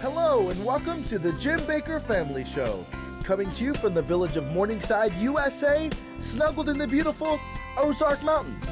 Hello, 0.00 0.50
and 0.50 0.62
welcome 0.62 1.02
to 1.04 1.18
the 1.18 1.32
Jim 1.32 1.58
Bakker 1.60 2.02
Family 2.02 2.44
Show. 2.44 2.84
Coming 3.24 3.50
to 3.52 3.64
you 3.64 3.72
from 3.72 3.94
the 3.94 4.02
village 4.02 4.36
of 4.36 4.46
Morningside, 4.48 5.14
USA, 5.14 5.88
snuggled 6.20 6.68
in 6.68 6.76
the 6.76 6.86
beautiful 6.86 7.40
Ozark 7.78 8.22
Mountains. 8.22 8.62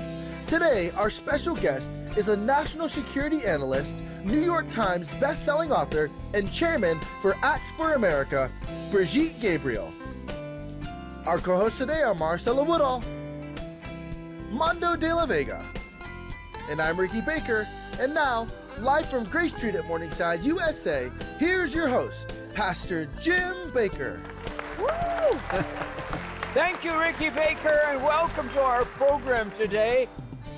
Today, 0.46 0.90
our 0.90 1.08
special 1.08 1.54
guest 1.54 1.90
is 2.18 2.28
a 2.28 2.36
national 2.36 2.90
security 2.90 3.46
analyst, 3.46 3.94
New 4.22 4.42
York 4.42 4.68
Times 4.68 5.10
best-selling 5.14 5.72
author, 5.72 6.10
and 6.34 6.52
chairman 6.52 7.00
for 7.22 7.34
Act 7.42 7.64
for 7.78 7.94
America, 7.94 8.50
Brigitte 8.90 9.40
Gabriel. 9.40 9.90
Our 11.24 11.38
co-hosts 11.38 11.78
today 11.78 12.02
are 12.02 12.14
Maricela 12.14 12.66
Woodall, 12.66 13.02
Mondo 14.50 14.94
de 14.94 15.12
la 15.12 15.24
Vega, 15.24 15.64
and 16.68 16.82
I'm 16.82 17.00
Ricky 17.00 17.22
Bakker. 17.22 17.66
And 17.98 18.12
now, 18.12 18.46
live 18.78 19.06
from 19.06 19.24
Grace 19.24 19.54
Street 19.54 19.74
at 19.74 19.86
Morningside, 19.86 20.42
USA, 20.42 21.10
here's 21.38 21.74
your 21.74 21.88
host, 21.88 22.32
Pastor 22.54 23.08
Jim 23.20 23.54
Bakker. 23.72 24.18
Woo! 24.78 25.38
Thank 26.54 26.84
you, 26.84 26.96
Ricky 26.98 27.30
Bakker, 27.30 27.88
and 27.88 28.02
welcome 28.02 28.48
to 28.50 28.60
our 28.60 28.84
program 28.84 29.50
today. 29.52 30.08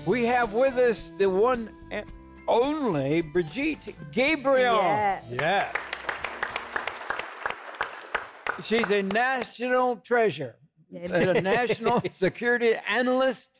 We 0.05 0.27
have 0.27 0.53
with 0.53 0.77
us 0.77 1.13
the 1.19 1.29
one 1.29 1.71
and 1.91 2.07
only 2.49 3.23
Brigitte 3.23 3.95
Gabriel. 4.13 4.77
Yes. 4.77 5.25
Yes. 5.31 5.77
She's 8.65 8.91
a 8.91 9.03
national 9.03 9.97
treasure, 9.97 10.57
Amen. 10.95 11.37
a 11.37 11.41
national 11.41 12.03
security 12.11 12.75
analyst, 12.89 13.51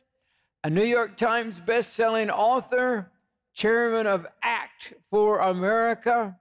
a 0.63 0.69
New 0.69 0.83
York 0.83 1.17
Times 1.17 1.59
best-selling 1.59 2.31
author, 2.31 3.11
chairman 3.57 4.05
of 4.05 4.27
Act 4.43 4.93
for 5.09 5.39
America, 5.39 6.37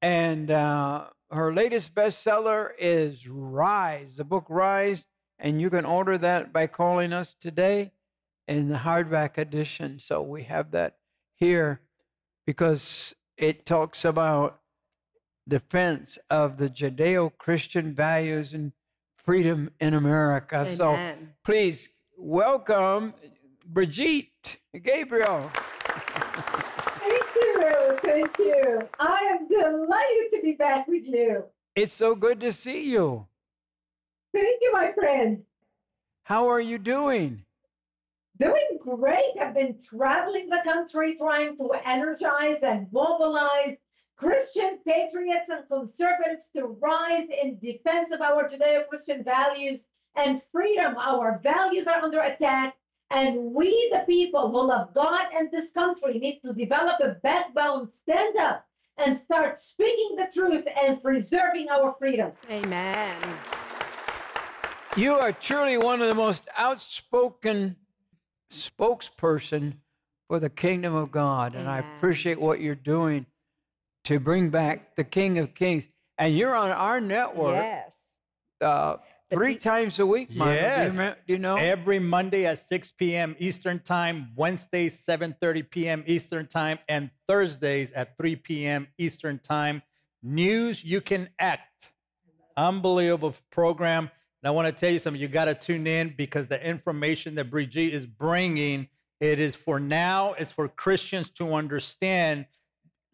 and 0.00 0.50
uh, 0.50 1.04
her 1.30 1.52
latest 1.52 1.94
bestseller 1.94 2.70
is 2.78 3.28
Rise, 3.28 4.16
the 4.16 4.24
book 4.24 4.46
Rise, 4.48 5.06
and 5.38 5.60
you 5.60 5.68
can 5.68 5.84
order 5.84 6.16
that 6.16 6.50
by 6.50 6.66
calling 6.66 7.12
us 7.12 7.36
today 7.38 7.92
in 8.48 8.68
the 8.68 8.78
hardback 8.78 9.36
edition. 9.36 9.98
So 9.98 10.22
we 10.22 10.44
have 10.44 10.70
that 10.70 10.96
here 11.34 11.82
because 12.46 13.14
it 13.36 13.66
talks 13.66 14.04
about 14.06 14.60
defense 15.46 16.18
of 16.30 16.56
the 16.56 16.70
Judeo-Christian 16.70 17.94
values 17.94 18.54
and 18.54 18.72
freedom 19.16 19.70
in 19.80 19.92
America. 19.92 20.74
So 20.76 20.98
please 21.44 21.90
welcome 22.16 23.12
Brigitte 23.66 24.56
Gabriel. 24.82 25.50
Thank 28.12 28.38
you. 28.40 28.78
I 29.00 29.38
am 29.38 29.48
delighted 29.48 30.32
to 30.34 30.40
be 30.42 30.52
back 30.52 30.86
with 30.86 31.06
you. 31.06 31.44
It's 31.74 31.94
so 31.94 32.14
good 32.14 32.40
to 32.40 32.52
see 32.52 32.90
you. 32.90 33.26
Thank 34.34 34.58
you, 34.60 34.70
my 34.70 34.92
friend. 34.92 35.42
How 36.24 36.46
are 36.50 36.60
you 36.60 36.76
doing? 36.76 37.42
Doing 38.38 38.78
great. 38.78 39.32
I've 39.40 39.54
been 39.54 39.78
traveling 39.80 40.50
the 40.50 40.60
country 40.62 41.16
trying 41.16 41.56
to 41.56 41.70
energize 41.86 42.58
and 42.62 42.86
mobilize 42.92 43.76
Christian 44.16 44.80
patriots 44.86 45.48
and 45.48 45.66
conservatives 45.66 46.50
to 46.54 46.66
rise 46.82 47.28
in 47.42 47.58
defense 47.60 48.12
of 48.12 48.20
our 48.20 48.46
Judeo 48.46 48.86
Christian 48.88 49.24
values 49.24 49.88
and 50.16 50.42
freedom. 50.52 50.96
Our 50.98 51.40
values 51.42 51.86
are 51.86 52.02
under 52.02 52.20
attack. 52.20 52.74
And 53.12 53.52
we, 53.52 53.90
the 53.92 54.04
people 54.06 54.50
who 54.50 54.66
love 54.66 54.94
God 54.94 55.26
and 55.34 55.50
this 55.50 55.70
country, 55.72 56.18
need 56.18 56.40
to 56.44 56.52
develop 56.54 56.98
a 57.00 57.16
backbone, 57.22 57.90
stand 57.90 58.36
up, 58.38 58.66
and 58.96 59.18
start 59.18 59.60
speaking 59.60 60.16
the 60.16 60.28
truth 60.32 60.66
and 60.82 61.00
preserving 61.02 61.68
our 61.68 61.94
freedom. 61.98 62.32
Amen. 62.50 63.14
You 64.96 65.14
are 65.14 65.32
truly 65.32 65.76
one 65.76 66.00
of 66.02 66.08
the 66.08 66.14
most 66.14 66.48
outspoken 66.56 67.76
spokesperson 68.50 69.74
for 70.28 70.38
the 70.38 70.50
kingdom 70.50 70.94
of 70.94 71.10
God, 71.10 71.54
and 71.54 71.68
I 71.68 71.78
appreciate 71.78 72.40
what 72.40 72.60
you're 72.60 72.74
doing 72.74 73.26
to 74.04 74.18
bring 74.20 74.50
back 74.50 74.96
the 74.96 75.04
King 75.04 75.38
of 75.38 75.54
Kings. 75.54 75.84
And 76.18 76.36
you're 76.36 76.54
on 76.54 76.70
our 76.70 77.00
network 77.00 77.56
Yes. 77.56 77.92
uh, 78.60 78.96
The 78.96 79.00
three 79.32 79.56
times 79.56 79.98
a 79.98 80.06
week. 80.06 80.30
Do, 80.30 80.38
Yes. 80.38 80.94
you, 80.94 81.00
remem- 81.00 81.16
do 81.26 81.32
you 81.32 81.38
know? 81.38 81.56
Every 81.56 81.98
Monday 81.98 82.46
at 82.46 82.58
6 82.58 82.92
p.m. 82.92 83.34
Eastern 83.38 83.80
Time, 83.80 84.30
Wednesdays 84.36 85.04
7:30 85.04 85.70
p.m. 85.70 86.04
Eastern 86.06 86.46
Time, 86.46 86.78
and 86.88 87.10
Thursdays 87.26 87.92
at 87.92 88.16
3 88.16 88.36
p.m. 88.36 88.88
Eastern 88.98 89.38
Time. 89.38 89.82
News 90.22 90.84
you 90.84 91.00
can 91.00 91.28
act. 91.38 91.92
Unbelievable 92.56 93.34
program. 93.50 94.10
And 94.42 94.48
I 94.48 94.50
want 94.50 94.66
to 94.68 94.72
tell 94.72 94.90
you 94.90 94.98
something. 94.98 95.20
You 95.20 95.28
got 95.28 95.46
to 95.46 95.54
tune 95.54 95.86
in 95.86 96.14
because 96.16 96.46
the 96.48 96.64
information 96.64 97.34
that 97.36 97.50
Brigitte 97.50 97.94
is 97.94 98.06
bringing, 98.06 98.88
it 99.20 99.38
is 99.40 99.54
for 99.54 99.80
now. 99.80 100.34
It's 100.34 100.52
for 100.52 100.68
Christians 100.68 101.30
to 101.30 101.54
understand 101.54 102.46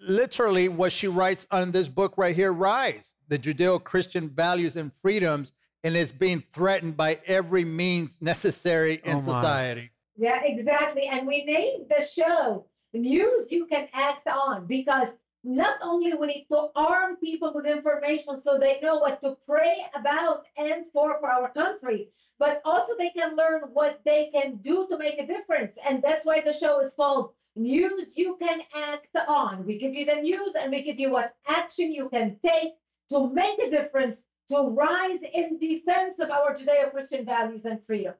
literally 0.00 0.68
what 0.68 0.92
she 0.92 1.08
writes 1.08 1.46
on 1.50 1.72
this 1.72 1.88
book 1.88 2.14
right 2.16 2.34
here 2.36 2.52
rise 2.52 3.16
the 3.26 3.36
judeo-christian 3.36 4.28
values 4.28 4.76
and 4.76 4.92
freedoms 5.02 5.52
and 5.84 5.96
is 5.96 6.12
being 6.12 6.42
threatened 6.52 6.96
by 6.96 7.20
every 7.26 7.64
means 7.64 8.20
necessary 8.20 9.00
in 9.04 9.16
Oh, 9.16 9.18
society 9.18 9.90
Yeah, 10.16 10.40
exactly. 10.42 11.06
And 11.06 11.26
we 11.26 11.44
named 11.44 11.86
the 11.88 12.04
show 12.04 12.66
News 12.92 13.52
You 13.52 13.66
Can 13.66 13.88
Act 13.92 14.26
On 14.26 14.66
because 14.66 15.14
not 15.44 15.76
only 15.82 16.12
we 16.14 16.26
need 16.26 16.46
to 16.50 16.68
arm 16.74 17.16
people 17.16 17.52
with 17.54 17.66
information 17.66 18.34
so 18.34 18.58
they 18.58 18.80
know 18.80 18.98
what 18.98 19.22
to 19.22 19.36
pray 19.46 19.86
about 19.94 20.44
and 20.56 20.86
for 20.92 21.18
for 21.20 21.30
our 21.30 21.50
country, 21.52 22.08
but 22.38 22.60
also 22.64 22.96
they 22.96 23.10
can 23.10 23.36
learn 23.36 23.62
what 23.72 24.00
they 24.04 24.30
can 24.34 24.56
do 24.56 24.86
to 24.88 24.98
make 24.98 25.20
a 25.20 25.26
difference. 25.26 25.78
And 25.86 26.02
that's 26.02 26.24
why 26.26 26.40
the 26.40 26.52
show 26.52 26.80
is 26.80 26.94
called 26.94 27.32
News 27.54 28.16
You 28.16 28.36
Can 28.40 28.60
Act 28.74 29.16
On. 29.28 29.64
We 29.64 29.78
give 29.78 29.94
you 29.94 30.04
the 30.04 30.16
news 30.16 30.54
and 30.58 30.72
we 30.72 30.82
give 30.82 30.98
you 30.98 31.10
what 31.10 31.34
action 31.46 31.92
you 31.92 32.08
can 32.08 32.38
take 32.44 32.72
to 33.10 33.32
make 33.32 33.58
a 33.60 33.70
difference, 33.70 34.24
to 34.50 34.70
rise 34.70 35.20
in 35.34 35.58
defense 35.58 36.18
of 36.20 36.30
our 36.30 36.54
Judeo 36.54 36.90
Christian 36.90 37.24
values 37.24 37.64
and 37.64 37.84
freedom. 37.84 38.14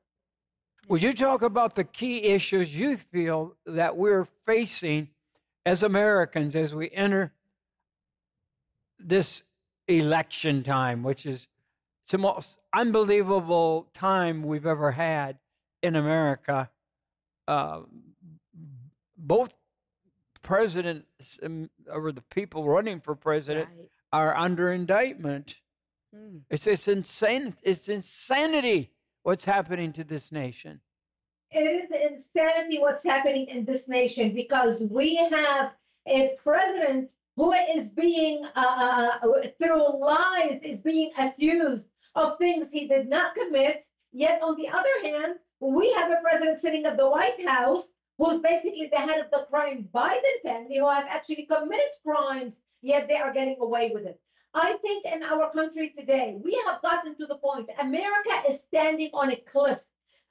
Would 0.89 1.03
you 1.03 1.13
talk 1.13 1.43
about 1.43 1.75
the 1.75 1.85
key 1.85 2.25
issues 2.25 2.75
you 2.75 2.97
feel 2.97 3.55
that 3.67 3.97
we're 3.97 4.27
facing 4.47 5.09
as 5.67 5.83
Americans 5.83 6.55
as 6.55 6.75
we 6.75 6.91
enter 6.91 7.33
this 8.99 9.43
election 9.87 10.63
time, 10.63 11.03
which 11.03 11.27
is 11.27 11.49
the 12.09 12.19
most 12.19 12.57
unbelievable 12.75 13.89
time 13.93 14.43
we've 14.43 14.67
ever 14.67 14.91
had 14.93 15.39
in 15.83 15.97
America? 15.97 16.71
Uh, 17.47 17.81
both 19.17 19.53
presidents 20.43 21.39
um, 21.43 21.69
or 21.91 22.13
the 22.13 22.23
people 22.23 22.65
running 22.65 23.01
for 23.01 23.15
president 23.15 23.69
Right. 23.77 23.89
are 24.13 24.37
under 24.37 24.73
indictment. 24.73 25.57
Mm. 26.15 26.43
It's 26.51 26.67
it's 26.67 26.89
insane. 26.89 27.55
It's 27.63 27.89
insanity 27.89 28.93
what's 29.23 29.45
happening 29.45 29.93
to 29.95 30.05
this 30.05 30.33
nation. 30.33 30.81
it 31.51 31.61
is 31.61 31.91
insanity 32.13 32.79
what's 32.79 33.05
happening 33.05 33.47
in 33.47 33.65
this 33.65 33.89
nation 33.89 34.35
because 34.35 34.89
we 34.91 35.17
have 35.17 35.73
a 36.07 36.37
president 36.43 37.11
who 37.37 37.53
is 37.53 37.91
being 37.91 38.45
uh, 38.57 39.11
uh, 39.23 39.43
through 39.61 40.01
lies 40.01 40.59
is 40.63 40.81
being 40.81 41.11
accused 41.19 41.89
of 42.15 42.37
things 42.39 42.71
he 42.71 42.87
did 42.89 43.09
not 43.09 43.35
commit 43.35 43.85
yet 44.13 44.43
on 44.43 44.57
the 44.57 44.69
other 44.69 44.97
hand 45.03 45.37
we 45.61 45.93
have 45.93 46.11
a 46.11 46.21
president 46.23 46.61
sitting 46.61 46.85
at 46.87 46.97
the 46.99 47.09
white 47.09 47.41
house 47.47 47.93
who's 48.19 48.41
basically 48.41 48.89
the 48.93 48.99
head 48.99 49.21
of 49.21 49.31
the 49.31 49.47
crime 49.51 49.89
biden 49.95 50.37
family 50.43 50.79
who 50.79 50.89
have 50.89 51.07
actually 51.09 51.47
committed 51.47 51.93
crimes 52.05 52.63
yet 52.83 53.09
they 53.09 53.17
are 53.17 53.33
getting 53.33 53.57
away 53.61 53.91
with 53.95 54.05
it 54.07 54.21
i 54.55 54.73
think 54.83 55.05
in 55.05 55.23
our 55.23 55.51
country 55.53 55.91
today 55.91 56.39
we 56.43 56.61
have 56.67 56.81
gotten 56.83 57.15
to 57.17 57.27
the 57.27 57.37
point 57.37 57.69
america 57.81 58.43
is 58.49 58.61
standing 58.61 59.11
on 59.13 59.31
a 59.31 59.37
cliff 59.37 59.85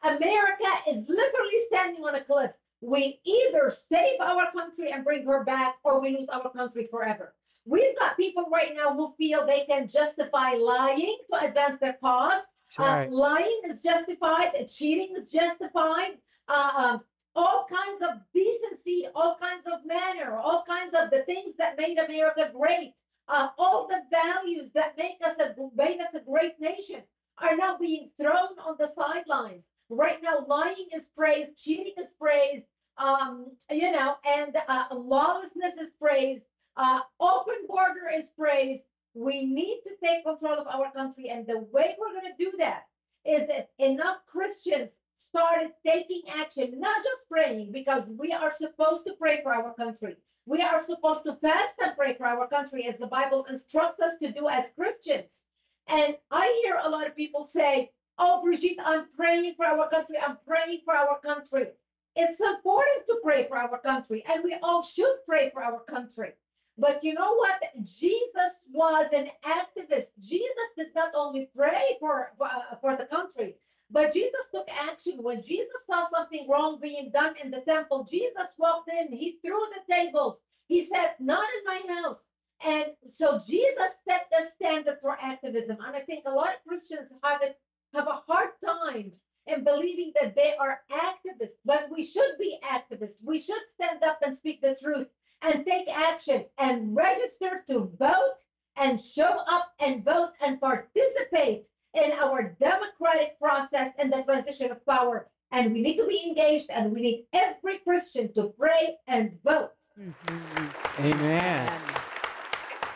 America 0.04 0.69
is 0.88 1.08
literally 1.10 1.60
standing 1.68 2.04
on 2.04 2.16
a 2.16 2.24
cliff. 2.24 2.52
We 2.81 3.19
either 3.24 3.69
save 3.69 4.22
our 4.22 4.52
country 4.52 4.92
and 4.92 5.04
bring 5.04 5.25
her 5.25 5.44
back, 5.44 5.78
or 5.84 6.00
we 6.00 6.16
lose 6.16 6.30
our 6.30 6.52
country 6.52 6.88
forever. 6.92 7.34
We've 7.66 7.98
got 7.98 8.16
people 8.16 8.46
right 8.52 8.75
now 8.75 8.94
who 8.94 9.14
feel 9.18 9.46
they 9.46 9.66
can 9.66 9.88
justify 9.88 10.54
lying 10.54 11.18
to 11.30 11.46
advance 11.46 11.80
their 11.80 11.94
cause. 11.94 12.44
That's 12.78 13.12
Uh, 13.12 13.16
lying 13.16 13.62
is 13.66 13.81
justified, 13.81 14.52
cheating 14.70 15.16
is 15.16 15.31
justified, 15.31 16.20
uh, 16.48 16.72
um, 16.75 17.04
all 17.36 17.66
kinds 17.66 18.02
of 18.02 18.20
decency, 18.34 19.08
all 19.16 19.36
kinds 19.38 19.66
of 19.66 19.86
manner, 19.86 20.38
all 20.38 20.63
kinds 20.63 20.94
of 20.94 21.10
the 21.10 21.24
things 21.24 21.56
that 21.56 21.78
made 21.78 21.98
America 21.98 22.52
great, 22.54 22.94
uh, 23.27 23.50
all 23.57 23.88
the 23.88 24.03
values 24.12 24.71
that 24.74 24.97
make 24.97 25.18
us 25.24 25.38
a 25.39 25.56
made 25.75 26.00
us 26.00 26.13
a 26.13 26.19
great 26.21 26.59
nation 26.59 27.01
are 27.39 27.56
now 27.56 27.77
being 27.77 28.09
thrown 28.19 28.57
on 28.65 28.75
the 28.79 28.88
sidelines. 28.88 29.69
Right 29.89 30.21
now, 30.21 30.45
lying 30.47 30.88
is 30.94 31.06
praised, 31.15 31.57
cheating 31.57 31.94
is 31.97 32.09
praised, 32.19 32.65
um, 32.97 33.51
you 33.71 33.91
know, 33.91 34.15
and 34.25 34.56
uh, 34.68 34.85
lawlessness 34.94 35.75
is 35.75 35.91
praised. 36.01 36.45
Uh, 36.75 37.00
open 37.19 37.56
border 37.68 38.09
is 38.13 38.29
praised. 38.38 38.85
We 39.13 39.45
need 39.45 39.81
to 39.85 39.95
take 40.03 40.25
control 40.25 40.59
of 40.59 40.68
our 40.68 40.91
country. 40.91 41.29
And 41.29 41.45
the 41.45 41.59
way 41.71 41.95
we're 42.00 42.13
going 42.13 42.31
to 42.31 42.44
do 42.44 42.57
that 42.59 42.83
is 43.25 43.47
if 43.50 43.65
enough 43.79 44.18
Christians 44.27 45.00
started 45.15 45.71
taking 45.85 46.24
action, 46.29 46.79
not 46.79 47.03
just 47.03 47.27
praying, 47.29 47.71
because 47.71 48.09
we 48.18 48.31
are 48.31 48.51
supposed 48.51 49.06
to 49.06 49.13
pray 49.13 49.41
for 49.41 49.53
our 49.53 49.74
country. 49.74 50.15
We 50.48 50.62
are 50.62 50.82
supposed 50.82 51.26
to 51.26 51.36
fast 51.36 51.76
and 51.82 51.94
pray 51.98 52.14
for 52.14 52.26
our 52.26 52.48
country 52.48 52.88
as 52.88 52.98
the 52.98 53.08
Bible 53.08 53.46
instructs 53.50 54.00
us 54.00 54.18
to 54.20 54.32
do 54.32 54.48
as 54.48 54.72
Christians. 54.80 55.46
And 55.90 56.16
I 56.32 56.62
hear 56.64 56.80
a 56.82 56.90
lot 56.90 57.06
of 57.06 57.18
people 57.18 57.46
say, 57.46 57.92
Oh, 58.18 58.42
Brigitte, 58.42 58.80
I'm 58.82 59.08
praying 59.18 59.56
for 59.56 59.66
our 59.66 59.90
country. 59.90 60.16
I'm 60.26 60.38
praying 60.48 60.84
for 60.86 60.96
our 60.96 61.20
country. 61.20 61.68
It's 62.16 62.40
important 62.40 63.06
to 63.08 63.20
pray 63.22 63.46
for 63.50 63.58
our 63.58 63.78
country, 63.82 64.24
and 64.26 64.42
we 64.42 64.56
all 64.64 64.82
should 64.82 65.18
pray 65.28 65.50
for 65.52 65.62
our 65.62 65.82
country. 65.82 66.32
But 66.78 67.04
you 67.04 67.14
know 67.14 67.36
what? 67.36 67.62
Jesus 67.84 68.62
was 68.72 69.08
an 69.12 69.30
activist. 69.44 70.12
Jesus 70.20 70.70
did 70.78 70.96
not 70.96 71.12
only 71.14 71.50
pray 71.56 71.98
for, 72.00 72.32
for, 72.38 72.50
for 72.80 72.96
the 72.96 73.06
country, 73.06 73.58
but 73.89 74.13
Jesus 74.13 74.50
took 74.54 74.68
action. 74.69 75.24
When 75.24 75.42
Jesus 75.42 75.86
saw 75.86 76.04
something 76.04 76.48
wrong 76.50 76.80
being 76.81 77.12
done 77.12 77.36
in 77.42 77.51
the 77.51 77.62
temple, 77.62 78.07
Jesus 78.10 78.54
walked 78.57 78.89
in, 78.92 79.12
he 79.12 79.39
threw 79.42 79.62
the 79.74 79.94
tables. 79.94 80.38
He 80.68 80.86
said, 80.86 81.16
Not 81.19 81.48
in 81.57 81.63
my 81.66 81.95
house. 81.95 82.28
And 82.66 82.88
so 83.06 83.39
Jesus 83.48 83.95
set 84.06 84.28
the 84.31 84.50
standard 84.56 85.00
for 85.01 85.18
activism. 85.22 85.78
And 85.86 85.95
I 85.95 86.01
think 86.01 86.25
a 86.25 86.31
lot 86.31 86.56
of 86.56 86.66
Christians 86.68 87.10
have 87.24 87.42
it 87.42 87.60
have 87.94 88.07
a 88.07 88.22
hard 88.28 88.50
time 88.63 89.13
in 89.45 89.63
believing 89.63 90.12
that 90.19 90.36
they 90.36 90.56
are 90.57 90.81
activists, 90.92 91.57
but 91.63 91.89
we 91.89 92.04
should 92.04 92.38
be 92.38 92.60
activists. 92.63 93.24
We 93.24 93.39
should 93.39 93.62
stand 93.69 94.04
up 94.04 94.19
and 94.22 94.36
speak 94.36 94.62
the 94.62 94.75
truth 94.75 95.07
and 95.42 95.66
take 95.66 95.88
action 95.88 96.45
and 96.57 96.95
register 96.95 97.63
to 97.69 97.92
vote 97.98 98.38
and 98.75 99.00
show 99.00 99.44
up 99.50 99.72
and 99.80 100.04
vote 100.04 100.34
and 100.42 100.60
participate 100.60 101.66
in 101.98 102.14
our 102.14 102.56
democratic 102.60 103.40
process 103.40 103.92
and 103.98 104.12
the 104.12 104.24
transition 104.24 104.72
of 104.72 104.86
power. 104.86 105.28
And 105.52 105.74
we 105.74 105.82
need 105.82 105.98
to 105.98 106.08
be 106.08 106.24
engaged 106.28 106.70
and 106.70 106.92
we 106.92 107.02
need 107.02 107.26
every 107.34 107.80
Christian 107.80 108.34
to 108.34 108.54
pray 108.60 108.98
and 109.08 109.38
vote. 109.44 109.72
Mm-hmm. 110.00 111.06
Amen. 111.06 111.72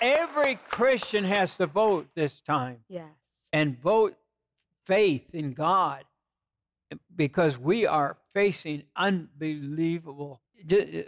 Every 0.01 0.56
Christian 0.68 1.24
has 1.24 1.56
to 1.57 1.68
vote 1.68 2.07
this 2.15 2.42
time. 2.42 2.77
Yes. 2.89 3.09
And 3.53 3.80
vote 3.81 4.15
faith 4.86 5.33
in 5.33 5.53
God 5.53 6.03
because 7.15 7.57
we 7.57 7.86
are 7.86 8.18
facing 8.33 8.83
unbelievable, 8.95 10.42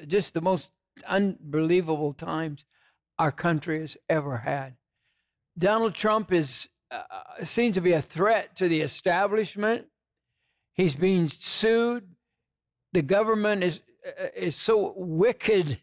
just 0.07 0.34
the 0.34 0.42
most 0.42 0.72
unbelievable 1.07 2.13
times 2.13 2.66
our 3.19 3.31
country 3.31 3.81
has 3.81 3.98
ever 4.10 4.38
had. 4.38 4.75
Donald 5.57 5.94
Trump 5.94 6.31
is 6.31 6.68
uh, 6.94 7.45
seems 7.45 7.75
to 7.75 7.81
be 7.81 7.94
a 7.94 8.01
threat 8.01 8.56
to 8.57 8.68
the 8.68 8.81
establishment. 8.81 9.88
He's 10.74 10.95
being 10.95 11.30
sued. 11.30 12.07
The 12.94 13.01
government 13.01 13.63
is 13.63 13.81
uh, 14.06 14.28
is 14.36 14.56
so 14.56 14.94
wicked. 14.95 15.80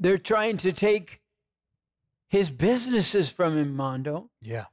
They're 0.00 0.18
trying 0.18 0.58
to 0.58 0.72
take 0.72 1.20
his 2.28 2.50
businesses 2.50 3.28
from 3.28 3.56
him, 3.56 3.74
Mondo. 3.74 4.30
Yeah. 4.42 4.66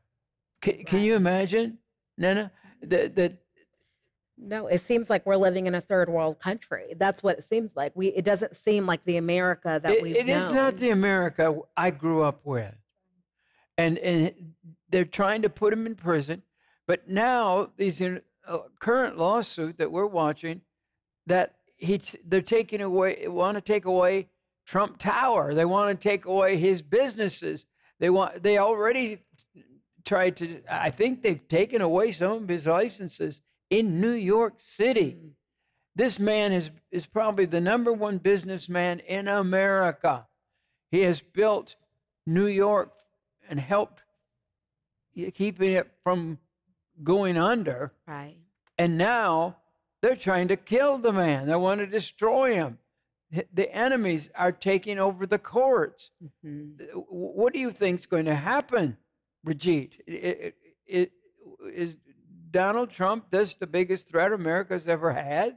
Can, 0.61 0.83
can 0.83 1.01
you 1.01 1.15
imagine, 1.15 1.77
Nana? 2.17 2.51
That 2.81 3.15
that 3.15 3.37
no, 4.43 4.65
it 4.67 4.81
seems 4.81 5.09
like 5.09 5.25
we're 5.25 5.35
living 5.35 5.67
in 5.67 5.75
a 5.75 5.81
third 5.81 6.09
world 6.09 6.39
country. 6.39 6.95
That's 6.97 7.21
what 7.21 7.37
it 7.37 7.43
seems 7.43 7.75
like. 7.75 7.91
We 7.95 8.07
it 8.07 8.25
doesn't 8.25 8.55
seem 8.55 8.87
like 8.87 9.03
the 9.05 9.17
America 9.17 9.79
that 9.83 10.01
we. 10.01 10.17
It 10.17 10.27
is 10.27 10.47
not 10.49 10.77
the 10.77 10.89
America 10.89 11.55
I 11.77 11.91
grew 11.91 12.23
up 12.23 12.41
with, 12.43 12.73
and 13.81 13.97
and 13.97 14.53
they're 14.89 15.05
trying 15.05 15.41
to 15.43 15.49
put 15.49 15.73
him 15.73 15.85
in 15.85 15.95
prison. 15.95 16.43
But 16.87 17.07
now 17.07 17.71
these 17.77 18.01
in, 18.01 18.21
uh, 18.47 18.59
current 18.79 19.17
lawsuit 19.17 19.77
that 19.77 19.91
we're 19.91 20.05
watching, 20.05 20.61
that 21.27 21.55
he 21.77 22.01
they're 22.25 22.41
taking 22.41 22.81
away 22.81 23.27
want 23.27 23.55
to 23.55 23.61
take 23.61 23.85
away 23.85 24.29
Trump 24.65 24.97
Tower. 24.97 25.53
They 25.53 25.65
want 25.65 25.99
to 25.99 26.09
take 26.09 26.25
away 26.25 26.57
his 26.57 26.81
businesses. 26.81 27.65
They 27.99 28.09
want 28.09 28.43
they 28.43 28.57
already 28.57 29.19
tried 30.05 30.37
to. 30.37 30.61
I 30.69 30.89
think 30.89 31.21
they've 31.21 31.47
taken 31.47 31.81
away 31.81 32.11
some 32.11 32.43
of 32.43 32.49
his 32.49 32.67
licenses 32.67 33.41
in 33.69 34.01
New 34.01 34.11
York 34.13 34.55
City. 34.57 35.17
Mm. 35.19 35.31
This 35.95 36.19
man 36.19 36.53
is, 36.53 36.71
is 36.91 37.05
probably 37.05 37.45
the 37.45 37.59
number 37.59 37.91
one 37.91 38.17
businessman 38.17 38.99
in 38.99 39.27
America. 39.27 40.27
He 40.89 41.01
has 41.01 41.19
built 41.19 41.75
New 42.25 42.47
York 42.47 42.93
and 43.51 43.59
helped 43.59 44.01
keeping 45.35 45.73
it 45.73 45.91
from 46.03 46.39
going 47.03 47.37
under. 47.37 47.93
Right. 48.07 48.37
And 48.77 48.97
now 48.97 49.57
they're 50.01 50.15
trying 50.15 50.47
to 50.47 50.55
kill 50.55 50.97
the 50.97 51.11
man. 51.11 51.47
They 51.47 51.55
want 51.55 51.81
to 51.81 51.85
destroy 51.85 52.55
him. 52.55 52.79
The 53.53 53.71
enemies 53.73 54.29
are 54.35 54.51
taking 54.51 54.99
over 54.99 55.25
the 55.25 55.37
courts. 55.37 56.11
Mm-hmm. 56.23 56.83
What 57.07 57.53
do 57.53 57.59
you 57.59 57.71
think 57.71 57.99
is 57.99 58.05
going 58.05 58.25
to 58.25 58.35
happen, 58.35 58.97
Brigitte? 59.43 60.01
It, 60.07 60.13
it, 60.13 60.55
it, 60.85 61.11
is 61.73 61.95
Donald 62.49 62.89
Trump 62.89 63.31
this 63.31 63.55
the 63.55 63.67
biggest 63.67 64.09
threat 64.09 64.33
America's 64.33 64.87
ever 64.89 65.13
had? 65.13 65.55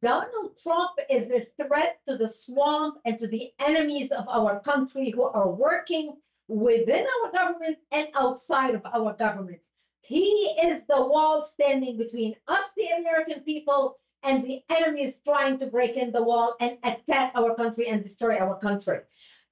Donald 0.00 0.56
Trump 0.62 0.92
is 1.10 1.30
a 1.30 1.40
threat 1.62 1.98
to 2.08 2.16
the 2.16 2.28
swamp 2.28 2.98
and 3.04 3.18
to 3.18 3.26
the 3.26 3.52
enemies 3.58 4.10
of 4.10 4.28
our 4.28 4.60
country 4.60 5.10
who 5.10 5.22
are 5.22 5.50
working 5.50 6.16
within 6.48 7.06
our 7.06 7.32
government 7.32 7.78
and 7.90 8.08
outside 8.14 8.74
of 8.74 8.82
our 8.86 9.14
government. 9.14 9.62
He 10.00 10.56
is 10.62 10.84
the 10.86 11.06
wall 11.06 11.44
standing 11.44 11.96
between 11.96 12.36
us, 12.48 12.64
the 12.76 12.88
American 12.98 13.40
people, 13.40 13.98
and 14.22 14.44
the 14.44 14.62
enemies 14.68 15.20
trying 15.24 15.58
to 15.58 15.66
break 15.66 15.96
in 15.96 16.12
the 16.12 16.22
wall 16.22 16.56
and 16.60 16.78
attack 16.84 17.32
our 17.34 17.54
country 17.54 17.88
and 17.88 18.02
destroy 18.02 18.36
our 18.36 18.58
country. 18.58 19.00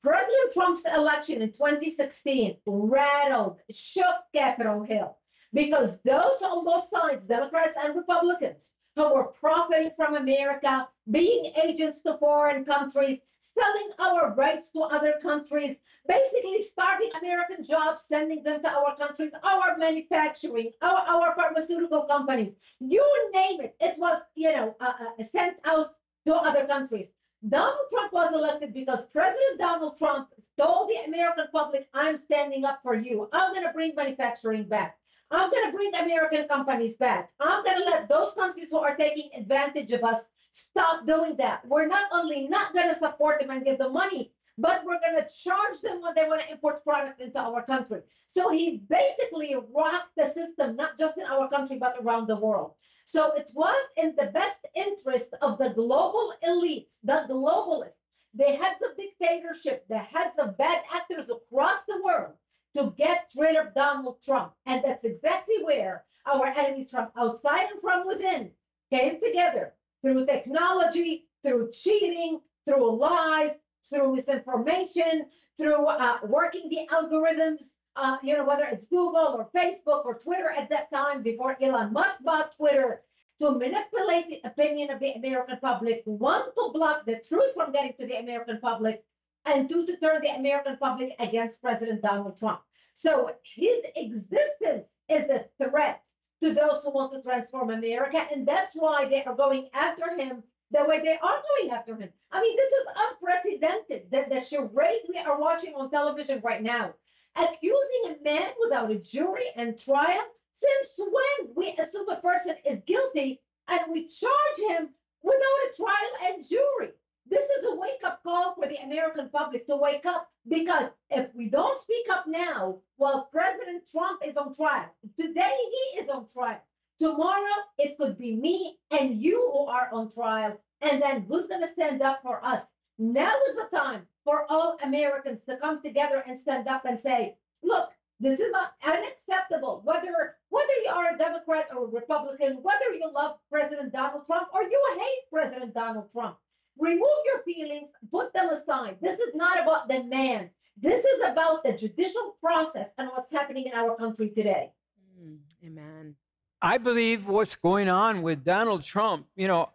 President 0.03 0.53
Trump's 0.53 0.87
election 0.87 1.43
in 1.43 1.53
2016 1.53 2.57
rattled, 2.67 3.59
shook 3.71 4.17
Capitol 4.35 4.83
Hill 4.83 5.17
because 5.53 6.01
those 6.03 6.43
on 6.43 6.65
both 6.65 6.89
sides, 6.89 7.27
Democrats 7.27 7.77
and 7.83 7.95
Republicans, 7.95 8.75
who 8.97 9.15
were 9.15 9.25
profiting 9.25 9.91
from 9.97 10.17
America, 10.17 10.89
being 11.11 11.53
agents 11.63 12.03
to 12.03 12.17
foreign 12.19 12.65
countries, 12.65 13.21
selling 13.41 13.91
our 13.99 14.35
rights 14.35 14.71
to 14.71 14.81
other 14.83 15.15
countries, 15.23 15.79
basically 16.07 16.63
starving 16.63 17.11
American 17.21 17.65
jobs, 17.65 18.03
sending 18.03 18.43
them 18.43 18.63
to 18.63 18.71
our 18.71 18.97
countries, 18.97 19.33
our 19.43 19.77
manufacturing, 19.79 20.71
our, 20.83 21.01
our 21.09 21.35
pharmaceutical 21.35 22.03
companies, 22.03 22.53
you 22.79 23.05
name 23.33 23.61
it. 23.61 23.75
It 23.81 23.99
was, 23.99 24.21
you 24.35 24.53
know, 24.53 24.77
uh, 24.81 24.93
uh, 25.01 25.25
sent 25.25 25.57
out 25.65 25.95
to 26.27 26.35
other 26.35 26.67
countries. 26.67 27.13
Donald 27.49 27.87
Trump 27.91 28.13
was 28.13 28.35
elected 28.35 28.75
because 28.75 29.07
President 29.07 29.59
Donald 29.59 29.97
Trump 29.97 30.29
told 30.59 30.91
the 30.91 31.03
American 31.07 31.47
public, 31.51 31.89
I'm 31.95 32.19
standing 32.19 32.67
up 32.67 32.81
for 32.83 32.95
you. 32.95 33.31
I'm 33.33 33.55
going 33.55 33.67
to 33.67 33.73
bring 33.73 33.95
manufacturing 33.95 34.65
back. 34.65 34.99
I'm 35.31 35.51
going 35.51 35.71
to 35.71 35.73
bring 35.73 35.95
American 35.95 36.47
companies 36.49 36.97
back. 36.97 37.31
I'm 37.41 37.65
going 37.65 37.79
to 37.79 37.85
let 37.85 38.09
those 38.09 38.35
countries 38.35 38.69
who 38.71 38.81
are 38.81 38.97
taking 38.97 39.31
advantage 39.35 39.93
of 39.93 40.05
us 40.05 40.29
stop 40.51 41.07
doing 41.07 41.37
that. 41.37 41.67
We're 41.67 41.87
not 41.87 42.09
only 42.13 42.49
not 42.49 42.75
going 42.75 42.89
to 42.89 42.95
support 42.95 43.41
them 43.41 43.51
and 43.51 43.65
give 43.65 43.79
them 43.79 43.93
money, 43.93 44.33
but 44.59 44.85
we're 44.85 45.01
going 45.01 45.17
to 45.17 45.29
charge 45.43 45.81
them 45.81 46.03
when 46.03 46.15
they 46.15 46.29
want 46.29 46.43
to 46.43 46.53
import 46.53 46.85
product 46.85 47.21
into 47.21 47.39
our 47.39 47.63
country. 47.63 48.01
So 48.27 48.51
he 48.51 48.83
basically 48.89 49.57
rocked 49.75 50.15
the 50.17 50.27
system, 50.27 50.77
not 50.77 50.99
just 50.99 51.17
in 51.19 51.25
our 51.25 51.49
country, 51.49 51.79
but 51.79 51.97
around 52.01 52.27
the 52.27 52.37
world. 52.37 52.75
So 53.07 53.33
it 53.33 53.51
was 53.55 53.83
in 53.97 54.15
the 54.17 54.27
best 54.27 54.67
interest 54.75 55.35
of 55.41 55.59
the 55.59 55.71
global 55.71 56.35
elites, 56.45 56.97
the 57.03 57.27
globalists, 57.29 57.97
the 58.35 58.45
heads 58.45 58.83
of 58.83 58.97
dictatorship, 58.97 59.87
the 59.89 59.99
heads 59.99 60.39
of 60.39 60.59
bad 60.59 60.83
actors 60.93 61.31
across 61.31 61.85
the 61.87 62.01
world 62.05 62.35
to 62.77 62.95
get 62.97 63.31
rid 63.37 63.57
of 63.57 63.75
Donald 63.75 64.23
Trump. 64.23 64.53
And 64.67 64.85
that's 64.85 65.05
exactly 65.05 65.65
where 65.65 66.05
our 66.27 66.47
enemies 66.47 66.91
from 66.91 67.09
outside 67.17 67.69
and 67.71 67.81
from 67.81 68.07
within 68.07 68.53
came 68.91 69.19
together 69.19 69.75
through 70.03 70.27
technology, 70.27 71.27
through 71.43 71.71
cheating, 71.73 72.41
through 72.67 72.97
lies, 72.97 73.53
through 73.89 74.15
misinformation, 74.15 75.27
through 75.59 75.87
uh, 75.87 76.19
working 76.25 76.69
the 76.69 76.87
algorithms, 76.93 77.71
uh, 77.97 78.17
you 78.23 78.37
know, 78.37 78.45
whether 78.45 78.65
it's 78.65 78.87
Google 78.87 79.37
or 79.39 79.51
Facebook 79.55 80.05
or 80.05 80.19
Twitter 80.19 80.51
at 80.51 80.71
that 80.71 80.91
time 80.91 81.23
before 81.23 81.57
Elon 81.61 81.93
Musk 81.93 82.23
bought 82.25 82.55
Twitter, 82.57 83.03
to 83.41 83.53
manipulate 83.53 84.29
the 84.29 84.41
opinion 84.45 84.91
of 84.91 85.01
the 85.01 85.13
American 85.13 85.57
public, 85.63 86.03
one, 86.05 86.45
to 86.55 86.71
block 86.75 87.07
the 87.07 87.21
truth 87.27 87.55
from 87.55 87.73
getting 87.73 87.95
to 87.99 88.07
the 88.07 88.19
American 88.19 88.59
public, 88.61 89.03
and 89.47 89.69
two, 89.69 89.87
to 89.87 89.97
turn 89.97 90.21
the 90.23 90.29
American 90.29 90.77
public 90.77 91.15
against 91.19 91.63
President 91.63 92.03
Donald 92.03 92.39
Trump. 92.39 92.61
So 92.93 93.31
his 93.43 93.79
existence 93.97 95.01
is 95.09 95.31
a 95.31 95.47
threat 95.63 96.03
to 96.43 96.55
those 96.55 96.83
who 96.83 96.91
want 96.91 97.13
to 97.13 97.23
transform 97.23 97.71
America. 97.71 98.27
And 98.33 98.47
that's 98.47 98.73
why 98.75 99.07
they 99.07 99.25
are 99.25 99.35
going 99.35 99.69
after 99.75 100.17
him 100.17 100.43
the 100.71 100.85
way 100.85 101.01
they 101.01 101.19
are 101.19 101.43
going 101.59 101.71
after 101.71 101.97
him. 101.97 102.11
I 102.31 102.41
mean, 102.41 102.57
this 102.57 102.73
is 102.73 102.87
unprecedented. 102.97 104.11
The, 104.11 104.27
the 104.35 104.41
charade 104.41 105.03
we 105.09 105.19
are 105.19 105.39
watching 105.39 105.75
on 105.75 105.91
television 105.91 106.41
right 106.45 106.63
now, 106.63 106.95
accusing 107.37 108.05
a 108.07 108.23
man 108.23 108.51
without 108.61 108.91
a 108.91 108.99
jury 108.99 109.47
and 109.57 109.79
trial. 109.79 110.23
Since 110.53 110.99
when 110.99 111.55
we 111.57 111.75
assume 111.79 112.09
a 112.09 112.17
person 112.17 112.57
is 112.65 112.83
guilty 112.87 113.41
and 113.69 113.81
we 113.91 114.07
charge 114.07 114.59
him 114.69 114.91
without 115.23 115.41
a 115.41 115.77
trial 115.77 116.35
and 116.35 116.49
jury? 116.49 116.93
This 117.27 117.45
is 117.45 117.65
a 117.65 117.75
wake 117.75 118.03
up 118.05 118.23
call 118.23 118.55
for 118.55 118.67
the 118.67 118.83
American 118.83 119.29
public 119.29 119.67
to 119.67 119.77
wake 119.77 120.07
up 120.07 120.29
because 120.49 120.91
if 121.11 121.35
we 121.35 121.49
don't 121.49 121.79
speak 121.79 122.07
up 122.11 122.27
now, 122.27 122.79
while 122.97 123.29
President 123.31 123.83
Trump 123.91 124.23
is 124.25 124.37
on 124.37 124.55
trial, 124.55 124.89
today 125.19 125.57
he 125.93 126.01
is 126.01 126.09
on 126.09 126.27
trial. 126.29 126.61
Tomorrow 126.99 127.57
it 127.79 127.97
could 127.99 128.19
be 128.19 128.37
me 128.37 128.79
and 128.91 129.15
you 129.15 129.51
who 129.53 129.67
are 129.67 129.89
on 129.93 130.11
trial. 130.11 130.61
And 130.83 131.01
then 131.01 131.23
who's 131.23 131.47
going 131.47 131.61
to 131.61 131.67
stand 131.67 132.03
up 132.03 132.21
for 132.23 132.45
us? 132.45 132.63
Now 132.99 133.35
is 133.49 133.57
the 133.57 133.77
time 133.77 134.07
for 134.25 134.45
all 134.51 134.77
Americans 134.83 135.43
to 135.45 135.57
come 135.57 135.83
together 135.83 136.23
and 136.27 136.39
stand 136.39 136.69
up 136.69 136.85
and 136.85 137.01
say, 137.01 137.37
look, 137.63 137.91
this 138.21 138.39
is 138.39 138.53
not 138.53 138.75
unacceptable. 138.85 139.81
Whether 139.85 140.37
whether 140.51 140.73
you 140.85 140.91
are 140.91 141.15
a 141.15 141.19
Democrat 141.19 141.69
or 141.75 141.85
a 141.85 141.89
Republican, 141.89 142.59
whether 142.63 142.93
you 142.93 143.11
love 143.11 143.39
President 143.51 143.93
Donald 143.93 144.27
Trump 144.27 144.49
or 144.53 144.63
you 144.63 144.97
hate 144.99 145.31
President 145.33 145.73
Donald 145.73 146.13
Trump, 146.13 146.37
remove 146.79 147.19
your 147.27 147.43
feelings, 147.43 147.91
put 148.11 148.33
them 148.33 148.51
aside. 148.51 148.97
This 149.01 149.21
is 149.21 149.35
not 149.35 149.61
about 149.61 149.89
the 149.89 150.05
man. 150.05 150.51
This 150.77 151.05
is 151.05 151.21
about 151.25 151.63
the 151.63 151.73
judicial 151.73 152.37
process 152.41 152.91
and 152.99 153.09
what's 153.09 153.31
happening 153.31 153.67
in 153.67 153.75
our 153.75 153.97
country 153.97 154.31
today. 154.31 154.73
Mm, 155.21 155.39
amen. 155.65 156.15
I 156.63 156.79
believe 156.79 157.27
what's 157.27 157.57
going 157.57 157.89
on 157.89 158.23
with 158.23 158.45
Donald 158.45 158.83
Trump, 158.83 159.27
you 159.37 159.49
know, 159.49 159.71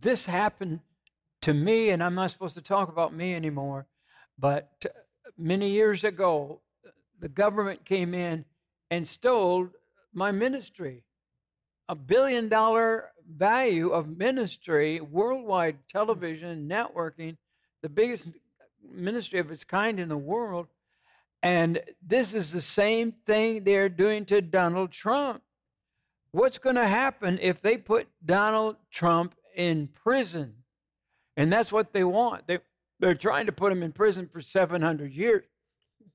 this 0.00 0.26
happened 0.26 0.80
to 1.42 1.54
me, 1.54 1.90
and 1.90 2.02
I'm 2.02 2.14
not 2.14 2.30
supposed 2.30 2.54
to 2.54 2.62
talk 2.62 2.88
about 2.88 3.14
me 3.14 3.34
anymore, 3.34 3.86
but 4.38 4.84
many 5.36 5.70
years 5.70 6.04
ago, 6.04 6.60
the 7.20 7.28
government 7.28 7.84
came 7.84 8.14
in 8.14 8.44
and 8.90 9.06
stole 9.06 9.68
my 10.12 10.30
ministry. 10.30 11.04
A 11.88 11.94
billion 11.94 12.48
dollar 12.48 13.10
value 13.36 13.90
of 13.90 14.16
ministry, 14.16 15.00
worldwide 15.00 15.74
hmm. 15.74 15.98
television, 15.98 16.68
networking, 16.68 17.36
the 17.82 17.88
biggest 17.88 18.28
ministry 18.90 19.38
of 19.38 19.50
its 19.50 19.64
kind 19.64 19.98
in 19.98 20.08
the 20.08 20.16
world. 20.16 20.66
And 21.42 21.80
this 22.06 22.34
is 22.34 22.52
the 22.52 22.60
same 22.60 23.12
thing 23.26 23.64
they're 23.64 23.88
doing 23.88 24.24
to 24.26 24.40
Donald 24.40 24.92
Trump. 24.92 25.42
What's 26.30 26.58
going 26.58 26.76
to 26.76 26.86
happen 26.86 27.38
if 27.42 27.60
they 27.60 27.76
put 27.76 28.06
Donald 28.24 28.76
Trump 28.90 29.34
in 29.56 29.88
prison? 29.88 30.54
And 31.36 31.52
that's 31.52 31.72
what 31.72 31.92
they 31.92 32.04
want. 32.04 32.46
They, 32.46 32.60
they're 33.00 33.14
trying 33.14 33.46
to 33.46 33.52
put 33.52 33.72
him 33.72 33.82
in 33.82 33.92
prison 33.92 34.28
for 34.32 34.40
700 34.40 35.12
years. 35.12 35.44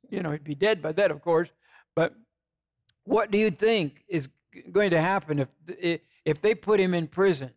You 0.10 0.24
know, 0.24 0.32
he'd 0.32 0.44
be 0.44 0.56
dead 0.56 0.82
by 0.82 0.94
then, 0.94 1.12
of 1.12 1.22
course. 1.22 1.50
But 1.96 2.16
what 3.04 3.30
do 3.30 3.38
you 3.38 3.52
think 3.52 4.04
is 4.08 4.30
going 4.72 4.92
to 4.92 5.02
happen 5.02 5.40
if, 5.40 6.00
if 6.28 6.42
they 6.42 6.54
put 6.54 6.78
him 6.80 6.94
in 6.94 7.08
prison? 7.08 7.52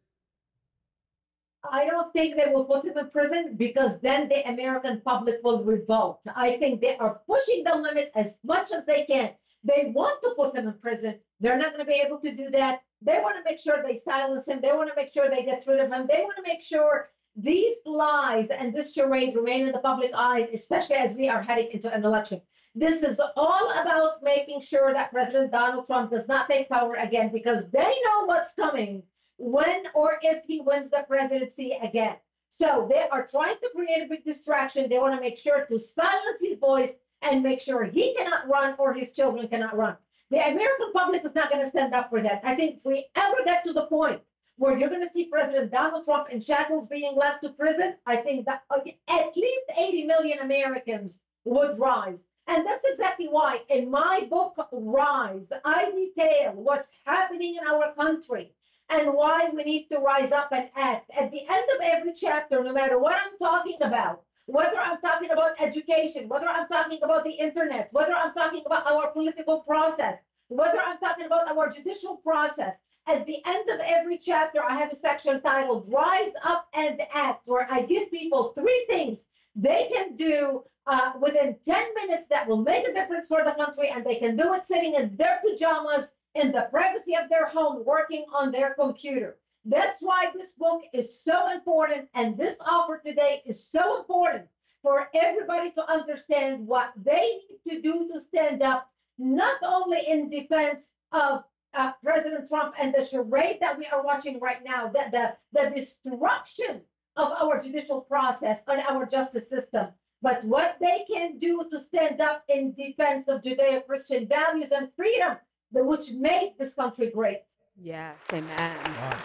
I 1.69 1.87
don't 1.87 2.13
think 2.13 2.37
they 2.37 2.53
will 2.53 2.65
put 2.65 2.85
him 2.85 2.97
in 2.97 3.11
prison 3.11 3.57
because 3.57 4.01
then 4.01 4.29
the 4.29 4.49
American 4.49 5.03
public 5.05 5.41
will 5.43 5.65
revolt. 5.65 6.21
I 6.37 6.57
think 6.57 6.81
they 6.81 6.97
are 6.99 7.21
pushing 7.27 7.65
the 7.65 7.75
limit 7.75 8.13
as 8.15 8.39
much 8.45 8.71
as 8.71 8.87
they 8.87 9.05
can. 9.05 9.33
They 9.65 9.91
want 9.93 10.23
to 10.23 10.35
put 10.37 10.55
him 10.55 10.69
in 10.69 10.75
prison. 10.75 11.19
They're 11.41 11.59
not 11.59 11.73
going 11.75 11.85
to 11.85 11.93
be 11.93 12.01
able 12.01 12.19
to 12.21 12.33
do 12.33 12.49
that. 12.51 12.83
They 13.03 13.19
want 13.21 13.37
to 13.37 13.43
make 13.45 13.59
sure 13.59 13.83
they 13.83 13.97
silence 13.97 14.47
him. 14.47 14.61
They 14.61 14.73
want 14.73 14.89
to 14.89 14.97
make 14.97 15.13
sure 15.13 15.29
they 15.29 15.45
get 15.45 15.67
rid 15.67 15.81
of 15.81 15.91
him. 15.91 16.07
They 16.07 16.23
want 16.23 16.37
to 16.37 16.49
make 16.51 16.63
sure 16.63 17.11
these 17.37 17.75
lies 17.85 18.51
and 18.51 18.73
this 18.73 18.93
charade 18.95 19.35
remain 19.35 19.67
in 19.67 19.73
the 19.73 19.81
public 19.81 20.13
eye, 20.15 20.49
especially 20.53 20.97
as 20.97 21.17
we 21.17 21.29
are 21.29 21.43
heading 21.43 21.71
into 21.73 21.93
an 21.93 22.05
election. 22.05 22.41
This 22.75 23.03
is 23.03 23.21
all 23.37 23.71
about 23.73 24.23
making 24.23 24.61
sure 24.61 24.93
that 24.93 25.11
President 25.11 25.51
Donald 25.51 25.87
Trump 25.87 26.11
does 26.11 26.29
not 26.29 26.49
take 26.49 26.69
power 26.69 26.95
again 26.95 27.31
because 27.33 27.69
they 27.71 27.95
know 28.05 28.27
what's 28.27 28.55
coming 28.55 29.03
when 29.39 29.87
or 29.95 30.19
if 30.23 30.45
he 30.45 30.61
wins 30.61 30.91
the 30.91 31.05
presidency 31.09 31.73
again. 31.83 32.17
So 32.49 32.87
they 32.89 33.09
are 33.09 33.27
trying 33.27 33.57
to 33.57 33.71
create 33.75 34.03
a 34.03 34.09
big 34.09 34.25
distraction. 34.25 34.89
They 34.89 34.99
want 34.99 35.15
to 35.15 35.21
make 35.21 35.37
sure 35.39 35.65
to 35.65 35.79
silence 35.79 36.41
his 36.41 36.59
voice 36.59 36.93
and 37.23 37.43
make 37.43 37.61
sure 37.61 37.85
he 37.85 38.15
cannot 38.15 38.49
run 38.49 38.77
or 38.79 38.93
his 38.93 39.13
children 39.13 39.49
cannot 39.49 39.77
run. 39.77 39.97
The 40.31 40.39
American 40.39 40.93
public 40.93 41.25
is 41.25 41.35
not 41.35 41.51
going 41.51 41.63
to 41.63 41.69
stand 41.69 41.93
up 41.93 42.09
for 42.09 42.23
that. 42.23 42.41
I 42.45 42.55
think 42.55 42.77
if 42.77 42.85
we 42.85 43.07
ever 43.17 43.37
get 43.45 43.65
to 43.65 43.73
the 43.73 43.87
point 43.87 44.21
where 44.59 44.77
you're 44.77 44.89
going 44.91 45.07
to 45.07 45.13
see 45.13 45.27
President 45.27 45.73
Donald 45.73 46.05
Trump 46.05 46.29
in 46.31 46.41
shackles 46.41 46.87
being 46.87 47.17
left 47.17 47.43
to 47.43 47.49
prison, 47.51 47.97
I 48.07 48.17
think 48.17 48.47
that 48.47 48.63
uh, 48.71 48.79
at 49.09 49.37
least 49.37 49.65
80 49.77 50.05
million 50.05 50.39
Americans 50.39 51.21
would 51.45 51.79
rise. 51.79 52.27
And 52.51 52.67
that's 52.67 52.85
exactly 52.85 53.29
why 53.29 53.61
in 53.69 53.89
my 53.93 54.27
book, 54.29 54.57
Rise, 54.73 55.53
I 55.65 55.93
detail 55.93 56.53
what's 56.57 56.91
happening 57.07 57.55
in 57.55 57.65
our 57.65 57.95
country 57.95 58.53
and 58.89 59.15
why 59.15 59.51
we 59.55 59.63
need 59.63 59.87
to 59.91 59.99
rise 59.99 60.33
up 60.33 60.49
and 60.51 60.69
act. 60.75 61.13
At 61.17 61.31
the 61.31 61.43
end 61.49 61.71
of 61.77 61.81
every 61.81 62.13
chapter, 62.13 62.65
no 62.65 62.73
matter 62.73 62.99
what 62.99 63.15
I'm 63.15 63.39
talking 63.39 63.77
about, 63.81 64.25
whether 64.47 64.79
I'm 64.81 65.01
talking 65.01 65.31
about 65.31 65.61
education, 65.61 66.29
whether 66.29 66.49
I'm 66.49 66.67
talking 66.67 66.99
about 67.05 67.23
the 67.23 67.31
internet, 67.31 67.89
whether 67.93 68.15
I'm 68.15 68.35
talking 68.35 68.65
about 68.67 68.85
our 68.85 69.13
political 69.13 69.61
process, 69.61 70.19
whether 70.49 70.81
I'm 70.81 70.99
talking 70.99 71.27
about 71.27 71.47
our 71.57 71.71
judicial 71.71 72.17
process, 72.17 72.79
at 73.07 73.27
the 73.27 73.41
end 73.47 73.71
of 73.71 73.79
every 73.79 74.19
chapter, 74.19 74.61
I 74.61 74.77
have 74.77 74.91
a 74.91 74.97
section 74.97 75.41
titled 75.41 75.87
Rise 75.89 76.33
Up 76.43 76.67
and 76.75 77.01
Act, 77.15 77.47
where 77.47 77.69
I 77.71 77.83
give 77.83 78.11
people 78.11 78.55
three 78.55 78.87
things 78.89 79.29
they 79.55 79.89
can 79.93 80.17
do 80.17 80.65
uh, 80.91 81.13
within 81.21 81.57
10 81.65 81.95
minutes 81.95 82.27
that 82.27 82.49
will 82.49 82.63
make 82.63 82.87
a 82.87 82.93
difference 82.93 83.29
for 83.29 83.45
the 83.45 83.53
country, 83.53 83.91
and 83.91 84.05
they 84.05 84.17
can 84.17 84.37
do 84.37 84.53
it 84.55 84.65
sitting 84.65 84.95
in 84.95 85.17
their 85.17 85.41
pajamas 85.47 86.15
in 86.35 86.51
the 86.51 86.67
privacy 86.69 87.15
of 87.15 87.29
their 87.29 87.47
home, 87.47 87.85
working 87.85 88.25
on 88.35 88.51
their 88.51 88.75
computer. 88.75 89.39
That's 89.65 89.99
why 90.01 90.33
this 90.35 90.53
book 90.55 90.83
is 90.93 91.23
so 91.23 91.49
important, 91.53 92.09
and 92.15 92.37
this 92.37 92.57
offer 92.67 93.01
today 93.05 93.41
is 93.47 93.65
so 93.65 94.01
important 94.01 94.49
for 94.83 95.09
everybody 95.15 95.71
to 95.73 95.89
understand 95.89 96.67
what 96.67 96.93
they 96.97 97.39
need 97.49 97.61
to 97.69 97.81
do 97.81 98.09
to 98.09 98.19
stand 98.19 98.61
up, 98.61 98.91
not 99.17 99.63
only 99.63 100.01
in 100.09 100.29
defense 100.29 100.91
of 101.13 101.45
uh, 101.75 101.93
President 102.03 102.49
Trump 102.49 102.75
and 102.81 102.93
the 102.93 103.05
charade 103.05 103.59
that 103.61 103.79
we 103.79 103.87
are 103.87 104.03
watching 104.03 104.41
right 104.41 104.65
now, 104.65 104.89
that 104.89 105.13
the, 105.13 105.37
the 105.53 105.71
destruction 105.71 106.81
of 107.15 107.31
our 107.41 107.61
judicial 107.61 108.01
process 108.01 108.65
and 108.67 108.81
our 108.81 109.07
justice 109.07 109.49
system, 109.49 109.87
but 110.23 110.45
what 110.45 110.77
they 110.81 111.05
can 111.11 111.39
do 111.39 111.65
to 111.71 111.81
stand 111.81 112.21
up 112.21 112.45
in 112.49 112.75
defense 112.75 113.29
of 113.29 113.43
Judeo 113.43 113.85
Christian 113.87 114.27
values 114.29 114.71
and 114.71 114.91
freedom, 114.95 115.37
which 115.73 116.13
made 116.13 116.55
this 116.59 116.75
country 116.75 117.11
great. 117.11 117.43
Yes, 117.81 118.17
amen. 118.33 118.77
Wow. 118.85 119.19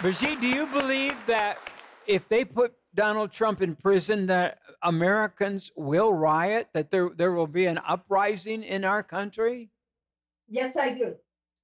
Brigitte, 0.00 0.40
do 0.40 0.46
you 0.46 0.66
believe 0.66 1.16
that 1.26 1.58
if 2.06 2.28
they 2.28 2.44
put 2.44 2.74
Donald 2.94 3.32
Trump 3.32 3.62
in 3.62 3.74
prison, 3.74 4.26
that 4.26 4.58
Americans 4.82 5.70
will 5.76 6.12
riot, 6.12 6.68
that 6.74 6.90
there, 6.90 7.10
there 7.16 7.32
will 7.32 7.46
be 7.46 7.66
an 7.66 7.78
uprising 7.88 8.62
in 8.62 8.84
our 8.84 9.02
country? 9.02 9.70
Yes, 10.48 10.76
I 10.76 10.92
do. 10.92 11.14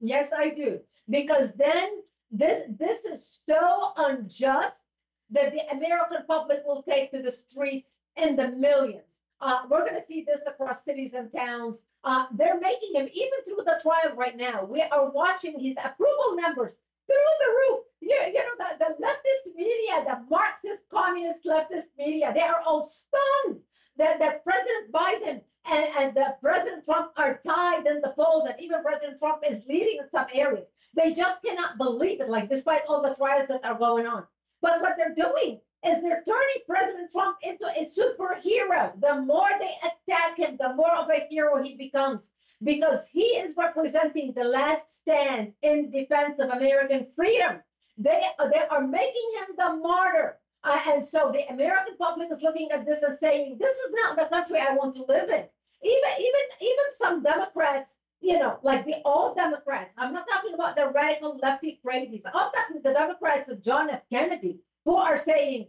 Yes, 0.00 0.30
I 0.34 0.50
do. 0.50 0.80
Because 1.10 1.52
then 1.54 2.02
this 2.30 2.62
this 2.78 3.04
is 3.04 3.42
so 3.46 3.92
unjust 3.96 4.84
that 5.30 5.52
the 5.52 5.60
American 5.70 6.24
public 6.26 6.60
will 6.64 6.82
take 6.82 7.10
to 7.10 7.22
the 7.22 7.32
streets 7.32 8.00
in 8.18 8.36
the 8.36 8.50
millions. 8.50 9.22
Uh, 9.40 9.60
we're 9.70 9.88
going 9.88 9.94
to 9.94 10.06
see 10.06 10.24
this 10.26 10.40
across 10.46 10.84
cities 10.84 11.14
and 11.14 11.32
towns. 11.32 11.86
Uh, 12.02 12.26
they're 12.32 12.58
making 12.58 12.94
him, 12.94 13.08
even 13.12 13.38
through 13.46 13.64
the 13.64 13.78
trial 13.82 14.16
right 14.16 14.36
now, 14.36 14.64
we 14.64 14.82
are 14.82 15.10
watching 15.10 15.58
his 15.60 15.76
approval 15.76 16.34
numbers 16.34 16.78
through 17.06 17.16
the 17.40 17.50
roof. 17.50 17.80
You, 18.00 18.16
you 18.26 18.34
know, 18.34 18.56
the, 18.58 18.84
the 18.84 19.06
leftist 19.06 19.56
media, 19.56 20.04
the 20.04 20.24
Marxist, 20.28 20.88
communist, 20.90 21.44
leftist 21.44 21.86
media, 21.96 22.32
they 22.34 22.42
are 22.42 22.60
all 22.66 22.84
stunned 22.84 23.60
that, 23.96 24.18
that 24.18 24.42
President 24.44 24.92
Biden 24.92 25.40
and, 25.70 25.86
and 25.98 26.16
the 26.16 26.36
President 26.40 26.84
Trump 26.84 27.12
are 27.16 27.40
tied 27.46 27.86
in 27.86 28.00
the 28.00 28.14
polls, 28.16 28.48
and 28.48 28.60
even 28.60 28.82
President 28.82 29.18
Trump 29.18 29.42
is 29.48 29.62
leading 29.68 29.98
in 29.98 30.10
some 30.10 30.26
areas. 30.32 30.66
They 30.94 31.12
just 31.12 31.42
cannot 31.42 31.78
believe 31.78 32.20
it, 32.20 32.28
like 32.28 32.48
despite 32.48 32.82
all 32.88 33.02
the 33.02 33.14
trials 33.14 33.48
that 33.48 33.64
are 33.64 33.78
going 33.78 34.06
on. 34.06 34.24
But 34.60 34.80
what 34.80 34.96
they're 34.96 35.14
doing 35.14 35.60
is 35.84 36.02
they're 36.02 36.24
turning 36.26 36.62
President 36.66 37.10
Trump 37.12 37.36
into 37.42 37.66
a 37.66 37.84
superhero. 37.84 39.00
The 39.00 39.22
more 39.22 39.48
they 39.60 39.74
attack 39.82 40.36
him, 40.36 40.56
the 40.58 40.74
more 40.74 40.94
of 40.96 41.08
a 41.08 41.26
hero 41.30 41.62
he 41.62 41.76
becomes 41.76 42.32
because 42.62 43.06
he 43.06 43.22
is 43.22 43.56
representing 43.56 44.32
the 44.32 44.44
last 44.44 44.98
stand 44.98 45.52
in 45.62 45.90
defense 45.90 46.40
of 46.40 46.50
American 46.50 47.06
freedom. 47.14 47.60
They, 47.96 48.22
they 48.52 48.62
are 48.70 48.86
making 48.86 49.32
him 49.38 49.54
the 49.56 49.76
martyr. 49.76 50.38
Uh, 50.64 50.80
and 50.88 51.04
so 51.04 51.30
the 51.32 51.46
American 51.52 51.96
public 51.96 52.30
is 52.32 52.42
looking 52.42 52.70
at 52.72 52.84
this 52.84 53.02
and 53.02 53.16
saying, 53.16 53.58
this 53.60 53.76
is 53.76 53.92
not 54.02 54.16
the 54.16 54.24
country 54.24 54.58
I 54.58 54.74
want 54.74 54.94
to 54.96 55.04
live 55.04 55.30
in. 55.30 55.44
Even, 55.84 56.10
even, 56.18 56.40
even 56.60 56.84
some 57.00 57.22
Democrats, 57.22 57.98
you 58.20 58.38
know, 58.38 58.58
like 58.64 58.84
the 58.84 58.96
old 59.04 59.36
Democrats, 59.36 59.92
I'm 59.96 60.12
not 60.12 60.26
talking 60.28 60.54
about 60.54 60.74
the 60.74 60.88
radical 60.88 61.38
lefty 61.40 61.80
crazies. 61.84 62.22
I'm 62.26 62.50
talking 62.50 62.82
the 62.82 62.92
Democrats 62.92 63.48
of 63.48 63.62
John 63.62 63.88
F. 63.90 64.02
Kennedy. 64.10 64.58
Who 64.84 64.96
are 64.96 65.18
saying, 65.18 65.66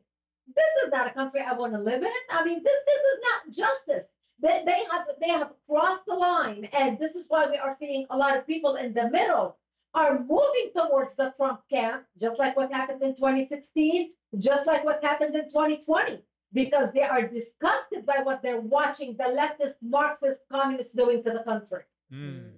this 0.56 0.84
is 0.86 0.92
not 0.92 1.08
a 1.08 1.12
country 1.12 1.42
I 1.42 1.54
want 1.54 1.74
to 1.74 1.80
live 1.80 2.04
in. 2.04 2.12
I 2.30 2.44
mean, 2.44 2.62
this, 2.64 2.78
this 2.86 3.02
is 3.02 3.20
not 3.22 3.56
justice. 3.56 4.10
They, 4.42 4.64
they 4.66 4.84
have 4.92 5.06
they 5.20 5.30
have 5.30 5.52
crossed 5.70 6.06
the 6.06 6.16
line, 6.16 6.70
and 6.72 6.98
this 6.98 7.16
is 7.16 7.26
why 7.28 7.50
we 7.50 7.58
are 7.58 7.76
seeing 7.78 8.06
a 8.10 8.18
lot 8.18 8.38
of 8.38 8.48
people 8.48 8.76
in 8.76 8.94
the 8.94 9.10
middle 9.10 9.58
are 9.94 10.20
moving 10.20 10.72
towards 10.76 11.16
the 11.16 11.34
Trump 11.36 11.62
camp, 11.70 12.04
just 12.22 12.40
like 12.40 12.56
what 12.56 12.72
happened 12.72 13.02
in 13.02 13.16
2016, 13.16 14.12
just 14.38 14.68
like 14.68 14.86
what 14.86 15.04
happened 15.04 15.36
in 15.36 15.46
2020, 15.50 16.22
because 16.54 16.92
they 16.94 17.02
are 17.02 17.28
disgusted 17.28 18.06
by 18.06 18.20
what 18.24 18.42
they're 18.42 18.62
watching 18.62 19.18
the 19.18 19.24
leftist 19.24 19.76
Marxist 19.82 20.42
communists 20.52 20.94
doing 20.94 21.24
to 21.24 21.32
the 21.32 21.44
country. 21.44 21.82
Mm. 22.14 22.52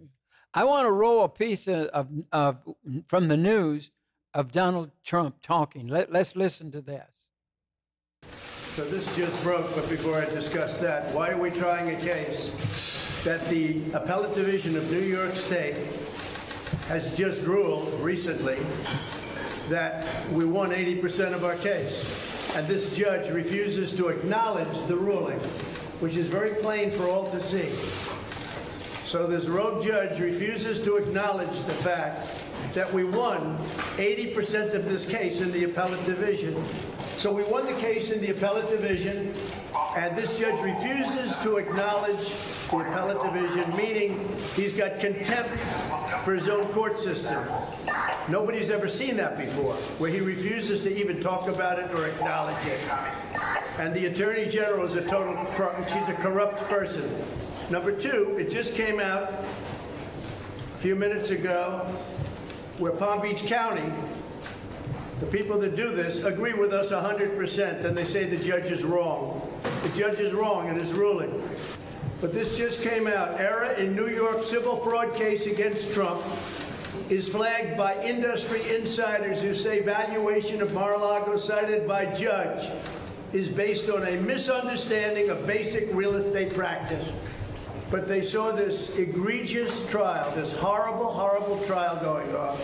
I 0.53 0.65
want 0.65 0.86
to 0.86 0.91
roll 0.91 1.24
a 1.24 1.29
piece 1.29 1.67
of, 1.67 1.88
of, 1.88 2.10
of, 2.34 2.58
from 3.08 3.29
the 3.29 3.38
news 3.38 3.91
of 4.33 4.51
Donald 4.51 4.91
Trump 5.03 5.35
talking. 5.41 5.88
Let, 5.88 6.11
let's 6.11 6.35
listen 6.35 6.71
to 6.71 6.81
this. 6.81 7.07
So 8.75 8.85
this 8.85 9.13
just 9.17 9.43
broke, 9.43 9.75
but 9.75 9.89
before 9.89 10.17
I 10.21 10.25
discuss 10.25 10.77
that, 10.77 11.13
why 11.13 11.29
are 11.29 11.38
we 11.38 11.51
trying 11.51 11.93
a 11.93 12.00
case 12.00 12.51
that 13.23 13.45
the 13.50 13.81
appellate 13.93 14.33
division 14.33 14.77
of 14.77 14.89
New 14.89 15.00
York 15.00 15.35
State 15.35 15.75
has 16.88 17.15
just 17.17 17.43
ruled 17.43 17.93
recently 18.01 18.57
that 19.69 20.07
we 20.31 20.45
won 20.45 20.71
80% 20.71 21.33
of 21.33 21.43
our 21.43 21.55
case. 21.57 22.55
And 22.55 22.67
this 22.67 22.95
judge 22.95 23.29
refuses 23.29 23.93
to 23.93 24.07
acknowledge 24.07 24.88
the 24.88 24.95
ruling, 24.95 25.39
which 26.00 26.15
is 26.15 26.27
very 26.27 26.55
plain 26.61 26.91
for 26.91 27.07
all 27.07 27.29
to 27.31 27.41
see. 27.41 27.69
So 29.07 29.27
this 29.27 29.47
rogue 29.47 29.85
judge 29.85 30.19
refuses 30.19 30.81
to 30.83 30.97
acknowledge 30.97 31.50
the 31.63 31.73
fact 31.73 32.40
that 32.74 32.91
we 32.91 33.03
won 33.03 33.58
80% 33.98 34.74
of 34.74 34.86
this 34.86 35.06
case 35.06 35.41
in 35.41 35.51
the 35.51 35.65
appellate 35.65 36.03
division 36.06 36.63
so 37.22 37.32
we 37.32 37.44
won 37.44 37.68
the 37.68 37.74
case 37.74 38.10
in 38.10 38.20
the 38.20 38.32
appellate 38.32 38.68
division, 38.72 39.32
and 39.96 40.18
this 40.18 40.39
judge 40.39 40.60
refuses 40.60 41.38
to 41.44 41.58
acknowledge 41.58 42.30
the 42.72 42.77
appellate 42.77 43.22
division, 43.22 43.77
meaning 43.77 44.27
he's 44.56 44.74
got 44.74 45.00
contempt 45.00 45.51
for 46.24 46.34
his 46.34 46.48
own 46.48 46.65
court 46.70 46.98
system. 46.98 47.46
Nobody's 48.27 48.72
ever 48.72 48.88
seen 48.88 49.18
that 49.18 49.38
before, 49.38 49.75
where 50.00 50.10
he 50.10 50.20
refuses 50.20 50.80
to 50.80 51.00
even 51.00 51.22
talk 51.22 51.48
about 51.48 51.77
it 51.77 51.91
or 51.91 52.08
acknowledge 52.08 52.65
it. 52.65 52.80
And 53.77 53.94
the 53.94 54.08
Attorney 54.08 54.48
General 54.48 54.84
is 54.84 54.96
a 54.96 55.03
total, 55.03 55.38
she's 55.84 56.10
a 56.10 56.15
corrupt 56.15 56.68
person. 56.70 57.08
Number 57.70 57.91
two, 57.91 58.36
it 58.39 58.50
just 58.50 58.74
came 58.74 59.00
out 59.00 59.32
a 59.32 60.77
few 60.80 60.96
minutes 60.96 61.30
ago 61.30 61.86
where 62.81 62.91
Palm 62.91 63.21
Beach 63.21 63.45
County 63.45 63.89
the 65.21 65.27
people 65.27 65.59
that 65.59 65.75
do 65.75 65.91
this 65.91 66.23
agree 66.23 66.53
with 66.53 66.73
us 66.73 66.91
100%, 66.91 67.85
and 67.85 67.95
they 67.95 68.05
say 68.05 68.23
the 68.23 68.43
judge 68.43 68.71
is 68.71 68.83
wrong. 68.83 69.47
The 69.83 69.89
judge 69.89 70.19
is 70.19 70.33
wrong 70.33 70.67
in 70.67 70.75
his 70.75 70.93
ruling. 70.93 71.47
But 72.19 72.33
this 72.33 72.57
just 72.57 72.81
came 72.81 73.05
out. 73.05 73.39
Error 73.39 73.73
in 73.73 73.95
New 73.95 74.07
York 74.07 74.43
civil 74.43 74.77
fraud 74.77 75.13
case 75.13 75.45
against 75.45 75.93
Trump 75.93 76.23
is 77.07 77.29
flagged 77.29 77.77
by 77.77 78.03
industry 78.03 78.63
insiders 78.75 79.43
who 79.43 79.53
say 79.53 79.81
valuation 79.81 80.59
of 80.59 80.73
Mar-a-Lago 80.73 81.38
cited 81.38 81.88
by 81.88 82.07
judge 82.15 82.67
is 83.31 83.47
based 83.47 83.91
on 83.91 84.07
a 84.07 84.17
misunderstanding 84.21 85.29
of 85.29 85.45
basic 85.45 85.88
real 85.93 86.15
estate 86.15 86.51
practice. 86.55 87.13
But 87.91 88.07
they 88.07 88.21
saw 88.21 88.51
this 88.51 88.98
egregious 88.98 89.86
trial, 89.88 90.31
this 90.31 90.53
horrible, 90.53 91.12
horrible 91.12 91.62
trial 91.65 91.98
going 92.01 92.33
on 92.36 92.57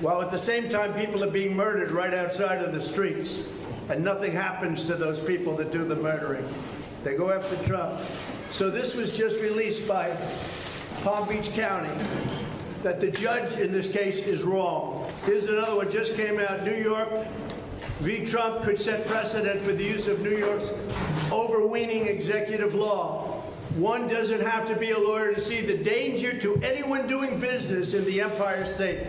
while 0.00 0.20
at 0.20 0.30
the 0.30 0.38
same 0.38 0.68
time 0.68 0.92
people 0.94 1.24
are 1.24 1.30
being 1.30 1.56
murdered 1.56 1.90
right 1.90 2.12
outside 2.12 2.62
of 2.62 2.74
the 2.74 2.82
streets. 2.82 3.42
And 3.88 4.04
nothing 4.04 4.32
happens 4.32 4.84
to 4.84 4.94
those 4.94 5.20
people 5.20 5.54
that 5.56 5.70
do 5.70 5.84
the 5.84 5.96
murdering. 5.96 6.46
They 7.04 7.14
go 7.14 7.30
after 7.30 7.56
Trump. 7.64 8.00
So 8.50 8.68
this 8.68 8.94
was 8.94 9.16
just 9.16 9.40
released 9.40 9.86
by 9.86 10.16
Palm 11.02 11.28
Beach 11.28 11.52
County 11.54 11.94
that 12.82 13.00
the 13.00 13.10
judge 13.10 13.58
in 13.58 13.72
this 13.72 13.88
case 13.88 14.18
is 14.18 14.42
wrong. 14.42 15.10
Here's 15.24 15.46
another 15.46 15.76
one 15.76 15.90
just 15.90 16.14
came 16.14 16.40
out. 16.40 16.64
New 16.64 16.74
York 16.74 17.08
v. 18.00 18.26
Trump 18.26 18.64
could 18.64 18.78
set 18.78 19.06
precedent 19.06 19.62
for 19.62 19.72
the 19.72 19.84
use 19.84 20.08
of 20.08 20.20
New 20.20 20.36
York's 20.36 20.70
overweening 21.30 22.08
executive 22.08 22.74
law. 22.74 23.35
One 23.76 24.08
doesn't 24.08 24.40
have 24.40 24.66
to 24.68 24.74
be 24.74 24.92
a 24.92 24.98
lawyer 24.98 25.34
to 25.34 25.40
see 25.40 25.60
the 25.60 25.76
danger 25.76 26.38
to 26.40 26.54
anyone 26.62 27.06
doing 27.06 27.38
business 27.38 27.92
in 27.92 28.06
the 28.06 28.22
Empire 28.22 28.64
State. 28.64 29.06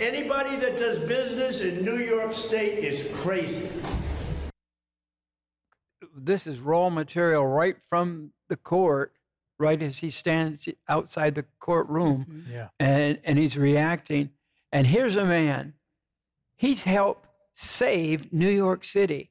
Anybody 0.00 0.54
that 0.56 0.76
does 0.76 0.98
business 0.98 1.62
in 1.62 1.82
New 1.82 1.96
York 1.96 2.34
State 2.34 2.80
is 2.80 3.08
crazy. 3.16 3.70
This 6.14 6.46
is 6.46 6.60
raw 6.60 6.90
material 6.90 7.46
right 7.46 7.76
from 7.88 8.32
the 8.50 8.56
court, 8.56 9.14
right 9.58 9.82
as 9.82 9.96
he 10.00 10.10
stands 10.10 10.68
outside 10.90 11.34
the 11.34 11.46
courtroom. 11.58 12.26
Mm-hmm. 12.28 12.52
Yeah. 12.52 12.68
And, 12.78 13.18
and 13.24 13.38
he's 13.38 13.56
reacting. 13.56 14.28
And 14.72 14.86
here's 14.86 15.16
a 15.16 15.24
man, 15.24 15.72
he's 16.54 16.82
helped 16.82 17.28
save 17.54 18.30
New 18.30 18.50
York 18.50 18.84
City. 18.84 19.30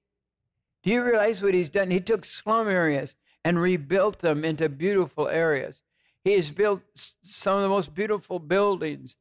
Do 0.82 0.90
you 0.90 1.04
realize 1.04 1.44
what 1.44 1.54
he's 1.54 1.70
done? 1.70 1.92
He 1.92 2.00
took 2.00 2.26
slum 2.26 2.68
areas 2.68 3.16
and 3.44 3.60
rebuilt 3.60 4.20
them 4.20 4.46
into 4.46 4.70
beautiful 4.70 5.28
areas. 5.28 5.82
He 6.24 6.34
has 6.34 6.52
built 6.52 6.82
some 6.96 7.58
of 7.58 7.64
the 7.64 7.70
most 7.70 7.94
beautiful 7.94 8.40
buildings 8.40 9.16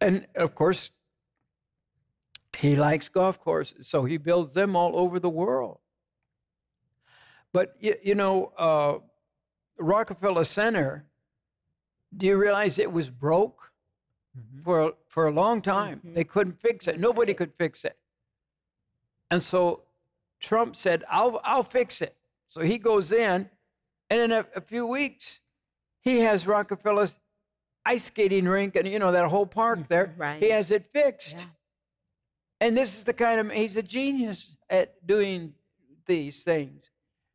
and 0.00 0.26
of 0.34 0.54
course, 0.54 0.90
he 2.56 2.76
likes 2.76 3.08
golf 3.08 3.40
courses, 3.40 3.88
so 3.88 4.04
he 4.04 4.16
builds 4.16 4.54
them 4.54 4.76
all 4.76 4.96
over 4.96 5.18
the 5.18 5.30
world. 5.30 5.78
But 7.52 7.74
you, 7.80 7.94
you 8.02 8.14
know, 8.14 8.52
uh, 8.58 8.98
Rockefeller 9.78 10.44
Center, 10.44 11.06
do 12.16 12.26
you 12.26 12.36
realize 12.36 12.78
it 12.78 12.92
was 12.92 13.10
broke 13.10 13.70
mm-hmm. 14.38 14.62
for 14.62 14.94
for 15.08 15.26
a 15.26 15.32
long 15.32 15.62
time? 15.62 15.98
Mm-hmm. 15.98 16.14
They 16.14 16.24
couldn't 16.24 16.60
fix 16.60 16.86
it. 16.86 17.00
Nobody 17.00 17.34
could 17.34 17.52
fix 17.56 17.84
it. 17.84 17.96
And 19.30 19.42
so 19.42 19.84
Trump 20.40 20.76
said, 20.76 21.04
"I'll 21.10 21.40
I'll 21.44 21.64
fix 21.64 22.02
it." 22.02 22.16
So 22.54 22.60
he 22.60 22.78
goes 22.78 23.10
in, 23.10 23.50
and 24.10 24.20
in 24.20 24.30
a, 24.30 24.46
a 24.54 24.60
few 24.60 24.86
weeks, 24.86 25.40
he 26.02 26.20
has 26.20 26.46
Rockefeller's 26.46 27.16
ice 27.84 28.04
skating 28.04 28.46
rink 28.46 28.76
and 28.76 28.86
you 28.86 29.00
know 29.00 29.10
that 29.10 29.26
whole 29.26 29.46
park 29.46 29.80
mm-hmm, 29.80 29.88
there. 29.88 30.14
Right. 30.16 30.40
He 30.40 30.50
has 30.50 30.70
it 30.70 30.86
fixed. 30.92 31.38
Yeah. 31.38 32.66
And 32.68 32.76
this 32.76 32.96
is 32.96 33.04
the 33.04 33.12
kind 33.12 33.40
of 33.40 33.50
he's 33.50 33.76
a 33.76 33.82
genius 33.82 34.56
at 34.70 35.04
doing 35.04 35.54
these 36.06 36.44
things. 36.44 36.84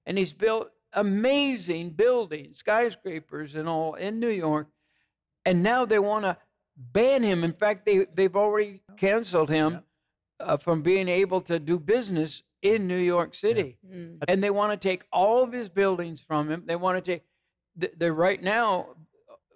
And 0.06 0.18
he's 0.18 0.32
built 0.32 0.70
amazing 0.94 1.92
buildings, 1.92 2.58
skyscrapers 2.58 3.56
and 3.56 3.68
all 3.68 3.96
in 3.96 4.22
New 4.22 4.30
York. 4.30 4.68
And 5.46 5.62
now 5.62 5.84
they 5.86 6.00
want 6.00 6.24
to 6.24 6.38
ban 6.78 7.24
him. 7.24 7.44
In 7.44 7.52
fact, 7.52 7.86
they 7.86 8.06
they've 8.14 8.38
already 8.38 8.82
canceled 8.96 9.50
him 9.50 9.84
yeah. 10.40 10.46
uh, 10.46 10.58
from 10.58 10.82
being 10.82 11.10
able 11.10 11.42
to 11.42 11.60
do 11.60 11.78
business 11.78 12.42
in 12.62 12.88
New 12.88 12.98
York 12.98 13.36
City. 13.36 13.78
Yeah. 13.84 13.96
Mm. 13.96 14.24
And 14.28 14.44
they 14.44 14.50
want 14.50 14.72
to 14.72 14.88
take 14.88 15.04
all 15.12 15.44
of 15.44 15.52
his 15.52 15.70
buildings 15.70 16.22
from 16.22 16.50
him. 16.50 16.64
They 16.66 16.76
want 16.76 17.04
to 17.04 17.12
take 17.12 17.24
they're 17.98 18.14
right 18.14 18.42
now 18.42 18.88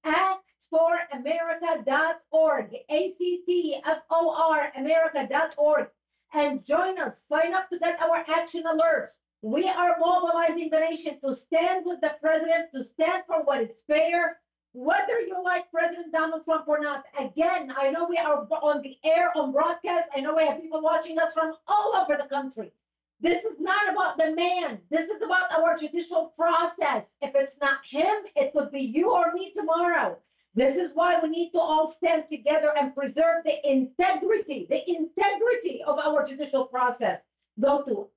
Actforamerica.org. 0.05 2.75
A-C-T-F-O-R 2.89 4.73
America.org. 4.75 5.87
And 6.33 6.65
join 6.65 6.99
us. 6.99 7.23
Sign 7.23 7.53
up 7.53 7.69
to 7.69 7.79
get 7.79 8.01
our 8.01 8.25
action 8.27 8.63
alerts. 8.63 9.19
We 9.41 9.69
are 9.69 9.95
mobilizing 9.97 10.69
the 10.69 10.81
nation 10.81 11.17
to 11.23 11.33
stand 11.33 11.85
with 11.85 12.01
the 12.01 12.17
president, 12.19 12.73
to 12.73 12.83
stand 12.83 13.23
for 13.25 13.41
what 13.43 13.61
is 13.61 13.83
fair, 13.87 14.41
whether 14.75 15.21
you 15.21 15.41
like 15.41 15.71
President 15.71 16.11
Donald 16.11 16.43
Trump 16.43 16.67
or 16.67 16.81
not. 16.81 17.05
Again, 17.17 17.71
I 17.77 17.91
know 17.91 18.07
we 18.09 18.17
are 18.17 18.45
on 18.61 18.81
the 18.81 18.97
air, 19.05 19.31
on 19.37 19.53
broadcast. 19.53 20.09
I 20.13 20.19
know 20.19 20.35
we 20.35 20.45
have 20.45 20.61
people 20.61 20.81
watching 20.81 21.17
us 21.17 21.33
from 21.33 21.53
all 21.65 21.93
over 21.95 22.17
the 22.21 22.27
country. 22.27 22.73
This 23.21 23.45
is 23.45 23.57
not 23.57 23.89
about 23.89 24.17
the 24.17 24.35
man. 24.35 24.79
This 24.89 25.09
is 25.09 25.21
about 25.21 25.49
our 25.53 25.77
judicial 25.77 26.33
process. 26.37 27.15
If 27.21 27.33
it's 27.35 27.57
not 27.61 27.85
him, 27.89 28.25
it 28.35 28.51
could 28.51 28.69
be 28.73 28.81
you 28.81 29.11
or 29.11 29.31
me 29.31 29.53
tomorrow. 29.55 30.17
This 30.55 30.75
is 30.75 30.93
why 30.93 31.21
we 31.21 31.29
need 31.29 31.51
to 31.51 31.59
all 31.59 31.87
stand 31.87 32.27
together 32.27 32.73
and 32.77 32.93
preserve 32.93 33.45
the 33.45 33.65
integrity, 33.69 34.67
the 34.69 34.83
integrity 34.89 35.83
of 35.83 35.99
our 35.99 36.25
judicial 36.25 36.65
process. 36.65 37.19
Go 37.61 37.81
to 37.83 38.09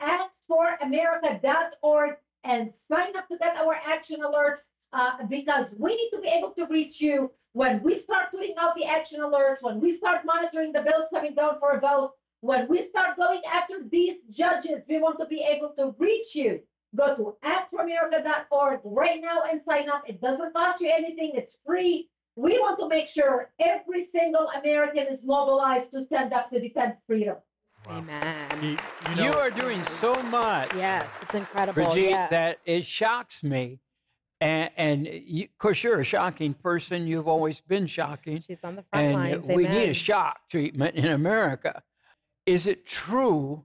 actforamerica.org 0.50 2.16
and 2.42 2.68
sign 2.68 3.14
up 3.16 3.28
to 3.28 3.38
get 3.38 3.56
our 3.56 3.74
action 3.74 4.22
alerts 4.22 4.70
uh, 4.92 5.24
because 5.28 5.74
we 5.78 5.94
need 5.94 6.10
to 6.14 6.20
be 6.20 6.28
able 6.28 6.52
to 6.52 6.66
reach 6.66 7.00
you 7.00 7.30
when 7.52 7.82
we 7.82 7.94
start 7.94 8.30
putting 8.30 8.54
out 8.58 8.74
the 8.76 8.84
action 8.84 9.20
alerts, 9.20 9.62
when 9.62 9.80
we 9.80 9.92
start 9.92 10.24
monitoring 10.24 10.72
the 10.72 10.82
bills 10.82 11.08
coming 11.12 11.34
down 11.34 11.58
for 11.58 11.72
a 11.72 11.80
vote, 11.80 12.12
when 12.40 12.68
we 12.68 12.82
start 12.82 13.16
going 13.16 13.40
after 13.52 13.82
these 13.90 14.20
judges, 14.30 14.82
we 14.88 15.00
want 15.00 15.18
to 15.18 15.26
be 15.26 15.42
able 15.42 15.70
to 15.76 15.94
reach 15.98 16.34
you. 16.34 16.60
Go 16.94 17.16
to 17.16 17.36
actforamerica.org 17.44 18.80
right 18.84 19.20
now 19.20 19.42
and 19.50 19.60
sign 19.60 19.88
up. 19.88 20.04
It 20.06 20.20
doesn't 20.20 20.54
cost 20.54 20.80
you 20.80 20.90
anything, 20.90 21.32
it's 21.34 21.56
free. 21.66 22.08
We 22.36 22.60
want 22.60 22.78
to 22.78 22.88
make 22.88 23.08
sure 23.08 23.50
every 23.58 24.04
single 24.04 24.48
American 24.50 25.08
is 25.08 25.24
mobilized 25.24 25.90
to 25.90 26.02
stand 26.02 26.32
up 26.32 26.50
to 26.50 26.60
defend 26.60 26.94
freedom. 27.06 27.36
Wow. 27.88 27.98
Amen. 27.98 28.48
You, 28.62 28.76
you 29.16 29.24
You 29.24 29.32
are 29.32 29.50
doing 29.50 29.82
so 30.00 30.14
much, 30.24 30.72
Yes, 30.76 31.06
it's 31.22 31.34
incredible. 31.34 31.84
Brigitte, 31.84 32.10
yes. 32.10 32.30
that 32.30 32.58
it 32.64 32.84
shocks 32.84 33.42
me. 33.42 33.80
And, 34.40 34.70
and 34.76 35.06
you, 35.06 35.44
of 35.44 35.58
course, 35.58 35.82
you're 35.82 36.00
a 36.00 36.04
shocking 36.04 36.54
person. 36.54 37.06
You've 37.06 37.28
always 37.28 37.60
been 37.60 37.86
shocking. 37.86 38.42
She's 38.46 38.58
on 38.62 38.76
the 38.76 38.84
front 38.84 39.06
and 39.06 39.14
lines. 39.14 39.46
we 39.46 39.66
need 39.66 39.88
a 39.88 39.94
shock 39.94 40.48
treatment 40.48 40.94
in 40.94 41.06
America. 41.06 41.82
Is 42.46 42.66
it 42.66 42.86
true 42.86 43.64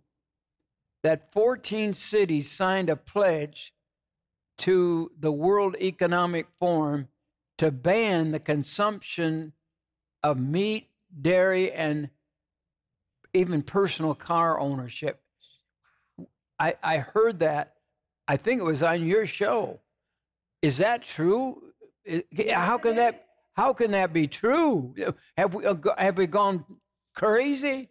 that 1.04 1.32
14 1.32 1.94
cities 1.94 2.50
signed 2.50 2.90
a 2.90 2.96
pledge 2.96 3.74
to 4.60 5.12
the 5.20 5.32
World 5.32 5.76
Economic 5.80 6.48
Forum 6.60 7.08
to 7.60 7.72
ban 7.72 8.32
the 8.32 8.40
consumption 8.40 9.54
of 10.24 10.40
meat, 10.40 10.90
dairy, 11.22 11.72
and 11.72 12.10
even 13.34 13.62
personal 13.62 14.16
car 14.16 14.60
ownership? 14.60 15.22
I, 16.60 16.76
I 16.82 16.98
heard 16.98 17.40
that. 17.40 17.76
I 18.28 18.38
think 18.38 18.62
it 18.62 18.66
was 18.66 18.82
on 18.82 19.06
your 19.06 19.26
show. 19.26 19.80
Is 20.64 20.78
that 20.78 21.04
true? 21.04 21.62
How 22.50 22.78
can 22.78 22.96
that 22.96 23.26
how 23.54 23.74
can 23.74 23.92
that 23.92 24.14
be 24.14 24.28
true? 24.28 24.96
Have 25.38 25.54
we 25.54 25.66
uh, 25.66 25.76
have 25.98 26.18
we 26.18 26.26
gone 26.26 26.64
crazy? 27.14 27.90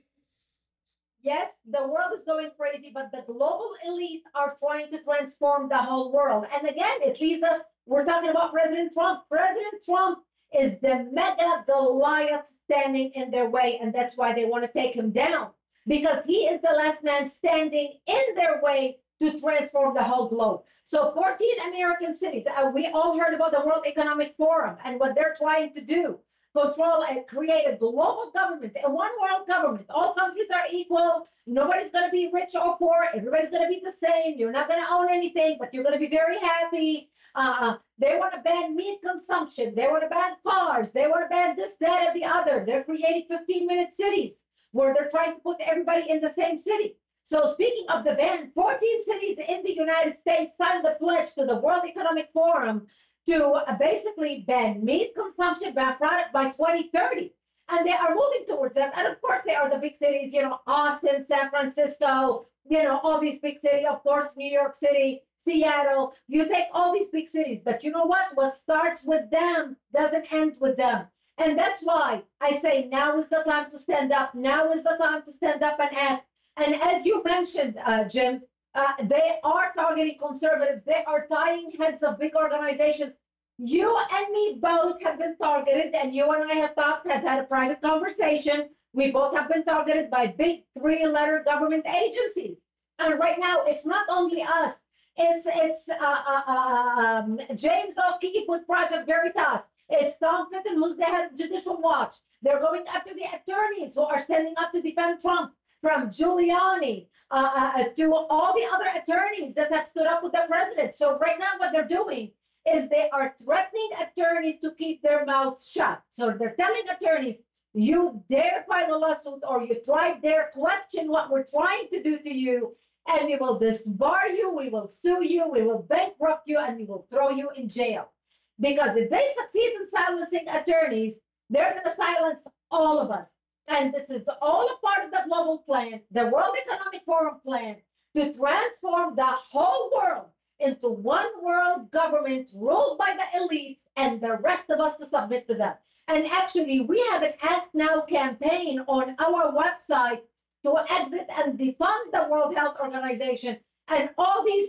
Yes, 1.20 1.60
the 1.70 1.86
world 1.86 2.12
is 2.14 2.24
going 2.24 2.50
crazy, 2.58 2.90
but 2.92 3.12
the 3.12 3.22
global 3.26 3.74
elite 3.86 4.22
are 4.34 4.56
trying 4.58 4.90
to 4.90 5.02
transform 5.04 5.68
the 5.68 5.76
whole 5.76 6.10
world. 6.12 6.46
And 6.52 6.66
again, 6.66 6.98
it 7.02 7.20
leads 7.20 7.44
us, 7.44 7.60
we're 7.86 8.04
talking 8.04 8.30
about 8.30 8.52
President 8.52 8.92
Trump. 8.92 9.22
President 9.28 9.74
Trump 9.84 10.24
is 10.58 10.80
the 10.80 11.06
mega 11.12 11.64
Goliath 11.68 12.50
standing 12.64 13.10
in 13.14 13.30
their 13.30 13.48
way, 13.48 13.78
and 13.80 13.94
that's 13.94 14.16
why 14.16 14.32
they 14.32 14.46
want 14.46 14.64
to 14.64 14.72
take 14.72 14.96
him 14.96 15.12
down 15.12 15.50
because 15.86 16.24
he 16.24 16.46
is 16.46 16.60
the 16.62 16.70
last 16.70 17.02
man 17.04 17.28
standing 17.28 17.98
in 18.06 18.34
their 18.34 18.60
way 18.62 18.98
to 19.22 19.40
transform 19.40 19.94
the 19.94 20.02
whole 20.02 20.28
globe. 20.28 20.62
So 20.82 21.12
14 21.14 21.60
American 21.68 22.12
cities, 22.12 22.46
uh, 22.46 22.70
we 22.74 22.88
all 22.88 23.16
heard 23.16 23.34
about 23.34 23.52
the 23.52 23.64
World 23.64 23.84
Economic 23.86 24.34
Forum 24.34 24.76
and 24.84 24.98
what 24.98 25.14
they're 25.14 25.34
trying 25.38 25.72
to 25.74 25.80
do 25.80 26.18
control 26.54 27.04
and 27.04 27.26
create 27.26 27.64
a 27.66 27.76
global 27.76 28.30
government, 28.34 28.76
a 28.84 28.90
one 28.90 29.12
world 29.22 29.46
government. 29.46 29.86
All 29.88 30.12
countries 30.12 30.50
are 30.52 30.64
equal. 30.70 31.26
Nobody's 31.46 31.90
going 31.90 32.04
to 32.04 32.10
be 32.10 32.30
rich 32.32 32.54
or 32.54 32.76
poor. 32.76 33.06
Everybody's 33.14 33.50
going 33.50 33.62
to 33.62 33.68
be 33.68 33.80
the 33.82 33.92
same. 33.92 34.34
You're 34.36 34.52
not 34.52 34.68
going 34.68 34.82
to 34.82 34.92
own 34.92 35.08
anything, 35.08 35.56
but 35.58 35.72
you're 35.72 35.84
going 35.84 35.94
to 35.94 36.00
be 36.00 36.14
very 36.14 36.38
happy. 36.38 37.08
Uh, 37.34 37.76
they 37.98 38.18
want 38.18 38.34
to 38.34 38.40
ban 38.40 38.76
meat 38.76 39.00
consumption. 39.02 39.74
They 39.74 39.86
want 39.86 40.02
to 40.02 40.08
ban 40.08 40.32
cars. 40.46 40.92
They 40.92 41.06
want 41.06 41.24
to 41.24 41.28
ban 41.28 41.56
this, 41.56 41.76
that, 41.80 42.08
and 42.08 42.20
the 42.20 42.26
other. 42.26 42.64
They're 42.66 42.84
creating 42.84 43.26
15 43.28 43.66
minute 43.66 43.94
cities 43.94 44.44
where 44.72 44.92
they're 44.92 45.08
trying 45.08 45.34
to 45.34 45.40
put 45.40 45.60
everybody 45.60 46.10
in 46.10 46.20
the 46.20 46.28
same 46.28 46.58
city. 46.58 46.96
So, 47.24 47.46
speaking 47.46 47.86
of 47.88 48.04
the 48.04 48.14
ban, 48.14 48.50
14 48.54 49.04
cities 49.04 49.38
in 49.38 49.62
the 49.62 49.74
United 49.74 50.16
States 50.16 50.56
signed 50.56 50.84
the 50.84 50.96
pledge 50.98 51.34
to 51.34 51.44
the 51.44 51.56
World 51.56 51.84
Economic 51.86 52.30
Forum 52.32 52.86
to 53.28 53.50
uh, 53.50 53.76
basically 53.78 54.44
ban 54.46 54.84
meat 54.84 55.14
consumption, 55.14 55.72
ban 55.74 55.96
product 55.96 56.32
by 56.32 56.50
2030. 56.50 57.32
And 57.68 57.86
they 57.86 57.92
are 57.92 58.14
moving 58.14 58.44
towards 58.48 58.74
that. 58.74 58.92
And 58.96 59.06
of 59.06 59.20
course, 59.22 59.40
they 59.46 59.54
are 59.54 59.70
the 59.70 59.78
big 59.78 59.96
cities, 59.96 60.34
you 60.34 60.42
know, 60.42 60.58
Austin, 60.66 61.24
San 61.24 61.48
Francisco, 61.48 62.48
you 62.68 62.82
know, 62.82 63.00
all 63.02 63.20
these 63.20 63.38
big 63.38 63.58
cities, 63.58 63.86
of 63.88 64.02
course, 64.02 64.36
New 64.36 64.50
York 64.50 64.74
City, 64.74 65.22
Seattle. 65.38 66.14
You 66.28 66.48
take 66.48 66.66
all 66.72 66.92
these 66.92 67.08
big 67.08 67.28
cities, 67.28 67.62
but 67.64 67.84
you 67.84 67.90
know 67.90 68.04
what? 68.04 68.34
What 68.34 68.56
starts 68.56 69.04
with 69.04 69.30
them 69.30 69.76
doesn't 69.94 70.32
end 70.32 70.56
with 70.60 70.76
them. 70.76 71.06
And 71.38 71.58
that's 71.58 71.82
why 71.82 72.22
I 72.40 72.56
say 72.56 72.88
now 72.90 73.16
is 73.16 73.28
the 73.28 73.42
time 73.44 73.70
to 73.70 73.78
stand 73.78 74.12
up. 74.12 74.34
Now 74.34 74.70
is 74.70 74.84
the 74.84 74.96
time 75.00 75.22
to 75.22 75.32
stand 75.32 75.62
up 75.62 75.78
and 75.80 75.96
act. 75.96 76.26
And 76.56 76.74
as 76.80 77.04
you 77.04 77.22
mentioned, 77.24 77.78
uh, 77.84 78.04
Jim, 78.04 78.42
uh, 78.74 78.92
they 79.04 79.38
are 79.42 79.72
targeting 79.74 80.18
conservatives. 80.18 80.84
They 80.84 81.02
are 81.04 81.26
tying 81.26 81.72
heads 81.78 82.02
of 82.02 82.18
big 82.18 82.34
organizations. 82.34 83.18
You 83.58 83.96
and 84.12 84.30
me 84.32 84.58
both 84.60 85.02
have 85.02 85.18
been 85.18 85.36
targeted, 85.36 85.94
and 85.94 86.14
you 86.14 86.30
and 86.30 86.50
I 86.50 86.54
have 86.54 86.74
talked, 86.74 87.06
have 87.06 87.22
had 87.22 87.40
a 87.40 87.46
private 87.46 87.80
conversation. 87.80 88.70
We 88.92 89.10
both 89.10 89.34
have 89.36 89.48
been 89.48 89.64
targeted 89.64 90.10
by 90.10 90.26
big 90.28 90.64
three-letter 90.78 91.42
government 91.44 91.86
agencies. 91.86 92.56
And 92.98 93.18
right 93.18 93.38
now, 93.38 93.64
it's 93.64 93.86
not 93.86 94.06
only 94.08 94.42
us. 94.42 94.82
It's 95.16 95.46
it's 95.46 95.90
uh, 95.90 95.96
uh, 96.00 96.50
um, 96.50 97.40
James 97.54 97.94
O'Keefe 97.98 98.48
with 98.48 98.66
Project 98.66 99.06
Veritas. 99.06 99.68
It's 99.90 100.18
Tom 100.18 100.48
Fitton, 100.50 100.76
who's 100.76 100.96
the 100.96 101.04
head 101.04 101.30
of 101.30 101.36
Judicial 101.36 101.80
Watch. 101.80 102.16
They're 102.40 102.60
going 102.60 102.86
after 102.88 103.12
the 103.12 103.24
attorneys 103.24 103.94
who 103.94 104.02
are 104.02 104.20
standing 104.20 104.54
up 104.56 104.72
to 104.72 104.80
defend 104.80 105.20
Trump, 105.20 105.52
from 105.82 106.10
Giuliani 106.10 107.08
uh, 107.30 107.72
uh, 107.76 107.84
to 107.96 108.14
all 108.14 108.54
the 108.54 108.66
other 108.72 108.88
attorneys 108.96 109.54
that 109.56 109.72
have 109.72 109.86
stood 109.86 110.06
up 110.06 110.22
with 110.22 110.32
the 110.32 110.44
president. 110.48 110.96
So 110.96 111.18
right 111.18 111.38
now, 111.38 111.58
what 111.58 111.72
they're 111.72 111.86
doing 111.86 112.30
is 112.72 112.88
they 112.88 113.10
are 113.10 113.34
threatening 113.42 113.90
attorneys 114.00 114.60
to 114.60 114.70
keep 114.72 115.02
their 115.02 115.24
mouths 115.26 115.68
shut. 115.68 116.00
So 116.12 116.30
they're 116.30 116.54
telling 116.56 116.82
attorneys, 116.88 117.42
you 117.74 118.22
dare 118.30 118.64
file 118.68 118.94
a 118.94 118.98
lawsuit 118.98 119.40
or 119.48 119.62
you 119.62 119.76
try 119.84 120.18
dare 120.18 120.50
question 120.54 121.08
what 121.08 121.30
we're 121.30 121.44
trying 121.44 121.88
to 121.88 122.02
do 122.02 122.18
to 122.18 122.32
you, 122.32 122.76
and 123.08 123.26
we 123.26 123.36
will 123.36 123.58
disbar 123.58 124.28
you, 124.30 124.54
we 124.54 124.68
will 124.68 124.88
sue 124.88 125.24
you, 125.24 125.48
we 125.48 125.62
will 125.62 125.82
bankrupt 125.82 126.46
you, 126.46 126.58
and 126.58 126.76
we 126.76 126.84
will 126.84 127.06
throw 127.10 127.30
you 127.30 127.50
in 127.56 127.68
jail. 127.68 128.12
Because 128.60 128.96
if 128.96 129.10
they 129.10 129.24
succeed 129.36 129.72
in 129.80 129.88
silencing 129.88 130.46
attorneys, 130.48 131.20
they're 131.50 131.72
going 131.72 131.84
to 131.84 131.90
silence 131.90 132.46
all 132.70 133.00
of 133.00 133.10
us. 133.10 133.28
And 133.68 133.92
this 133.94 134.10
is 134.10 134.28
all 134.40 134.68
a 134.68 134.76
part 134.86 135.04
of 135.04 135.10
the 135.10 135.22
global 135.26 135.58
plan, 135.58 136.00
the 136.10 136.26
World 136.26 136.56
Economic 136.60 137.02
Forum 137.04 137.40
plan, 137.44 137.76
to 138.16 138.34
transform 138.34 139.16
the 139.16 139.24
whole 139.26 139.90
world 139.94 140.26
into 140.58 140.88
one 140.88 141.30
world 141.42 141.90
government 141.90 142.50
ruled 142.54 142.98
by 142.98 143.16
the 143.16 143.38
elites 143.38 143.84
and 143.96 144.20
the 144.20 144.38
rest 144.38 144.70
of 144.70 144.80
us 144.80 144.96
to 144.96 145.06
submit 145.06 145.48
to 145.48 145.54
them. 145.54 145.74
And 146.08 146.26
actually, 146.26 146.80
we 146.80 147.00
have 147.10 147.22
an 147.22 147.32
Act 147.42 147.74
Now 147.74 148.02
campaign 148.02 148.80
on 148.86 149.16
our 149.18 149.52
website 149.52 150.22
to 150.64 150.76
exit 150.90 151.28
and 151.36 151.58
defund 151.58 152.12
the 152.12 152.26
World 152.30 152.54
Health 152.54 152.76
Organization 152.80 153.58
and 153.88 154.10
all 154.18 154.44
these 154.44 154.68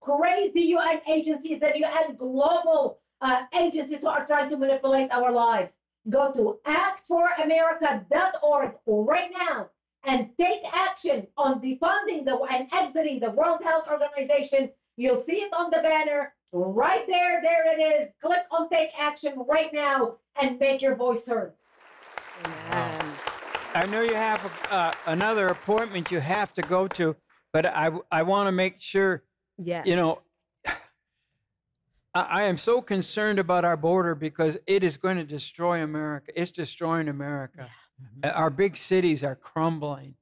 crazy 0.00 0.62
UN 0.62 1.00
agencies 1.06 1.60
that 1.60 1.76
you 1.76 1.84
and 1.84 2.08
UN 2.08 2.16
global 2.16 2.98
uh, 3.20 3.42
agencies 3.54 4.00
who 4.00 4.08
are 4.08 4.26
trying 4.26 4.50
to 4.50 4.56
manipulate 4.56 5.10
our 5.10 5.30
lives. 5.30 5.74
Go 6.08 6.32
to 6.32 6.58
actforamerica.org 6.66 8.72
right 8.86 9.30
now 9.36 9.68
and 10.04 10.30
take 10.38 10.62
action 10.72 11.26
on 11.36 11.60
defunding 11.60 12.24
the 12.24 12.38
and 12.50 12.66
exiting 12.72 13.20
the 13.20 13.32
World 13.32 13.60
Health 13.62 13.86
Organization. 13.88 14.70
You'll 14.96 15.20
see 15.20 15.42
it 15.42 15.52
on 15.52 15.70
the 15.70 15.82
banner 15.82 16.32
right 16.52 17.06
there. 17.06 17.42
There 17.42 17.70
it 17.78 17.82
is. 17.82 18.10
Click 18.22 18.40
on 18.50 18.70
take 18.70 18.90
action 18.98 19.34
right 19.48 19.72
now 19.74 20.14
and 20.40 20.58
make 20.58 20.80
your 20.80 20.96
voice 20.96 21.26
heard. 21.26 21.52
Amen. 22.44 23.12
I 23.74 23.84
know 23.86 24.00
you 24.02 24.14
have 24.14 24.40
uh, 24.70 24.92
another 25.06 25.48
appointment 25.48 26.10
you 26.10 26.18
have 26.18 26.52
to 26.54 26.62
go 26.62 26.88
to, 26.88 27.14
but 27.52 27.66
I, 27.66 27.92
I 28.10 28.22
want 28.22 28.46
to 28.48 28.52
make 28.52 28.80
sure, 28.80 29.22
Yes. 29.62 29.86
you 29.86 29.96
know, 29.96 30.22
I, 32.14 32.20
I 32.20 32.42
am 32.44 32.56
so 32.56 32.80
concerned 32.80 33.38
about 33.38 33.64
our 33.64 33.76
border 33.76 34.14
because 34.14 34.58
it 34.66 34.84
is 34.84 34.96
going 34.96 35.16
to 35.16 35.24
destroy 35.24 35.82
America. 35.82 36.32
It's 36.34 36.50
destroying 36.50 37.08
America. 37.08 37.68
Uh, 38.22 38.28
Our 38.28 38.50
big 38.50 38.76
cities 38.76 39.22
are 39.24 39.36
crumbling. 39.36 40.14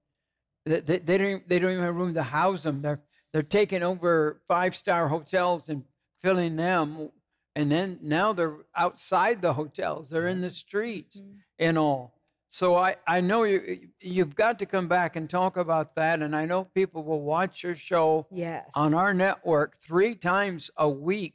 They, 0.67 0.81
they, 0.81 0.99
they 0.99 1.19
don't, 1.19 1.27
even- 1.29 1.43
they 1.47 1.59
don't 1.59 1.73
even 1.73 1.85
have 1.85 1.95
room 1.97 2.15
to 2.15 2.23
house 2.23 2.63
them. 2.63 2.83
They're, 2.83 3.01
they're 3.33 3.43
taking 3.43 3.83
over 3.83 4.41
five 4.49 4.75
star 4.77 5.09
hotels 5.09 5.69
and 5.69 5.85
filling 6.23 6.57
them. 6.57 7.11
And 7.55 7.71
then 7.73 7.99
now 8.03 8.33
they're 8.33 8.57
outside 8.77 9.43
the 9.43 9.53
hotels, 9.53 10.11
they're 10.11 10.29
in 10.29 10.41
the 10.41 10.51
streets 10.51 11.19
and 11.59 11.77
all. 11.77 12.15
So 12.51 12.77
I, 12.77 12.97
I 13.07 13.21
know 13.21 13.43
you, 13.43 13.89
you've 14.01 14.35
got 14.35 14.59
to 14.61 14.67
come 14.67 14.89
back 14.89 15.17
and 15.17 15.29
talk 15.29 15.57
about 15.59 15.95
that. 15.97 16.23
And 16.23 16.35
I 16.35 16.47
know 16.47 16.65
people 16.65 17.05
will 17.05 17.21
watch 17.21 17.63
your 17.63 17.77
show 17.77 18.27
Yes. 18.31 18.65
on 18.75 18.95
our 18.95 19.13
network 19.13 19.77
three 19.83 20.15
times 20.15 20.71
a 20.77 20.89
week. 20.89 21.35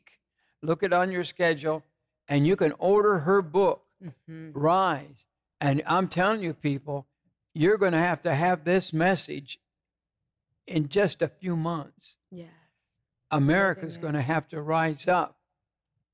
Look 0.63 0.81
it 0.81 0.93
on 0.93 1.11
your 1.11 1.25
schedule, 1.25 1.83
and 2.27 2.47
you 2.47 2.55
can 2.55 2.71
order 2.79 3.19
her 3.19 3.41
book, 3.41 3.85
Mhm. 4.01 4.51
Rise. 4.55 5.25
And 5.61 5.83
I'm 5.85 6.07
telling 6.07 6.41
you, 6.41 6.53
people, 6.53 7.05
you're 7.53 7.77
going 7.77 7.91
to 7.91 7.99
have 7.99 8.21
to 8.23 8.33
have 8.33 8.63
this 8.63 8.93
message 8.93 9.59
in 10.65 10.87
just 10.89 11.21
a 11.21 11.27
few 11.27 11.55
months. 11.57 12.15
Yes. 12.31 12.49
America's 13.29 13.97
going 13.97 14.13
to 14.13 14.21
have 14.21 14.47
to 14.49 14.61
rise 14.61 15.07
up. 15.07 15.37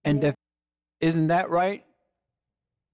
And 0.04 0.18
Yeah. 0.22 0.30
def- 0.32 0.36
isn't 1.00 1.28
that 1.28 1.50
right? 1.50 1.86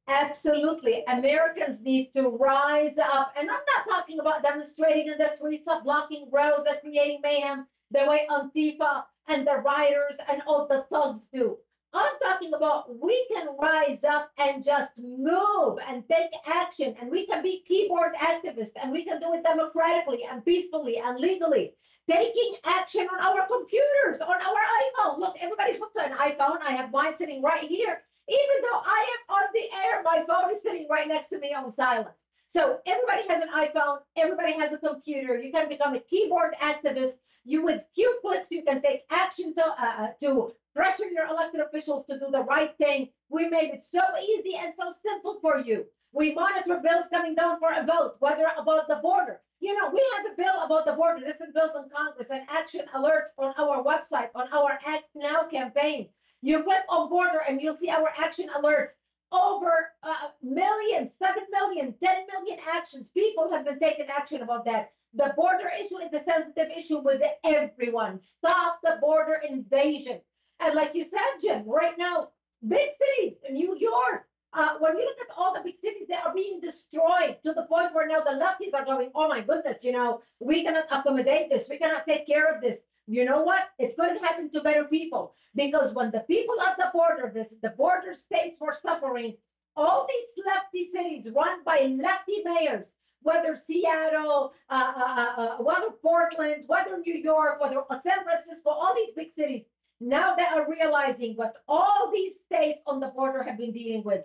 Absolutely. 0.08 1.04
Americans 1.08 1.82
need 1.82 2.14
to 2.14 2.30
rise 2.30 2.98
up. 2.98 3.34
And 3.38 3.50
I'm 3.50 3.64
not 3.76 3.88
talking 3.88 4.20
about 4.20 4.44
demonstrating 4.44 5.08
in 5.12 5.18
the 5.18 5.28
streets 5.28 5.68
of 5.68 5.84
blocking 5.84 6.30
roads 6.32 6.68
and 6.68 6.80
creating 6.82 7.22
mayhem 7.22 7.68
the 7.92 8.06
way 8.08 8.28
Antifa 8.30 9.04
and 9.28 9.46
the 9.46 9.58
rioters 9.58 10.18
and 10.30 10.42
all 10.48 10.68
the 10.68 10.86
thugs 10.92 11.28
do. 11.28 11.58
I'm 11.94 12.14
talking 12.22 12.54
about 12.54 13.00
we 13.00 13.26
can 13.32 13.48
rise 13.58 14.04
up 14.04 14.30
and 14.38 14.66
just 14.66 14.92
move 15.00 15.80
and 15.88 16.04
take 16.10 16.32
action, 16.46 16.94
and 17.00 17.10
we 17.10 17.26
can 17.26 17.42
be 17.42 17.64
keyboard 17.66 18.16
activists, 18.16 18.74
and 18.82 18.92
we 18.92 19.06
can 19.06 19.22
do 19.22 19.34
it 19.34 19.44
democratically 19.44 20.26
and 20.30 20.44
peacefully 20.44 20.98
and 20.98 21.18
legally. 21.20 21.74
Taking 22.10 22.56
action 22.66 23.08
on 23.08 23.20
our 23.20 23.48
computers, 23.48 24.20
on 24.22 24.36
our 24.36 24.62
iPhone. 24.84 25.20
Look, 25.20 25.36
everybody's 25.40 25.80
hooked 25.80 25.96
to 25.96 26.06
an 26.06 26.12
iPhone. 26.12 26.58
I 26.62 26.74
have 26.74 26.92
mine 26.92 27.16
sitting 27.16 27.42
right 27.42 27.64
here. 27.64 28.02
Even 28.28 28.62
though 28.62 28.82
I 28.84 29.18
am 29.30 29.36
on 29.36 29.48
the 29.54 29.78
air, 29.86 30.04
my 30.04 30.26
phone 30.28 30.54
is 30.54 30.62
sitting 30.62 30.88
right 30.90 31.08
next 31.08 31.30
to 31.30 31.40
me 31.40 31.54
on 31.54 31.72
silence. 31.72 32.26
So 32.48 32.80
everybody 32.86 33.28
has 33.28 33.42
an 33.42 33.50
iPhone, 33.50 34.00
everybody 34.18 34.54
has 34.54 34.74
a 34.74 34.78
computer. 34.78 35.40
You 35.40 35.52
can 35.52 35.70
become 35.70 35.96
a 35.96 36.00
keyboard 36.00 36.56
activist. 36.62 37.20
You 37.46 37.64
with 37.64 37.88
few 37.94 38.18
clicks, 38.22 38.50
you 38.50 38.64
can 38.64 38.82
take 38.82 39.04
action 39.12 39.54
to 39.54 39.66
uh, 39.66 40.08
to 40.22 40.54
pressure 40.76 41.08
your 41.10 41.28
elected 41.28 41.62
officials 41.62 42.06
to 42.08 42.20
do 42.20 42.32
the 42.32 42.44
right 42.44 42.76
thing. 42.78 43.10
We 43.30 43.48
made 43.48 43.72
it 43.72 43.84
so 43.84 44.02
easy 44.20 44.56
and 44.56 44.74
so 44.74 44.90
simple 44.90 45.40
for 45.42 45.60
you. 45.60 45.86
We 46.12 46.34
monitor 46.34 46.80
bills 46.84 47.06
coming 47.12 47.36
down 47.36 47.60
for 47.60 47.72
a 47.72 47.86
vote, 47.86 48.16
whether 48.20 48.48
about 48.58 48.88
the 48.88 48.96
border. 48.96 49.42
You 49.60 49.80
know, 49.80 49.90
we 49.90 50.04
have 50.18 50.32
a 50.32 50.36
bill 50.36 50.64
about 50.64 50.86
the 50.86 50.94
border, 50.94 51.24
different 51.26 51.54
bills 51.54 51.72
in 51.76 51.90
Congress, 51.90 52.30
and 52.32 52.44
action 52.50 52.86
alerts 52.96 53.30
on 53.38 53.54
our 53.58 53.84
website, 53.84 54.30
on 54.34 54.48
our 54.52 54.80
Act 54.86 55.06
Now 55.14 55.44
campaign. 55.44 56.10
You 56.42 56.64
click 56.64 56.84
on 56.90 57.10
border 57.10 57.42
and 57.48 57.62
you'll 57.62 57.78
see 57.78 57.90
our 57.90 58.10
action 58.18 58.50
alerts. 58.58 58.92
Over 59.32 59.92
uh, 60.04 60.30
millions, 60.42 61.14
7 61.18 61.44
million, 61.52 61.94
10 62.02 62.28
million 62.32 62.60
actions. 62.72 63.10
People 63.10 63.52
have 63.52 63.66
been 63.66 63.80
taking 63.80 64.06
action 64.08 64.42
about 64.42 64.66
that. 64.66 64.94
The 65.16 65.34
border 65.38 65.72
issue 65.80 66.00
is 66.00 66.14
a 66.14 66.24
sensitive 66.24 66.70
issue 66.76 67.00
with 67.00 67.22
everyone. 67.46 68.20
Stop 68.20 68.80
the 68.84 68.98
border 69.00 69.42
invasion. 69.48 70.20
And 70.60 70.76
like 70.76 70.94
you 70.94 71.06
said, 71.06 71.40
Jim, 71.42 71.64
right 71.66 71.98
now, 71.98 72.30
big 72.68 72.90
cities, 72.92 73.38
New 73.50 73.78
York, 73.78 74.28
uh, 74.52 74.76
when 74.80 74.98
you 74.98 75.06
look 75.06 75.20
at 75.22 75.34
all 75.38 75.54
the 75.54 75.62
big 75.64 75.78
cities, 75.78 76.08
they 76.08 76.16
are 76.16 76.34
being 76.34 76.60
destroyed 76.60 77.38
to 77.44 77.54
the 77.54 77.64
point 77.64 77.94
where 77.94 78.08
now 78.08 78.22
the 78.22 78.32
lefties 78.32 78.74
are 78.74 78.86
going, 78.86 79.10
oh 79.16 79.28
my 79.30 79.42
goodness, 79.42 79.84
you 79.84 79.94
know, 79.94 80.22
we 80.40 80.64
cannot 80.64 80.86
accommodate 80.92 81.50
this. 81.50 81.70
We 81.70 81.78
cannot 81.78 82.06
take 82.06 82.28
care 82.28 82.54
of 82.54 82.62
this. 82.62 82.82
You 83.08 83.24
know 83.24 83.44
what? 83.44 83.70
It 83.80 83.96
couldn't 83.96 84.24
happen 84.24 84.50
to 84.52 84.62
better 84.62 84.86
people 84.86 85.34
because 85.56 85.94
when 85.94 86.12
the 86.12 86.22
people 86.22 86.60
at 86.62 86.78
the 86.78 86.90
border, 86.94 87.32
this 87.34 87.58
the 87.62 87.70
border 87.70 88.16
states 88.16 88.58
were 88.60 88.74
suffering, 88.74 89.36
all 89.76 90.08
these 90.08 90.46
lefty 90.46 90.86
cities 90.86 91.32
run 91.32 91.64
by 91.64 91.96
lefty 92.02 92.42
mayors, 92.44 92.96
whether 93.26 93.56
Seattle, 93.56 94.54
uh, 94.70 94.94
uh, 94.96 95.42
uh, 95.42 95.58
whether 95.58 95.90
Portland, 96.02 96.64
whether 96.68 97.00
New 97.00 97.16
York, 97.16 97.60
whether 97.60 97.82
San 98.06 98.24
Francisco, 98.24 98.70
all 98.70 98.94
these 98.96 99.14
big 99.14 99.32
cities, 99.32 99.64
now 100.00 100.36
they 100.36 100.44
are 100.44 100.70
realizing 100.70 101.36
what 101.36 101.58
all 101.68 102.12
these 102.14 102.36
states 102.46 102.84
on 102.86 103.00
the 103.00 103.08
border 103.08 103.42
have 103.42 103.58
been 103.58 103.72
dealing 103.72 104.04
with. 104.04 104.22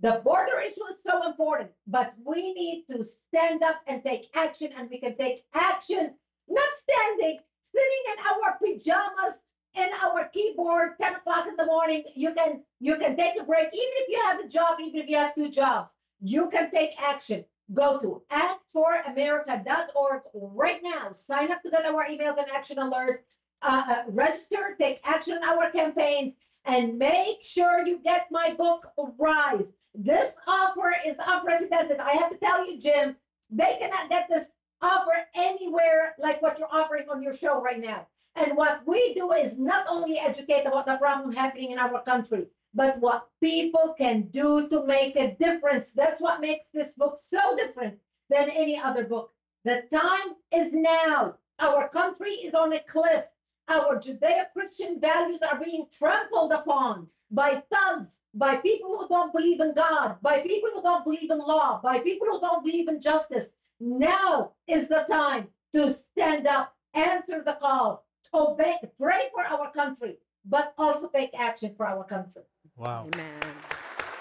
The 0.00 0.20
border 0.24 0.60
issue 0.60 0.86
is 0.88 1.02
so 1.02 1.26
important, 1.26 1.70
but 1.88 2.14
we 2.24 2.52
need 2.54 2.84
to 2.90 3.02
stand 3.02 3.64
up 3.64 3.80
and 3.88 4.04
take 4.04 4.30
action, 4.34 4.70
and 4.76 4.88
we 4.88 4.98
can 4.98 5.16
take 5.16 5.44
action, 5.54 6.14
not 6.48 6.68
standing, 6.76 7.40
sitting 7.60 8.02
in 8.12 8.18
our 8.24 8.58
pajamas 8.58 9.42
in 9.74 9.88
our 10.04 10.28
keyboard 10.28 10.92
10 11.00 11.16
o'clock 11.16 11.48
in 11.48 11.56
the 11.56 11.66
morning. 11.66 12.04
You 12.14 12.32
can 12.34 12.62
you 12.78 12.96
can 12.98 13.16
take 13.16 13.40
a 13.40 13.42
break. 13.42 13.66
Even 13.72 13.94
if 14.02 14.08
you 14.08 14.22
have 14.22 14.38
a 14.38 14.48
job 14.48 14.78
even 14.80 15.00
if 15.00 15.08
you 15.08 15.16
have 15.16 15.34
two 15.34 15.48
jobs 15.48 15.96
you 16.20 16.48
can 16.48 16.70
take 16.70 16.90
action 17.02 17.44
go 17.72 17.98
to 18.00 18.22
actforamerica.org 18.30 20.22
right 20.34 20.82
now. 20.82 21.12
Sign 21.12 21.50
up 21.50 21.62
to 21.62 21.70
get 21.70 21.86
our 21.86 22.04
emails 22.06 22.38
and 22.38 22.50
action 22.54 22.78
alert. 22.78 23.24
Uh, 23.62 23.82
uh, 23.88 24.02
register 24.08 24.76
take 24.78 25.00
action 25.04 25.38
on 25.38 25.44
our 25.58 25.70
campaigns 25.70 26.34
and 26.66 26.98
make 26.98 27.42
sure 27.42 27.86
you 27.86 27.98
get 28.02 28.26
my 28.30 28.52
book 28.54 28.86
rise. 29.18 29.74
This 29.94 30.34
offer 30.46 30.94
is 31.06 31.16
unprecedented. 31.24 31.98
I 31.98 32.12
have 32.12 32.30
to 32.30 32.36
tell 32.38 32.66
you 32.68 32.78
jim 32.78 33.16
they 33.50 33.76
cannot 33.78 34.08
get 34.08 34.28
this 34.28 34.48
offer 34.82 35.12
anywhere 35.34 36.14
like 36.18 36.42
what 36.42 36.58
you're 36.58 36.68
offering 36.70 37.08
on 37.08 37.22
your 37.22 37.34
show 37.34 37.62
right 37.62 37.80
now. 37.80 38.06
And 38.36 38.56
what 38.56 38.86
we 38.86 39.14
do 39.14 39.32
is 39.32 39.58
not 39.58 39.86
only 39.88 40.18
educate 40.18 40.66
about 40.66 40.86
the 40.86 40.96
problem 40.96 41.32
happening 41.32 41.70
in 41.70 41.78
our 41.78 42.02
country, 42.02 42.46
but 42.74 42.98
what 43.00 43.28
people 43.40 43.94
can 43.96 44.22
do 44.32 44.68
to 44.68 44.84
make 44.84 45.16
a 45.16 45.34
difference. 45.36 45.92
That's 45.92 46.20
what 46.20 46.40
makes 46.40 46.70
this 46.70 46.94
book 46.94 47.16
so 47.16 47.56
different 47.56 47.98
than 48.28 48.50
any 48.50 48.78
other 48.78 49.04
book. 49.04 49.32
The 49.64 49.82
time 49.92 50.34
is 50.52 50.72
now. 50.72 51.36
Our 51.60 51.88
country 51.88 52.32
is 52.32 52.54
on 52.54 52.72
a 52.72 52.80
cliff. 52.80 53.24
Our 53.68 54.00
Judeo 54.00 54.46
Christian 54.52 55.00
values 55.00 55.40
are 55.40 55.62
being 55.62 55.86
trampled 55.92 56.52
upon 56.52 57.08
by 57.30 57.62
thugs, 57.72 58.20
by 58.34 58.56
people 58.56 58.98
who 58.98 59.08
don't 59.08 59.32
believe 59.32 59.60
in 59.60 59.72
God, 59.72 60.16
by 60.20 60.40
people 60.40 60.70
who 60.74 60.82
don't 60.82 61.04
believe 61.04 61.30
in 61.30 61.38
law, 61.38 61.80
by 61.82 62.00
people 62.00 62.26
who 62.26 62.40
don't 62.40 62.64
believe 62.64 62.88
in 62.88 63.00
justice. 63.00 63.56
Now 63.80 64.52
is 64.66 64.88
the 64.88 65.06
time 65.08 65.48
to 65.74 65.92
stand 65.92 66.46
up, 66.46 66.74
answer 66.92 67.42
the 67.42 67.54
call, 67.54 68.04
obey, 68.34 68.76
pray 69.00 69.28
for 69.32 69.44
our 69.44 69.70
country, 69.72 70.18
but 70.44 70.74
also 70.76 71.08
take 71.08 71.30
action 71.38 71.74
for 71.76 71.86
our 71.86 72.04
country. 72.04 72.42
Wow. 72.76 73.08
Amen. 73.12 73.40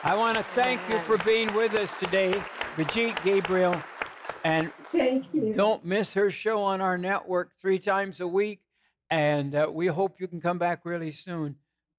I 0.04 0.16
want 0.16 0.38
to 0.38 0.44
thank 0.44 0.82
you 0.90 1.00
for 1.00 1.18
being 1.20 1.54
with 1.54 1.74
us 1.76 1.98
today, 1.98 2.42
Brigitte 2.76 3.22
Gabriel. 3.24 3.76
And 4.44 4.72
Thank 4.86 5.34
you. 5.34 5.54
Don't 5.54 5.86
miss 5.86 6.12
her 6.14 6.30
show 6.30 6.62
on 6.62 6.82
our 6.82 6.98
network 6.98 7.52
three 7.62 7.80
times 7.80 8.20
a 8.20 8.28
week. 8.28 8.60
And 9.10 9.56
uh, 9.56 9.70
we 9.72 9.88
hope 9.88 10.20
you 10.20 10.28
can 10.28 10.42
come 10.42 10.58
back 10.58 10.82
really 10.84 11.12
soon. 11.12 11.56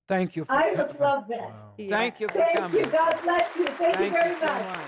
Thank 0.07 0.37
you 0.37 0.45
for 0.45 0.53
I 0.53 0.75
co- 0.75 0.87
would 0.87 1.01
love 1.01 1.25
that. 1.29 1.41
Wow. 1.41 1.73
Thank 1.79 2.21
you 2.21 2.29
for 2.29 2.35
Thank 2.35 2.59
coming. 2.59 2.85
you. 2.85 2.87
God 2.91 3.19
bless 3.23 3.57
you. 3.57 3.67
Thank, 3.69 3.99
you 4.01 4.11
very 4.11 4.31
you 4.31 4.41
so 4.41 4.47
much. 4.47 4.67
much. 4.67 4.81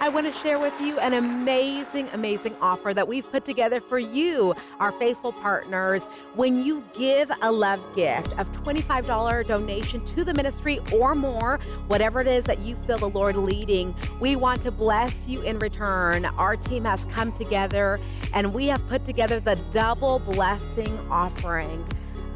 I 0.00 0.08
want 0.08 0.26
to 0.26 0.32
share 0.32 0.58
with 0.58 0.78
you 0.80 0.98
an 0.98 1.14
amazing, 1.14 2.08
amazing 2.12 2.54
offer 2.60 2.92
that 2.92 3.08
we've 3.08 3.30
put 3.30 3.44
together 3.44 3.80
for 3.80 3.98
you, 3.98 4.54
our 4.78 4.92
faithful 4.92 5.32
partners. 5.32 6.04
When 6.34 6.64
you 6.64 6.84
give 6.92 7.30
a 7.42 7.50
love 7.50 7.80
gift 7.94 8.38
of 8.38 8.50
$25 8.62 9.46
donation 9.46 10.04
to 10.06 10.24
the 10.24 10.34
ministry 10.34 10.80
or 10.92 11.14
more, 11.14 11.58
whatever 11.86 12.20
it 12.20 12.26
is 12.26 12.44
that 12.44 12.60
you 12.60 12.74
feel 12.86 12.98
the 12.98 13.08
Lord 13.08 13.36
leading, 13.36 13.94
we 14.20 14.36
want 14.36 14.62
to 14.62 14.70
bless 14.70 15.26
you 15.26 15.40
in 15.42 15.58
return. 15.58 16.26
Our 16.26 16.56
team 16.56 16.84
has 16.84 17.04
come 17.06 17.32
together 17.32 17.98
and 18.34 18.52
we 18.52 18.66
have 18.66 18.86
put 18.88 19.04
together 19.06 19.40
the 19.40 19.56
double 19.72 20.18
blessing 20.18 20.98
offering. 21.10 21.86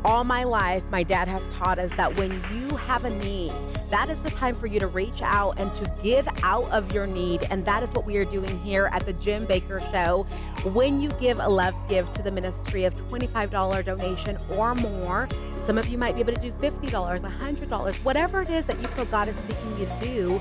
All 0.03 0.25
my 0.25 0.45
life, 0.45 0.91
my 0.91 1.03
dad 1.03 1.29
has 1.29 1.47
taught 1.49 1.79
us 1.79 1.95
that 1.97 2.17
when 2.17 2.31
you 2.31 2.75
have 2.77 3.05
a 3.05 3.11
need, 3.11 3.53
that 3.91 4.09
is 4.09 4.23
the 4.23 4.31
time 4.31 4.55
for 4.55 4.67
you 4.67 4.81
to 4.81 4.87
reach 4.87 5.21
out 5.21 5.59
and 5.59 5.75
to 5.75 5.93
give 6.03 6.27
out 6.43 6.71
of 6.71 6.95
your 6.95 7.07
need. 7.07 7.43
And 7.51 7.65
that 7.67 7.83
is 7.83 7.93
what 7.93 8.07
we 8.07 8.17
are 8.17 8.25
doing 8.25 8.59
here 8.61 8.89
at 8.93 9.05
the 9.05 9.13
Jim 9.15 9.47
Bakker 9.47 9.81
Show. 9.91 10.23
When 10.71 11.03
you 11.03 11.11
give 11.21 11.39
a 11.39 11.49
love 11.49 11.75
give 11.89 12.11
to 12.15 12.23
the 12.23 12.31
ministry 12.31 12.85
of 12.85 12.95
$25 13.11 13.85
donation 13.85 14.39
or 14.51 14.75
more, 14.77 15.29
some 15.65 15.77
of 15.77 15.89
you 15.89 15.99
might 15.99 16.15
be 16.15 16.21
able 16.21 16.33
to 16.33 16.41
do 16.41 16.53
$50, 16.53 16.91
$100, 17.21 18.05
whatever 18.05 18.41
it 18.41 18.49
is 18.49 18.65
that 18.67 18.81
you 18.81 18.89
feel 18.89 19.05
God 19.07 19.29
is 19.29 19.37
speaking 19.37 19.79
you 19.79 19.87
to 19.87 19.99
do 20.03 20.41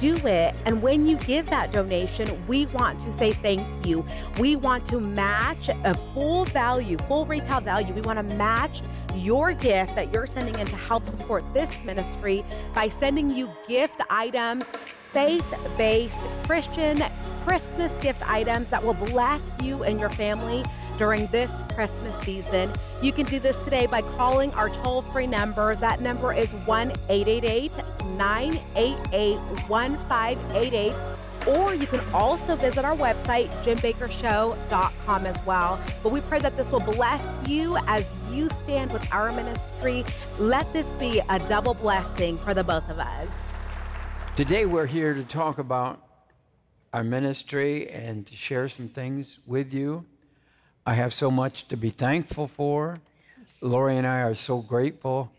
do 0.00 0.14
it. 0.26 0.54
And 0.64 0.82
when 0.82 1.06
you 1.06 1.16
give 1.18 1.48
that 1.50 1.72
donation, 1.72 2.46
we 2.46 2.66
want 2.66 3.00
to 3.00 3.12
say 3.12 3.32
thank 3.32 3.86
you. 3.86 4.04
We 4.38 4.56
want 4.56 4.86
to 4.86 5.00
match 5.00 5.68
a 5.68 5.94
full 6.14 6.44
value, 6.46 6.96
full 7.08 7.26
retail 7.26 7.60
value. 7.60 7.92
We 7.94 8.00
want 8.02 8.18
to 8.18 8.34
match 8.36 8.82
your 9.14 9.52
gift 9.52 9.94
that 9.94 10.12
you're 10.12 10.26
sending 10.26 10.58
in 10.58 10.66
to 10.66 10.76
help 10.76 11.04
support 11.06 11.52
this 11.52 11.84
ministry 11.84 12.44
by 12.74 12.88
sending 12.88 13.34
you 13.34 13.50
gift 13.66 14.00
items, 14.10 14.64
faith 14.64 15.76
based 15.76 16.20
Christian 16.44 17.02
Christmas 17.44 17.92
gift 18.02 18.22
items 18.28 18.68
that 18.70 18.84
will 18.84 18.94
bless 18.94 19.40
you 19.62 19.82
and 19.82 19.98
your 19.98 20.10
family 20.10 20.64
during 20.98 21.26
this 21.28 21.50
Christmas 21.74 22.14
season. 22.24 22.70
You 23.00 23.12
can 23.12 23.24
do 23.26 23.38
this 23.38 23.56
today 23.64 23.86
by 23.86 24.02
calling 24.02 24.52
our 24.54 24.68
toll 24.68 25.02
free 25.02 25.26
number. 25.26 25.74
That 25.76 26.00
number 26.00 26.32
is 26.34 26.50
1 26.66 26.92
888 27.08 27.72
988 28.16 29.36
1588 29.68 30.92
or 31.46 31.74
you 31.74 31.86
can 31.86 32.00
also 32.12 32.56
visit 32.56 32.84
our 32.84 32.96
website, 32.96 33.48
jimbakkershow.com 33.62 35.26
as 35.26 35.46
well. 35.46 35.80
But 36.02 36.12
we 36.12 36.20
pray 36.20 36.40
that 36.40 36.56
this 36.56 36.70
will 36.70 36.80
bless 36.80 37.22
you 37.48 37.78
as 37.86 38.04
you 38.30 38.50
stand 38.50 38.92
with 38.92 39.10
our 39.12 39.32
ministry. 39.32 40.04
Let 40.38 40.70
this 40.72 40.90
be 40.92 41.22
a 41.30 41.38
double 41.48 41.74
blessing 41.74 42.36
for 42.38 42.54
the 42.54 42.64
both 42.64 42.88
of 42.90 42.98
us. 42.98 43.28
Today, 44.36 44.66
we're 44.66 44.86
here 44.86 45.14
to 45.14 45.24
talk 45.24 45.58
about 45.58 46.02
our 46.92 47.04
ministry 47.04 47.88
and 47.90 48.26
to 48.26 48.36
share 48.36 48.68
some 48.68 48.88
things 48.88 49.38
with 49.46 49.72
you. 49.72 50.04
I 50.88 50.94
have 50.94 51.12
so 51.12 51.30
much 51.30 51.68
to 51.68 51.76
be 51.76 51.90
thankful 51.90 52.48
for. 52.48 52.96
Lori 53.60 53.98
and 53.98 54.06
I 54.06 54.22
are 54.22 54.34
so 54.34 54.62
grateful 54.62 55.30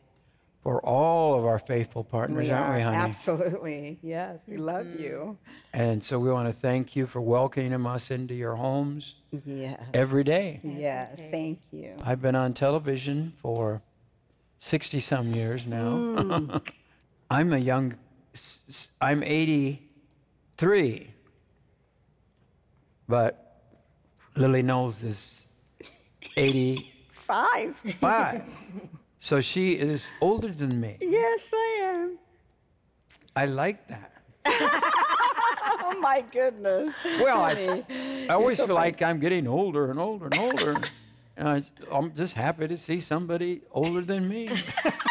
for 0.61 0.79
all 0.85 1.33
of 1.39 1.43
our 1.43 1.57
faithful 1.57 2.03
partners, 2.03 2.43
We 2.49 2.51
aren't 2.51 2.75
we, 2.75 2.81
honey? 2.81 2.97
Absolutely. 2.97 3.97
Yes, 4.03 4.41
we 4.47 4.57
love 4.57 4.85
you. 4.99 5.39
And 5.73 6.03
so 6.03 6.19
we 6.19 6.31
want 6.31 6.47
to 6.49 6.53
thank 6.53 6.95
you 6.95 7.07
for 7.07 7.19
welcoming 7.19 7.83
us 7.87 8.11
into 8.11 8.35
your 8.35 8.57
homes 8.57 9.15
Yes. 9.43 9.81
every 9.91 10.23
day. 10.23 10.59
Yes, 10.63 11.19
thank 11.31 11.61
you. 11.71 11.95
I've 12.03 12.21
been 12.21 12.35
on 12.35 12.53
television 12.53 13.33
for 13.37 13.81
60 14.59 14.99
some 14.99 15.33
years 15.33 15.65
now. 15.65 15.89
Mm. 15.93 16.61
I'm 17.31 17.53
a 17.53 17.57
young, 17.57 17.95
I'm 19.01 19.23
83. 19.23 21.09
But 23.07 23.48
Lily 24.39 24.61
Knowles 24.61 25.03
is 25.03 25.47
85. 26.37 27.75
Five. 27.99 28.43
so 29.19 29.41
she 29.41 29.73
is 29.73 30.07
older 30.21 30.47
than 30.47 30.79
me. 30.79 30.97
yes, 31.01 31.51
I 31.53 31.79
am. 31.83 32.17
I 33.35 33.45
like 33.45 33.87
that. 33.87 34.13
Oh 35.91 35.97
my 36.01 36.23
goodness. 36.31 36.93
Well, 37.19 37.41
I, 37.41 37.83
I 38.29 38.33
always 38.33 38.57
feel 38.59 38.75
like 38.75 39.01
I'm 39.01 39.19
getting 39.19 39.47
older 39.47 39.89
and 39.89 39.99
older 39.99 40.25
and 40.25 40.37
older. 40.37 40.77
And 41.35 41.47
I, 41.47 41.63
I'm 41.91 42.13
just 42.13 42.33
happy 42.35 42.67
to 42.67 42.77
see 42.77 42.99
somebody 42.99 43.61
older 43.71 44.01
than 44.01 44.27
me. 44.29 44.49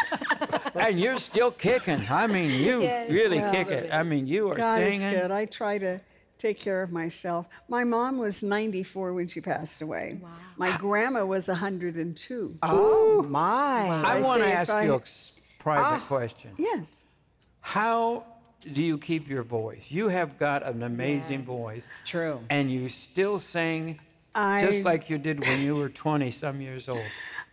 and 0.75 0.97
you're 0.99 1.19
still 1.19 1.51
kicking. 1.51 2.05
I 2.09 2.27
mean, 2.27 2.51
you 2.51 2.79
really 2.79 3.39
Well, 3.39 3.51
kick 3.51 3.69
it. 3.71 3.89
I 3.91 4.03
mean, 4.03 4.25
you 4.25 4.49
are 4.51 4.55
God 4.55 4.77
singing. 4.77 5.01
is 5.01 5.21
good. 5.21 5.31
I 5.31 5.45
try 5.45 5.77
to 5.79 5.99
take 6.39 6.57
care 6.59 6.81
of 6.81 6.91
myself. 6.91 7.47
My 7.67 7.83
mom 7.83 8.17
was 8.17 8.41
94 8.41 9.13
when 9.13 9.27
she 9.27 9.41
passed 9.41 9.81
away. 9.83 10.17
Wow. 10.21 10.29
My 10.57 10.75
grandma 10.77 11.25
was 11.25 11.47
102. 11.47 12.57
Oh 12.63 13.21
my. 13.23 13.89
I 13.89 14.17
I 14.17 14.21
want 14.21 14.41
to 14.41 14.51
ask 14.51 14.71
I- 14.73 14.85
you 14.85 14.93
a 14.95 15.01
private 15.59 16.01
Ah. 16.03 16.05
question. 16.07 16.51
Yes. 16.57 17.03
How 17.61 18.23
do 18.61 18.81
you 18.81 18.97
keep 18.97 19.27
your 19.29 19.43
voice? 19.43 19.83
You 19.89 20.07
have 20.07 20.39
got 20.39 20.63
an 20.65 20.81
amazing 20.83 21.43
voice, 21.43 21.83
It's 21.87 22.01
true. 22.09 22.39
and 22.49 22.71
you 22.71 22.89
still 22.89 23.37
sing 23.37 23.99
I, 24.33 24.61
just 24.65 24.83
like 24.85 25.09
you 25.09 25.17
did 25.17 25.39
when 25.41 25.61
you 25.61 25.75
were 25.75 25.89
20 25.89 26.31
some 26.31 26.61
years 26.61 26.87
old. 26.89 27.03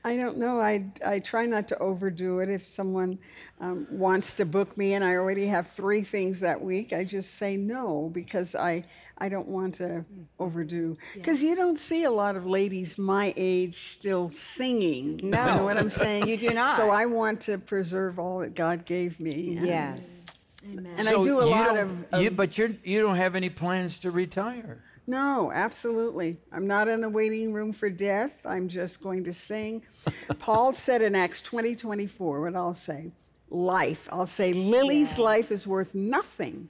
I 0.06 0.16
don't 0.16 0.38
know. 0.38 0.60
I, 0.60 0.84
I 1.04 1.18
try 1.18 1.46
not 1.46 1.66
to 1.68 1.78
overdo 1.78 2.38
it. 2.38 2.48
If 2.48 2.64
someone 2.64 3.18
um, 3.60 3.88
wants 3.90 4.34
to 4.34 4.44
book 4.46 4.76
me 4.78 4.94
and 4.94 5.02
I 5.04 5.16
already 5.16 5.48
have 5.48 5.68
three 5.72 6.02
things 6.04 6.38
that 6.40 6.60
week, 6.62 6.92
I 6.92 7.02
just 7.02 7.34
say 7.34 7.56
no 7.56 8.08
because 8.14 8.54
I, 8.54 8.84
I 9.18 9.28
don't 9.28 9.48
want 9.48 9.74
to 9.76 10.04
overdo. 10.38 10.96
Because 11.12 11.42
you 11.42 11.56
don't 11.56 11.76
see 11.80 12.04
a 12.04 12.10
lot 12.10 12.36
of 12.36 12.46
ladies 12.46 12.98
my 12.98 13.34
age 13.36 13.94
still 13.94 14.30
singing. 14.30 15.18
You 15.18 15.30
know 15.30 15.64
what 15.64 15.76
I'm 15.76 15.88
saying? 15.88 16.28
You 16.28 16.36
do 16.36 16.50
not. 16.54 16.76
So 16.76 16.90
I 16.90 17.06
want 17.06 17.40
to 17.42 17.58
preserve 17.58 18.20
all 18.20 18.38
that 18.40 18.54
God 18.54 18.84
gave 18.84 19.18
me. 19.18 19.56
and- 19.56 19.66
Yes. 19.66 20.26
And 20.62 21.02
So 21.02 21.20
I 21.20 21.24
do 21.24 21.40
a 21.40 21.42
lot 21.42 21.74
don't- 21.74 22.06
of, 22.12 22.22
you, 22.22 22.30
but 22.30 22.56
you're, 22.56 22.70
you 22.84 23.00
don't 23.00 23.16
have 23.16 23.34
any 23.34 23.50
plans 23.50 23.98
to 24.00 24.12
retire. 24.12 24.82
No, 25.06 25.52
absolutely. 25.52 26.36
I'm 26.52 26.66
not 26.66 26.88
in 26.88 27.04
a 27.04 27.08
waiting 27.08 27.52
room 27.52 27.72
for 27.72 27.88
death. 27.88 28.32
I'm 28.44 28.68
just 28.68 29.02
going 29.02 29.22
to 29.24 29.32
sing. 29.32 29.82
Paul 30.38 30.72
said 30.72 31.00
in 31.02 31.14
Acts 31.14 31.40
20 31.42 31.76
24, 31.76 32.40
what 32.40 32.56
I'll 32.56 32.74
say, 32.74 33.12
life. 33.48 34.08
I'll 34.10 34.26
say, 34.26 34.52
Lily's 34.52 35.18
life 35.18 35.52
is 35.52 35.66
worth 35.66 35.94
nothing 35.94 36.68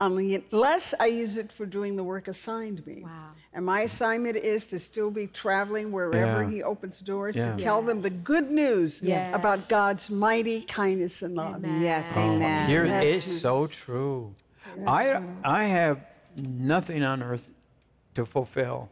unless 0.00 0.94
I 1.00 1.06
use 1.06 1.38
it 1.38 1.52
for 1.52 1.66
doing 1.66 1.96
the 1.96 2.04
work 2.04 2.28
assigned 2.28 2.86
me. 2.86 3.02
Wow. 3.02 3.30
And 3.52 3.66
my 3.66 3.80
assignment 3.82 4.36
is 4.36 4.68
to 4.68 4.78
still 4.78 5.10
be 5.10 5.26
traveling 5.26 5.90
wherever 5.90 6.44
Yeah. 6.44 6.50
he 6.50 6.62
opens 6.62 7.00
doors 7.00 7.34
Yeah. 7.34 7.56
to 7.56 7.62
tell 7.62 7.82
them 7.82 8.02
the 8.02 8.10
good 8.10 8.48
news 8.50 9.02
Yes. 9.02 9.34
about 9.34 9.68
God's 9.68 10.08
mighty 10.10 10.62
kindness 10.62 11.22
and 11.22 11.34
love. 11.34 11.64
Yes, 11.64 12.06
oh, 12.14 12.20
amen. 12.34 12.70
You're, 12.70 12.84
it's 12.86 13.24
so 13.40 13.66
true. 13.66 14.34
I, 14.86 15.20
I 15.42 15.64
have 15.64 16.00
nothing 16.36 17.02
on 17.02 17.20
earth 17.20 17.48
to 18.18 18.26
fulfill 18.26 18.90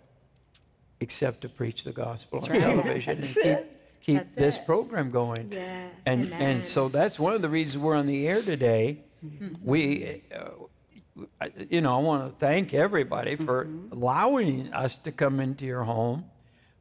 except 1.00 1.40
to 1.40 1.48
preach 1.48 1.82
the 1.82 1.92
gospel 1.92 2.38
on 2.44 2.48
television 2.48 3.18
and 3.18 3.24
keep, 3.24 3.58
keep 4.00 4.18
That's 4.18 4.34
this 4.36 4.56
it. 4.56 4.66
program 4.66 5.10
going. 5.10 5.50
Yes, 5.50 5.92
And, 6.06 6.32
and 6.32 6.62
so 6.62 6.88
that's 6.88 7.18
one 7.18 7.34
of 7.34 7.42
the 7.42 7.48
reasons 7.48 7.82
we're 7.82 7.96
on 7.96 8.06
the 8.06 8.28
air 8.28 8.40
today. 8.40 9.00
Mm-hmm. 9.24 9.48
We, 9.64 10.22
uh, 10.32 11.46
you 11.68 11.80
know, 11.80 11.98
I 11.98 12.00
want 12.02 12.32
to 12.32 12.38
thank 12.38 12.72
everybody 12.72 13.34
for 13.34 13.64
mm-hmm. 13.64 13.92
allowing 13.92 14.72
us 14.72 14.98
to 14.98 15.10
come 15.10 15.40
into 15.40 15.64
your 15.64 15.82
home. 15.82 16.26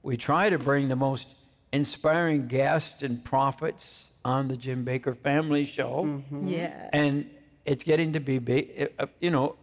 We 0.04 0.16
try 0.16 0.52
to 0.52 0.60
bring 0.60 0.88
the 0.88 0.96
most 0.96 1.28
inspiring 1.74 2.48
guests 2.48 3.02
and 3.02 3.24
prophets 3.24 4.06
on 4.24 4.50
the 4.50 4.56
Jim 4.56 4.86
Bakker 4.86 5.18
Family 5.18 5.66
Show 5.66 6.04
mm-hmm. 6.06 6.48
Yeah. 6.48 6.90
and 6.94 7.28
it's 7.66 7.84
getting 7.84 8.14
to 8.14 8.20
be 8.20 8.38
big. 8.38 8.92
Uh, 9.00 9.04
uh, 9.04 9.08
You 9.20 9.32
know, 9.32 9.56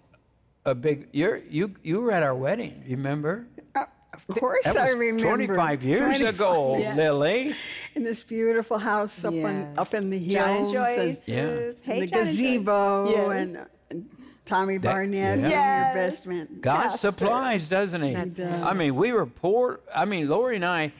a 0.64 0.74
big. 0.74 1.08
You're 1.12 1.38
you 1.48 1.74
you 1.82 2.00
were 2.00 2.12
at 2.12 2.22
our 2.22 2.34
wedding. 2.34 2.84
Remember? 2.88 3.46
Uh, 3.74 3.84
of 4.14 4.26
course, 4.28 4.64
That 4.64 4.76
I 4.76 4.86
was 4.86 4.96
remember. 4.96 5.22
25 5.46 5.82
years 5.82 5.98
25 6.18 6.34
ago, 6.34 6.76
Yeah. 6.78 6.94
Lily. 6.94 7.54
in 7.94 8.04
this 8.04 8.22
beautiful 8.22 8.78
house 8.78 9.24
up 9.24 9.32
on 9.34 9.74
up 9.76 9.94
in 9.94 10.10
the 10.10 10.18
John 10.28 10.50
and 10.50 10.68
hills 10.70 10.86
and, 10.98 11.18
Yeah. 11.26 11.72
Hey, 11.82 12.00
the 12.00 12.06
John 12.06 12.18
and 12.20 12.28
Joyce. 12.28 12.36
gazebo 12.36 13.10
Yes. 13.10 13.40
and, 13.40 13.66
and 13.90 14.10
Tommy 14.44 14.76
That- 14.78 14.92
Barnett, 14.92 15.38
yeah. 15.40 15.48
Yes. 15.48 15.94
your 15.94 16.04
best 16.04 16.26
man. 16.26 16.48
God 16.60 16.82
Pastor. 16.82 16.98
supplies, 16.98 17.66
doesn't 17.66 18.02
He? 18.02 18.12
That's 18.14 18.38
it. 18.38 18.46
I 18.46 18.72
mean, 18.74 18.94
we 18.96 19.12
were 19.12 19.26
poor. 19.26 19.80
I 19.94 20.04
mean, 20.04 20.28
Lori 20.28 20.56
and 20.56 20.64
I. 20.64 20.92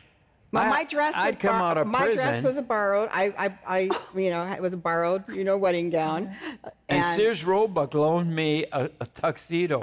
Well, 0.53 0.63
I- 0.65 0.69
my 0.71 0.85
dress 0.85 1.15
was 1.15 1.25
I'd 1.25 1.41
come 1.41 1.59
bar- 1.59 1.71
out 1.71 1.79
of 1.79 1.87
my 1.87 2.05
prison. 2.05 2.25
dress 2.25 2.43
was 2.45 2.57
a 2.59 2.63
borrowed. 2.63 3.09
I, 3.13 3.33
I, 3.39 3.59
I, 3.67 3.81
you 4.15 4.31
know, 4.31 4.45
it 4.53 4.61
was 4.61 4.73
a 4.75 4.77
borrowed, 4.77 5.27
you 5.29 5.45
know, 5.45 5.57
wedding 5.57 5.89
gown. 5.91 6.35
and 6.89 7.05
Sears 7.17 7.43
Roebuck 7.45 7.95
loaned 7.95 8.35
me 8.35 8.67
a, 8.73 8.91
a 9.01 9.07
tuxedo. 9.07 9.81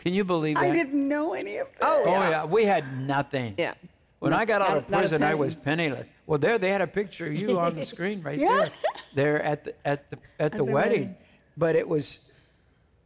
Can 0.00 0.12
you 0.14 0.24
believe 0.24 0.56
that? 0.56 0.64
I 0.64 0.72
didn't 0.72 1.06
know 1.08 1.34
any 1.34 1.58
of 1.58 1.68
that. 1.78 1.86
Oh, 1.86 2.02
Oh 2.04 2.10
yeah. 2.10 2.30
yeah, 2.30 2.44
we 2.44 2.64
had 2.64 2.98
nothing. 2.98 3.54
Yeah. 3.56 3.74
When 4.18 4.32
I 4.32 4.44
got 4.44 4.60
out 4.60 4.68
not- 4.68 4.76
of 4.78 4.88
prison, 4.88 5.22
I 5.22 5.34
was 5.34 5.54
penniless. 5.54 6.06
Well, 6.26 6.38
there 6.38 6.58
they 6.58 6.70
had 6.70 6.80
a 6.80 6.86
picture 6.86 7.26
of 7.26 7.34
you 7.34 7.58
on 7.64 7.76
the 7.76 7.84
screen 7.84 8.22
right 8.22 8.38
there. 8.38 8.70
There 9.14 9.42
at 9.42 9.64
the 9.64 9.74
at 9.86 10.10
the 10.10 10.18
at 10.40 10.52
the 10.52 10.58
the 10.58 10.64
wedding. 10.64 11.00
wedding. 11.00 11.16
but 11.56 11.76
it 11.76 11.86
was 11.88 12.18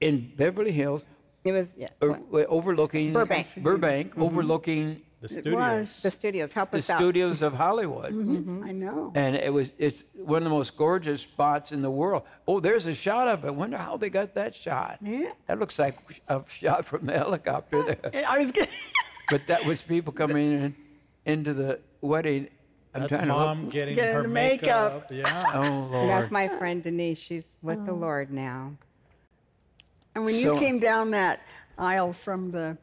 in 0.01 0.33
Beverly 0.37 0.73
Hills. 0.73 1.05
It 1.45 1.53
was 1.53 1.75
yeah, 1.77 1.89
or, 2.01 2.15
what? 2.15 2.47
overlooking 2.47 3.13
Burbank. 3.13 3.47
Burbank, 3.57 4.11
mm-hmm. 4.13 4.23
overlooking 4.23 5.03
The 5.29 5.39
It 5.39 5.43
studios. 5.43 5.59
was. 5.61 6.03
the 6.03 6.11
studios. 6.11 6.53
Help 6.53 6.71
the 6.71 6.79
us 6.79 6.91
out. 6.91 6.99
studios 6.99 7.43
of 7.43 7.53
Hollywood. 7.55 8.07
I 8.13 8.73
know. 8.73 9.13
And 9.15 9.37
it 9.37 9.53
was 9.53 9.73
it's 9.79 10.05
one 10.15 10.39
of 10.39 10.45
the 10.45 10.51
most 10.51 10.77
gorgeous 10.77 11.21
spots 11.23 11.73
in 11.73 11.83
the 11.83 11.91
world. 11.91 12.23
Oh, 12.47 12.61
there's 12.61 12.87
a 12.87 12.95
shot 12.95 13.29
of 13.29 13.45
it. 13.45 13.55
Wonder 13.55 13.79
how 13.79 13.97
they 13.97 14.11
got 14.11 14.35
that 14.35 14.55
shot. 14.55 14.99
Yeah. 15.03 15.31
That 15.47 15.59
looks 15.59 15.79
like 15.79 15.97
a 16.29 16.43
shot 16.49 16.85
from 16.85 17.07
the 17.07 17.13
helicopter 17.13 17.83
there. 17.83 18.25
I 18.29 18.39
was 18.39 18.51
getting. 18.53 18.75
but 19.31 19.43
that 19.49 19.65
was 19.65 19.83
people 19.83 20.13
coming 20.13 20.53
in 20.53 20.75
into 21.25 21.53
the 21.55 21.81
wedding. 22.01 22.49
I'm 22.95 23.03
That's 23.03 23.11
trying 23.13 23.29
mom 23.29 23.57
to 23.59 23.63
look. 23.65 23.73
getting 23.73 23.95
Getting 23.97 24.15
her 24.15 24.29
makeup. 24.29 25.11
makeup. 25.11 25.13
Yeah. 25.13 25.45
Oh 25.55 25.89
Lord. 25.93 26.09
That's 26.09 26.31
my 26.31 26.49
friend 26.49 26.83
Denise. 26.83 27.19
She's 27.19 27.45
with 27.63 27.85
the 27.85 27.93
Oh. 27.93 27.97
Lord 27.97 28.31
now. 28.31 28.73
And 30.15 30.25
when 30.25 30.33
So- 30.35 30.55
you 30.55 30.59
came 30.61 30.79
down 30.79 31.11
that 31.11 31.41
aisle 31.77 32.13
from 32.15 32.53
the, 32.53 32.79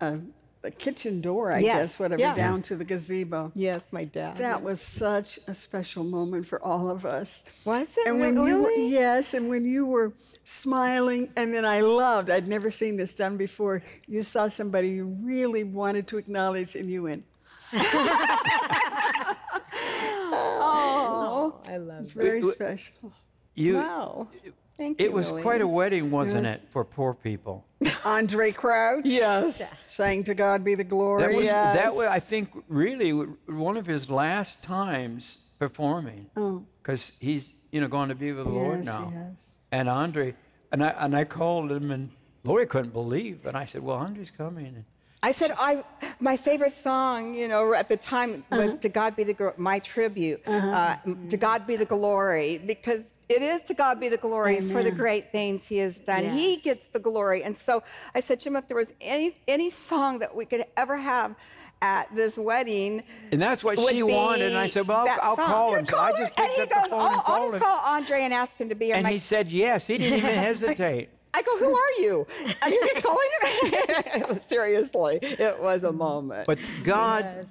uh, 0.00 0.18
the 0.66 0.70
kitchen 0.72 1.20
door, 1.20 1.52
I 1.52 1.60
Yes, 1.60 1.76
guess, 1.76 2.00
whatever, 2.00 2.20
yeah. 2.20 2.34
down 2.34 2.60
to 2.62 2.74
the 2.74 2.82
gazebo, 2.84 3.52
Yes, 3.54 3.80
my 3.92 4.02
dad. 4.04 4.36
that 4.38 4.60
was 4.64 4.80
such 4.80 5.38
a 5.46 5.54
special 5.54 6.02
moment 6.02 6.44
for 6.48 6.60
all 6.60 6.90
of 6.90 7.06
us. 7.06 7.44
was 7.64 7.96
it 7.96 8.08
And 8.08 8.18
when 8.18 8.34
you 8.34 8.58
were, 8.62 8.68
really? 8.68 8.90
yes, 8.90 9.32
and 9.32 9.48
when 9.48 9.64
you 9.64 9.86
were 9.86 10.12
smiling, 10.42 11.30
and 11.36 11.54
then 11.54 11.64
I 11.64 11.78
loved, 11.78 12.30
I'd 12.30 12.48
never 12.48 12.68
seen 12.68 12.96
this 12.96 13.14
done 13.14 13.36
before. 13.36 13.80
You 14.08 14.22
saw 14.24 14.48
somebody 14.48 14.88
you 14.88 15.04
really 15.22 15.62
wanted 15.62 16.08
to 16.08 16.18
acknowledge, 16.18 16.74
and 16.74 16.90
you 16.90 17.04
went, 17.04 17.24
oh, 20.28 21.60
I 21.68 21.76
love 21.76 22.00
it's 22.00 22.10
very 22.10 22.40
w- 22.40 22.54
special. 22.54 23.12
you. 23.54 23.76
Wow. 23.76 24.26
Thank 24.78 25.00
you. 25.00 25.06
It 25.06 25.12
was 25.12 25.30
Lily. 25.30 25.42
quite 25.42 25.60
a 25.62 25.66
wedding, 25.66 26.10
wasn't 26.10 26.46
it, 26.46 26.62
for 26.70 26.84
poor 26.84 27.14
people? 27.14 27.64
Andraé 27.82 28.54
Crouch, 28.54 29.06
Yes. 29.06 29.62
saying 29.86 30.24
"To 30.24 30.34
God 30.34 30.62
be 30.64 30.74
the 30.74 30.84
glory." 30.84 31.22
That 31.22 31.34
was 31.34 31.46
that 31.46 31.94
was 31.94 32.08
I 32.08 32.20
think 32.20 32.50
really 32.68 33.10
one 33.12 33.76
of 33.76 33.86
his 33.86 34.10
last 34.10 34.62
times 34.62 35.38
performing 35.58 36.26
Oh, 36.36 36.64
because 36.82 37.12
he's 37.20 37.52
you 37.72 37.80
know 37.80 37.88
going 37.88 38.08
to 38.10 38.14
be 38.14 38.32
with 38.32 38.44
the 38.46 38.50
Lord 38.52 38.84
now. 38.84 39.12
yes. 39.14 39.58
And 39.72 39.88
Andre, 39.88 40.34
and 40.72 40.84
I 40.84 40.88
and 40.90 41.16
I 41.16 41.24
called 41.24 41.72
him 41.72 41.90
and 41.90 42.10
Lori 42.44 42.66
couldn't 42.66 42.92
believe, 42.92 43.44
and 43.46 43.56
I 43.56 43.64
said, 43.64 43.82
"Well, 43.82 43.96
Andre's 43.96 44.30
coming." 44.30 44.84
And 45.22 45.28
I 45.28 45.32
said 45.32 45.54
I 45.58 45.82
my 46.20 46.36
favorite 46.36 46.72
song, 46.72 47.34
you 47.34 47.48
know, 47.48 47.72
at 47.74 47.88
the 47.88 47.96
time 47.96 48.44
was 48.50 48.70
Uh-huh. 48.72 48.76
"To 48.78 48.88
God 48.88 49.16
Be 49.16 49.24
the 49.24 49.32
Glo- 49.34 49.54
My 49.56 49.78
Tribute," 49.80 50.40
uh, 50.46 50.96
"To 51.30 51.36
God 51.36 51.66
Be 51.66 51.76
the 51.76 51.84
Glory," 51.84 52.58
because 52.58 53.12
it 53.28 53.42
is 53.42 53.60
to 53.62 53.74
God 53.74 53.98
be 53.98 54.08
the 54.08 54.16
glory 54.18 54.60
for 54.60 54.84
the 54.84 54.90
great 54.92 55.32
things 55.32 55.66
He 55.66 55.78
has 55.78 55.98
done. 55.98 56.24
He 56.30 56.56
gets 56.58 56.86
the 56.86 57.00
glory, 57.00 57.42
and 57.42 57.56
so 57.56 57.82
I 58.14 58.20
said, 58.20 58.38
Jim, 58.40 58.54
if 58.56 58.68
there 58.68 58.76
was 58.76 58.92
any 59.00 59.36
any 59.48 59.68
song 59.70 60.20
that 60.20 60.32
we 60.34 60.44
could 60.44 60.64
ever 60.76 60.96
have 60.96 61.34
at 61.82 62.06
this 62.14 62.36
wedding, 62.38 63.02
And 63.32 63.42
that's 63.42 63.64
what 63.64 63.78
she 63.90 64.02
wanted, 64.04 64.48
and 64.48 64.56
I 64.56 64.68
said, 64.68 64.86
"Well, 64.86 64.98
I'll- 64.98 65.04
that 65.06 65.24
I'll 65.24 65.36
song." 65.36 65.46
call 65.48 65.70
You 65.72 65.76
him. 65.78 65.86
So 65.86 65.98
I 65.98 66.12
called 66.12 66.18
just 66.18 66.38
him? 66.38 66.44
and 66.44 66.52
he 66.54 66.62
up 66.62 66.68
the 66.68 66.74
goes, 66.76 66.90
phone 66.90 67.00
"Oh, 67.02 67.06
and 67.08 67.22
I'll 67.26 67.42
just 67.42 67.54
him." 67.54 67.60
call 67.60 67.78
Andre 67.84 68.20
and 68.22 68.32
ask 68.34 68.56
him 68.56 68.68
to 68.68 68.74
be 68.76 68.86
here." 68.86 68.94
I'm 68.96 69.04
and 69.04 69.12
he 69.12 69.18
said 69.18 69.48
yes. 69.48 69.86
He 69.88 69.98
didn't 69.98 70.18
even 70.18 70.34
hesitate. 70.50 71.08
I 71.36 71.42
go, 71.42 71.58
who 71.58 71.76
are 71.76 71.92
you? 71.98 72.26
And 72.62 72.72
you're 72.72 72.86
just 72.86 73.02
calling 73.02 73.28
me? 73.42 74.40
Seriously, 74.40 75.18
it 75.20 75.60
was 75.60 75.84
a 75.84 75.92
moment. 75.92 76.46
But 76.46 76.58
God 76.82 77.46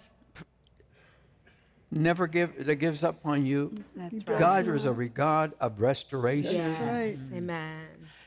never 1.92 2.26
give 2.26 2.66
that 2.66 2.76
gives 2.76 3.04
up 3.04 3.20
on 3.24 3.46
you. 3.46 3.76
That's 3.96 4.28
right. 4.28 4.40
God 4.40 4.68
is 4.68 4.88
a 4.88 4.94
God 4.94 5.54
of 5.60 5.80
restoration. 5.80 6.58
That's 6.58 6.80
right. 6.80 7.18
Amen. 7.38 7.86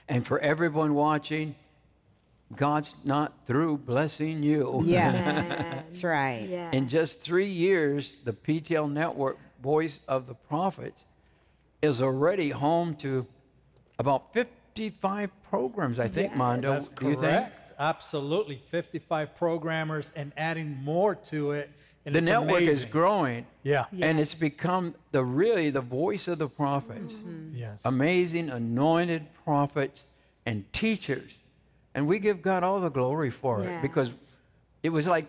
And 0.09 0.25
for 0.25 0.39
everyone 0.39 0.95
watching, 0.95 1.57
God's 2.55 2.95
not 3.03 3.35
through 3.49 3.79
blessing 3.79 4.45
you. 4.45 4.83
yes, 4.87 5.13
that's 5.49 6.05
right. 6.05 6.47
Yeah. 6.49 6.71
In 6.71 6.89
just 6.89 7.21
three 7.21 7.51
years, 7.51 8.17
the 8.25 8.33
PTL 8.33 8.91
network, 8.93 9.39
Voice 9.61 9.99
of 10.07 10.29
the 10.29 10.35
Prophets, 10.35 11.05
is 11.83 12.01
already 12.01 12.51
home 12.51 12.95
to 12.97 13.27
about 13.99 14.33
55 14.79 15.31
programs, 15.51 15.99
I 15.99 16.07
think, 16.07 16.37
Mondo. 16.37 16.75
That's 16.75 16.89
Do 16.89 17.07
you 17.07 17.15
think? 17.15 17.23
correct. 17.23 17.73
Absolutely. 17.81 18.63
55 18.71 19.35
programmers 19.35 20.13
and 20.15 20.33
adding 20.37 20.79
more 20.85 21.17
to 21.17 21.53
it. 21.53 21.71
And 22.07 22.15
The 22.15 22.21
it's 22.21 22.29
network 22.29 22.63
is 22.63 22.85
growing, 22.85 23.45
Yeah. 23.65 23.87
and 24.01 24.21
it's 24.21 24.35
become 24.35 24.95
the 25.11 25.25
really 25.25 25.71
the 25.71 25.81
voice 25.81 26.29
of 26.29 26.39
the 26.39 26.49
prophets. 26.49 27.13
Mm-hmm. 27.13 27.57
Yes. 27.57 27.85
Amazing, 27.85 28.51
anointed 28.51 29.27
prophets 29.45 30.05
and 30.47 30.73
teachers. 30.73 31.37
And 31.95 32.07
we 32.07 32.21
give 32.21 32.41
God 32.41 32.63
all 32.63 32.81
the 32.81 32.89
glory 32.89 33.31
for 33.31 33.65
it 33.65 33.83
because 33.83 34.11
it 34.85 34.91
was 34.91 35.09
like 35.09 35.27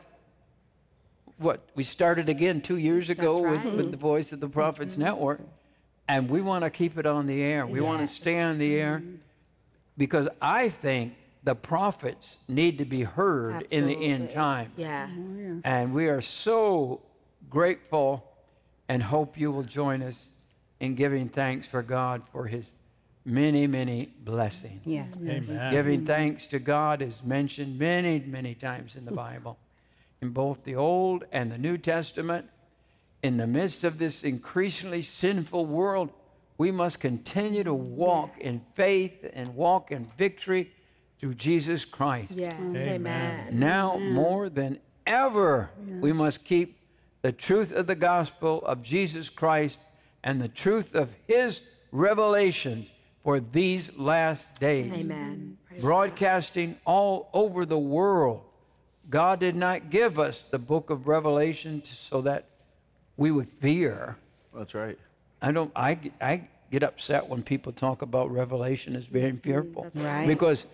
what 1.38 1.68
we 1.74 1.84
started 1.84 2.30
again 2.30 2.62
two 2.62 2.78
years 2.78 3.10
ago 3.10 3.41
That's 3.43 3.66
with, 3.66 3.74
with 3.74 3.91
the 3.91 3.97
Voice 3.97 4.32
of 4.32 4.39
the 4.39 4.50
Prophets 4.50 4.93
mm-hmm. 4.93 5.04
Network, 5.04 5.41
and 6.08 6.30
we 6.30 6.39
want 6.39 6.64
to 6.66 6.70
keep 6.70 7.00
it 7.00 7.08
on 7.08 7.26
the 7.26 7.41
air. 7.41 7.66
We 7.66 7.82
want 7.82 8.08
to 8.08 8.14
stay 8.14 8.39
on 8.39 8.60
the 8.60 8.80
air 8.80 9.00
mm-hmm. 9.00 9.16
Because 10.00 10.30
I 10.41 10.70
think 10.70 11.14
the 11.43 11.54
prophets 11.54 12.38
need 12.47 12.78
to 12.80 12.86
be 12.86 13.04
heard 13.04 13.68
in 13.70 13.86
the 13.86 13.93
end 13.93 14.34
Absolutely. 14.34 14.34
time. 14.34 14.72
Yes. 14.78 15.62
And 15.66 15.93
we 15.93 16.08
are 16.08 16.22
so 16.22 17.02
grateful 17.50 18.24
and 18.88 19.04
hope 19.04 19.38
you 19.38 19.52
will 19.52 19.64
join 19.64 20.02
us 20.02 20.30
in 20.80 20.95
giving 20.95 21.28
thanks 21.28 21.68
for 21.68 21.84
God 21.84 22.24
for 22.32 22.47
his 22.47 22.66
many, 23.26 23.68
many 23.68 24.10
blessings. 24.24 24.82
Yes. 24.86 25.12
Amen. 25.18 25.72
Giving 25.72 26.06
thanks 26.06 26.47
to 26.47 26.60
God 26.60 27.02
is 27.02 27.22
mentioned 27.24 27.78
many, 27.78 28.20
many 28.20 28.56
times 28.56 28.95
in 28.95 29.04
the 29.04 29.12
Bible, 29.12 29.58
in 30.22 30.30
both 30.30 30.64
the 30.64 30.76
Old 30.76 31.26
and 31.32 31.52
the 31.52 31.58
New 31.58 31.78
Testament. 31.78 32.50
In 33.22 33.36
the 33.36 33.47
midst 33.47 33.84
of 33.84 34.00
this 34.00 34.24
increasingly 34.24 35.02
sinful 35.02 35.66
world, 35.66 36.10
we 36.60 36.72
must 36.72 36.99
continue 36.99 37.64
to 37.64 37.74
walk 37.74 38.38
in 38.38 38.60
faith 38.76 39.26
and 39.34 39.47
walk 39.55 39.91
in 39.91 40.05
victory 40.18 40.70
through 41.18 41.34
Jesus 41.34 41.86
Christ. 41.86 42.32
Yes. 42.32 42.53
Amen. 42.53 43.47
Now 43.53 43.97
more 43.97 44.49
than 44.49 44.80
ever, 45.07 45.72
we 45.88 46.12
must 46.12 46.43
keep 46.43 46.78
the 47.22 47.32
truth 47.32 47.72
of 47.72 47.88
the 47.88 47.95
gospel 47.95 48.62
of 48.66 48.84
Jesus 48.84 49.30
Christ 49.30 49.80
and 50.22 50.41
the 50.41 50.49
truth 50.49 50.95
of 50.95 51.10
his 51.28 51.62
revelations 51.93 52.89
for 53.24 53.39
these 53.39 53.97
last 53.97 54.60
days. 54.60 54.91
Amen. 54.91 55.57
Praise 55.66 55.82
Broadcasting 55.82 56.78
all 56.86 57.30
over 57.34 57.66
the 57.66 57.80
world. 57.80 58.41
God 59.10 59.39
did 59.39 59.55
not 59.55 59.89
give 59.89 60.20
us 60.20 60.43
the 60.51 60.60
book 60.60 60.89
of 60.89 61.07
Revelation 61.07 61.84
so 61.86 62.22
that 62.22 62.49
we 63.16 63.32
would 63.32 63.47
fear. 63.47 64.18
That's 64.53 64.74
right. 64.74 64.99
I 65.42 65.52
don't. 65.52 65.72
I, 65.76 65.94
get- 65.96 66.14
I 66.22 66.48
get 66.72 66.84
upset 66.84 67.28
when 67.28 67.44
people 67.44 67.72
talk 67.72 68.02
about 68.02 68.32
Revelation 68.32 68.96
as 68.96 69.06
being 69.06 69.38
mm-hmm. 69.38 69.50
fearful, 69.50 69.92
Right. 69.94 70.28
because 70.28 70.66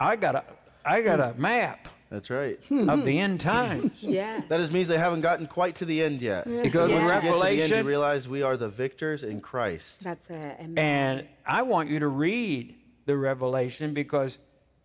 I 0.00 0.16
got 0.16 0.34
a 0.34 0.44
I 0.84 1.00
got 1.02 1.20
a 1.20 1.28
hmm. 1.28 1.42
map 1.42 1.88
That's 2.10 2.28
right. 2.28 2.58
of 2.70 3.04
the 3.04 3.12
hmm. 3.12 3.24
end 3.24 3.40
times. 3.40 3.92
Yeah. 4.00 4.40
That 4.48 4.58
just 4.58 4.72
means 4.72 4.88
they 4.88 4.98
haven't 4.98 5.20
gotten 5.20 5.46
quite 5.46 5.76
to 5.76 5.84
the 5.84 6.02
end 6.02 6.20
yet. 6.20 6.44
Because 6.44 6.90
Yeah. 6.90 7.02
with 7.02 7.10
Once 7.12 7.24
you 7.24 7.30
get 7.30 7.36
to 7.36 7.42
the 7.44 7.62
end, 7.62 7.70
you 7.70 7.82
realize 7.84 8.26
we 8.26 8.42
are 8.42 8.56
the 8.56 8.68
victors 8.68 9.22
in 9.22 9.40
Christ. 9.40 10.02
That's 10.02 10.28
it. 10.28 10.56
Amen. 10.60 10.78
and 10.78 11.28
I 11.46 11.62
want 11.62 11.88
you 11.88 12.00
to 12.00 12.08
read 12.08 12.74
the 13.06 13.16
Revelation 13.16 13.94
because 13.94 14.38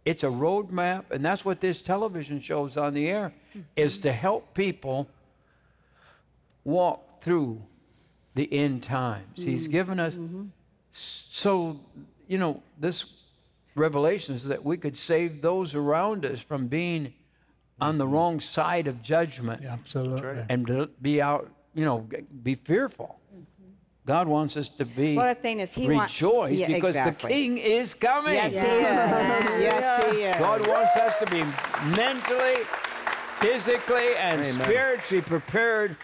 it's 0.06 0.24
a 0.24 0.28
roadmap, 0.28 1.12
and 1.12 1.26
that's 1.26 1.44
what 1.44 1.60
this 1.60 1.82
television 1.82 2.40
shows 2.40 2.78
on 2.78 2.94
the 2.94 3.10
air 3.10 3.34
is 3.76 3.96
mm-hmm. 3.96 4.04
to 4.04 4.14
help 4.14 4.54
people 4.54 5.10
walk 6.64 7.22
through 7.22 7.62
the 8.38 8.54
end 8.54 8.84
times. 8.84 9.26
He's 9.34 9.64
mm-hmm. 9.64 9.72
given 9.72 10.00
us 10.00 10.16
mm-hmm. 10.16 10.44
so 10.92 11.80
you 12.28 12.38
know 12.38 12.62
this 12.80 13.24
revelation 13.76 14.36
is 14.36 14.44
that 14.46 14.64
we 14.64 14.78
could 14.78 14.96
save 14.96 15.42
those 15.42 15.76
around 15.76 16.26
us 16.26 16.40
from 16.40 16.68
being 16.68 17.14
on 17.82 17.98
the 17.98 18.06
mm-hmm. 18.06 18.14
wrong 18.14 18.40
side 18.40 18.88
of 18.88 19.02
judgment 19.02 19.62
Yeah, 19.62 19.74
absolutely. 19.74 20.44
and 20.50 20.66
to 20.68 20.90
be 21.02 21.22
out, 21.22 21.52
you 21.76 21.86
know, 21.86 22.08
be 22.44 22.56
fearful. 22.56 23.20
God 24.06 24.28
wants 24.28 24.56
us 24.56 24.70
to 24.70 24.86
be 24.86 25.18
Well, 25.18 25.34
the 25.34 25.42
thing 25.42 25.60
is, 25.60 25.74
he 25.74 25.90
want- 25.90 26.10
rejoice 26.10 26.54
Yeah, 26.54 26.68
because 26.68 26.96
exactly. 26.96 27.28
the 27.28 27.34
King 27.34 27.58
is 27.58 27.94
coming. 27.94 28.36
Yes, 28.36 28.52
he 28.54 28.58
is. 28.58 29.62
Yes, 29.68 30.14
he 30.14 30.22
is. 30.24 30.36
God 30.38 30.66
wants 30.66 30.96
us 30.96 31.20
to 31.20 31.26
be 31.26 31.44
mentally, 31.94 32.64
physically, 33.40 34.16
and 34.16 34.42
Amen. 34.42 34.54
spiritually 34.54 35.22
prepared 35.22 35.98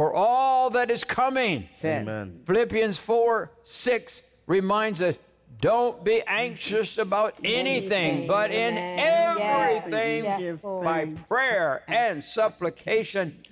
for 0.00 0.14
all 0.14 0.70
that 0.70 0.90
is 0.90 1.04
coming. 1.04 1.68
Amen. 1.84 2.40
Philippians 2.46 2.96
4 2.96 3.50
6 3.62 4.22
reminds 4.46 5.02
us 5.02 5.14
don't 5.60 6.02
be 6.02 6.22
anxious 6.26 6.96
about 6.96 7.38
anything, 7.44 8.26
but 8.26 8.50
in 8.50 8.78
everything 8.78 10.24
Yes, 10.24 10.58
by 10.62 11.04
prayer 11.28 11.82
and 11.86 12.24
supplication 12.24 13.44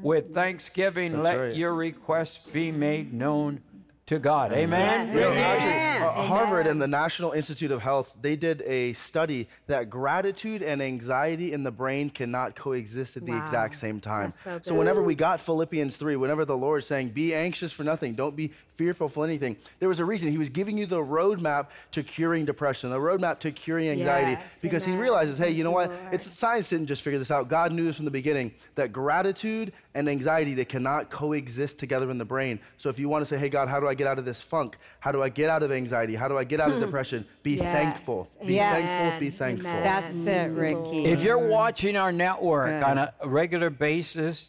with 0.00 0.32
thanksgiving 0.32 1.10
That's 1.10 1.24
let 1.24 1.36
right. 1.40 1.56
your 1.56 1.74
requests 1.74 2.38
be 2.52 2.70
made 2.70 3.12
known 3.12 3.60
to 4.06 4.20
God. 4.20 4.52
Amen. 4.52 5.08
Yes. 5.08 5.14
You 5.14 5.20
know, 5.20 5.30
Amen. 5.32 6.02
uh, 6.02 6.10
Harvard 6.22 6.68
and 6.68 6.80
the 6.80 6.86
National 6.86 7.32
Institute 7.32 7.72
of 7.72 7.82
Health, 7.82 8.16
they 8.20 8.36
did 8.36 8.62
a 8.62 8.92
study 8.92 9.48
that 9.66 9.90
gratitude 9.90 10.62
and 10.62 10.80
anxiety 10.80 11.52
in 11.52 11.64
the 11.64 11.72
brain 11.72 12.10
cannot 12.10 12.54
coexist 12.54 13.16
at 13.16 13.26
the 13.26 13.32
Wow. 13.32 13.42
exact 13.42 13.74
same 13.74 13.98
time. 13.98 14.32
That's 14.44 14.68
so 14.68 14.74
whenever 14.74 15.02
we 15.02 15.16
got 15.16 15.40
Philippians 15.40 15.96
3, 15.96 16.14
whenever 16.14 16.44
the 16.44 16.56
Lord 16.56 16.82
is 16.82 16.86
saying, 16.86 17.08
be 17.08 17.34
anxious 17.34 17.72
for 17.72 17.82
nothing, 17.82 18.12
don't 18.12 18.36
be 18.36 18.52
fearful 18.76 19.08
for 19.08 19.24
anything, 19.24 19.56
there 19.78 19.88
was 19.88 19.98
a 19.98 20.04
reason. 20.04 20.30
He 20.30 20.38
was 20.38 20.48
giving 20.48 20.78
you 20.78 20.86
the 20.86 21.00
roadmap 21.00 21.68
to 21.92 22.02
curing 22.02 22.44
depression, 22.44 22.90
the 22.90 22.98
roadmap 22.98 23.38
to 23.40 23.50
curing 23.52 23.88
anxiety, 23.88 24.32
Yes, 24.32 24.42
because 24.60 24.84
he 24.84 24.94
realizes, 24.94 25.38
hey, 25.38 25.50
you 25.50 25.64
know 25.64 25.70
what? 25.70 25.90
Lord. 25.90 26.14
It's 26.14 26.34
science 26.34 26.68
didn't 26.68 26.86
just 26.86 27.02
figure 27.02 27.18
this 27.18 27.30
out. 27.30 27.48
God 27.48 27.72
knew 27.72 27.84
this 27.84 27.96
from 27.96 28.04
the 28.04 28.10
beginning 28.10 28.52
that 28.74 28.92
gratitude 28.92 29.72
and 29.94 30.08
anxiety 30.08 30.54
they 30.54 30.64
cannot 30.64 31.10
coexist 31.10 31.78
together 31.78 32.10
in 32.10 32.18
the 32.18 32.24
brain. 32.24 32.60
So 32.76 32.88
if 32.88 32.98
you 32.98 33.08
want 33.08 33.22
to 33.22 33.26
say, 33.26 33.38
hey 33.38 33.48
God, 33.48 33.68
how 33.68 33.80
do 33.80 33.88
I 33.88 33.94
get 33.94 34.06
out 34.06 34.18
of 34.18 34.24
this 34.24 34.40
funk? 34.40 34.76
How 35.00 35.12
do 35.12 35.22
I 35.22 35.28
get 35.28 35.48
out 35.48 35.62
of 35.62 35.72
anxiety? 35.72 36.14
How 36.14 36.28
do 36.28 36.36
I 36.36 36.44
get 36.44 36.60
out 36.60 36.70
of 36.70 36.80
depression? 36.86 37.24
Be 37.42 37.52
Yes. 37.56 37.72
thankful. 37.72 38.28
Be 38.44 38.54
Yes. 38.54 38.74
thankful. 38.74 39.20
Be 39.20 39.30
thankful. 39.30 39.70
Amen. 39.70 39.82
That's 39.82 40.26
it, 40.26 40.50
Ricky. 40.52 41.04
If 41.06 41.22
you're 41.22 41.38
watching 41.48 41.96
our 41.96 42.12
network 42.12 42.68
good. 42.68 42.82
on 42.82 42.98
a 42.98 43.12
regular 43.24 43.70
basis 43.70 44.46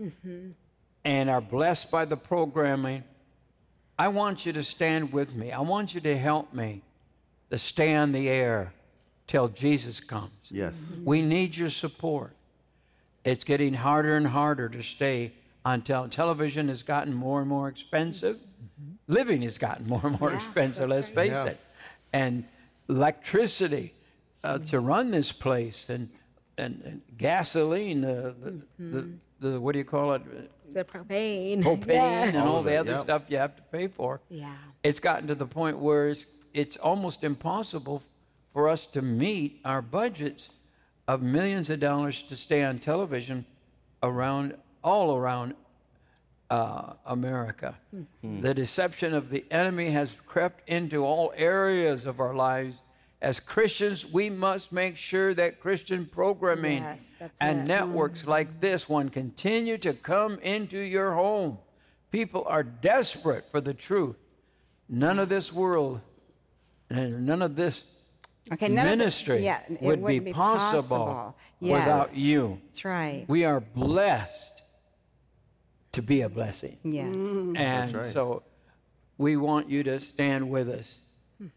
mm-hmm. 0.00 0.50
and 1.04 1.30
are 1.30 1.40
blessed 1.40 1.90
by 1.90 2.04
the 2.04 2.16
programming, 2.16 3.04
I 4.00 4.08
want 4.08 4.46
you 4.46 4.54
to 4.54 4.62
stand 4.62 5.12
with 5.12 5.34
me. 5.34 5.52
I 5.52 5.60
want 5.60 5.94
you 5.94 6.00
to 6.00 6.16
help 6.16 6.54
me 6.54 6.80
to 7.50 7.58
stay 7.58 7.94
on 7.94 8.12
the 8.12 8.30
air 8.30 8.72
till 9.26 9.48
Jesus 9.48 10.00
comes. 10.00 10.30
Yes. 10.48 10.74
We 11.04 11.20
need 11.20 11.54
your 11.54 11.68
support. 11.68 12.32
It's 13.24 13.44
getting 13.44 13.74
harder 13.74 14.16
and 14.16 14.26
harder 14.26 14.70
to 14.70 14.82
stay 14.82 15.32
on 15.66 15.82
tel- 15.82 16.08
television 16.08 16.68
has 16.68 16.82
gotten 16.82 17.12
more 17.12 17.40
and 17.40 17.48
more 17.50 17.68
expensive. 17.68 18.38
Living 19.06 19.42
has 19.42 19.58
gotten 19.58 19.86
more 19.86 20.00
and 20.02 20.18
more 20.18 20.30
Yeah, 20.30 20.36
expensive, 20.36 20.88
let's 20.88 21.08
right. 21.08 21.14
face 21.16 21.32
Yeah. 21.32 21.44
it. 21.44 21.60
And 22.14 22.44
electricity 22.88 23.92
uh, 24.42 24.60
to 24.70 24.80
run 24.80 25.10
this 25.10 25.30
place 25.30 25.84
and, 25.90 26.08
and, 26.56 26.80
and 26.86 27.02
gasoline, 27.18 28.06
uh, 28.06 28.32
the, 28.42 28.62
the, 28.78 29.08
the, 29.40 29.60
what 29.60 29.72
do 29.72 29.78
you 29.78 29.84
call 29.84 30.12
it? 30.12 30.22
The 30.72 30.84
propane. 30.84 31.62
Propane 31.62 31.86
Yes. 31.88 32.28
and 32.34 32.36
all 32.38 32.62
the 32.62 32.76
other 32.76 32.92
yep. 32.92 33.04
stuff 33.04 33.22
you 33.28 33.38
have 33.38 33.56
to 33.56 33.62
pay 33.72 33.88
for 33.88 34.20
Yeah. 34.30 34.54
it's 34.84 35.00
gotten 35.00 35.26
to 35.28 35.34
the 35.34 35.46
point 35.46 35.78
where 35.78 36.08
it's, 36.08 36.26
it's 36.54 36.76
almost 36.76 37.24
impossible 37.24 38.02
for 38.52 38.68
us 38.68 38.86
to 38.86 39.02
meet 39.02 39.60
our 39.64 39.82
budgets 39.82 40.50
of 41.08 41.22
millions 41.22 41.70
of 41.70 41.80
dollars 41.80 42.22
to 42.28 42.36
stay 42.36 42.62
on 42.62 42.78
television 42.78 43.44
around 44.02 44.54
all 44.84 45.16
around 45.16 45.54
uh, 46.50 46.94
America. 47.06 47.76
The 48.22 48.54
deception 48.54 49.14
of 49.14 49.30
the 49.30 49.44
enemy 49.50 49.90
has 49.90 50.14
crept 50.26 50.68
into 50.68 51.04
all 51.04 51.32
areas 51.36 52.06
of 52.06 52.18
our 52.20 52.34
lives. 52.34 52.76
As 53.22 53.38
Christians, 53.38 54.06
we 54.06 54.30
must 54.30 54.72
make 54.72 54.96
sure 54.96 55.34
that 55.34 55.60
Christian 55.60 56.06
programming 56.06 56.82
Yes, 56.82 57.30
and 57.40 57.60
it. 57.60 57.68
networks 57.68 58.26
like 58.26 58.60
this 58.60 58.88
one 58.88 59.10
continue 59.10 59.76
to 59.78 59.92
come 59.92 60.38
into 60.38 60.78
your 60.78 61.12
home. 61.12 61.58
People 62.10 62.44
are 62.48 62.62
desperate 62.62 63.44
for 63.50 63.60
the 63.60 63.74
truth. 63.74 64.16
None 64.88 65.18
of 65.18 65.28
this 65.28 65.52
world 65.52 66.00
and 66.88 67.26
none 67.26 67.42
of 67.42 67.56
this 67.56 67.84
Okay, 68.50 68.68
none 68.68 68.86
of 68.86 68.90
the- 68.90 68.96
ministry 68.96 69.44
yeah, 69.44 69.60
it 69.68 69.82
would 69.82 70.04
be, 70.04 70.18
be 70.18 70.32
possible, 70.32 70.82
possible. 71.06 71.36
without 71.60 72.16
you. 72.16 72.58
That's 72.66 72.84
right. 72.86 73.24
We 73.28 73.44
are 73.44 73.60
blessed 73.60 74.62
to 75.92 76.02
be 76.02 76.22
a 76.22 76.28
blessing. 76.28 76.78
Yes. 76.82 77.14
Mm-hmm. 77.14 77.56
And 77.56 77.94
right. 77.94 78.12
so 78.12 78.42
we 79.18 79.36
want 79.36 79.68
you 79.68 79.82
to 79.84 80.00
stand 80.00 80.48
with 80.50 80.68
us. 80.70 81.00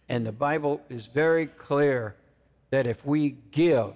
And 0.09 0.25
the 0.25 0.31
Bible 0.31 0.81
is 0.89 1.05
very 1.05 1.47
clear 1.47 2.15
that 2.71 2.87
if 2.87 3.05
we 3.05 3.37
give, 3.51 3.93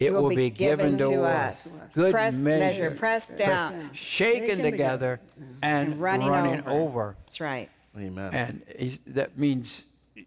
it 0.00 0.12
will, 0.12 0.28
be, 0.28 0.50
given, 0.50 0.98
to 0.98 1.22
us. 1.22 1.80
Good 1.94 2.12
Press, 2.12 2.34
measure, 2.34 2.90
pressed 2.90 3.36
down, 3.36 3.90
shaken 3.94 4.60
together, 4.60 5.20
mm-hmm. 5.40 5.52
and 5.62 5.92
and 5.92 6.00
running, 6.00 6.28
running, 6.28 6.60
over. 6.60 6.70
over. 6.70 7.16
That's 7.26 7.40
right. 7.40 7.70
Amen. 7.96 8.34
And 8.34 8.62
he's, 8.76 8.98
that 9.06 9.38
means 9.38 9.84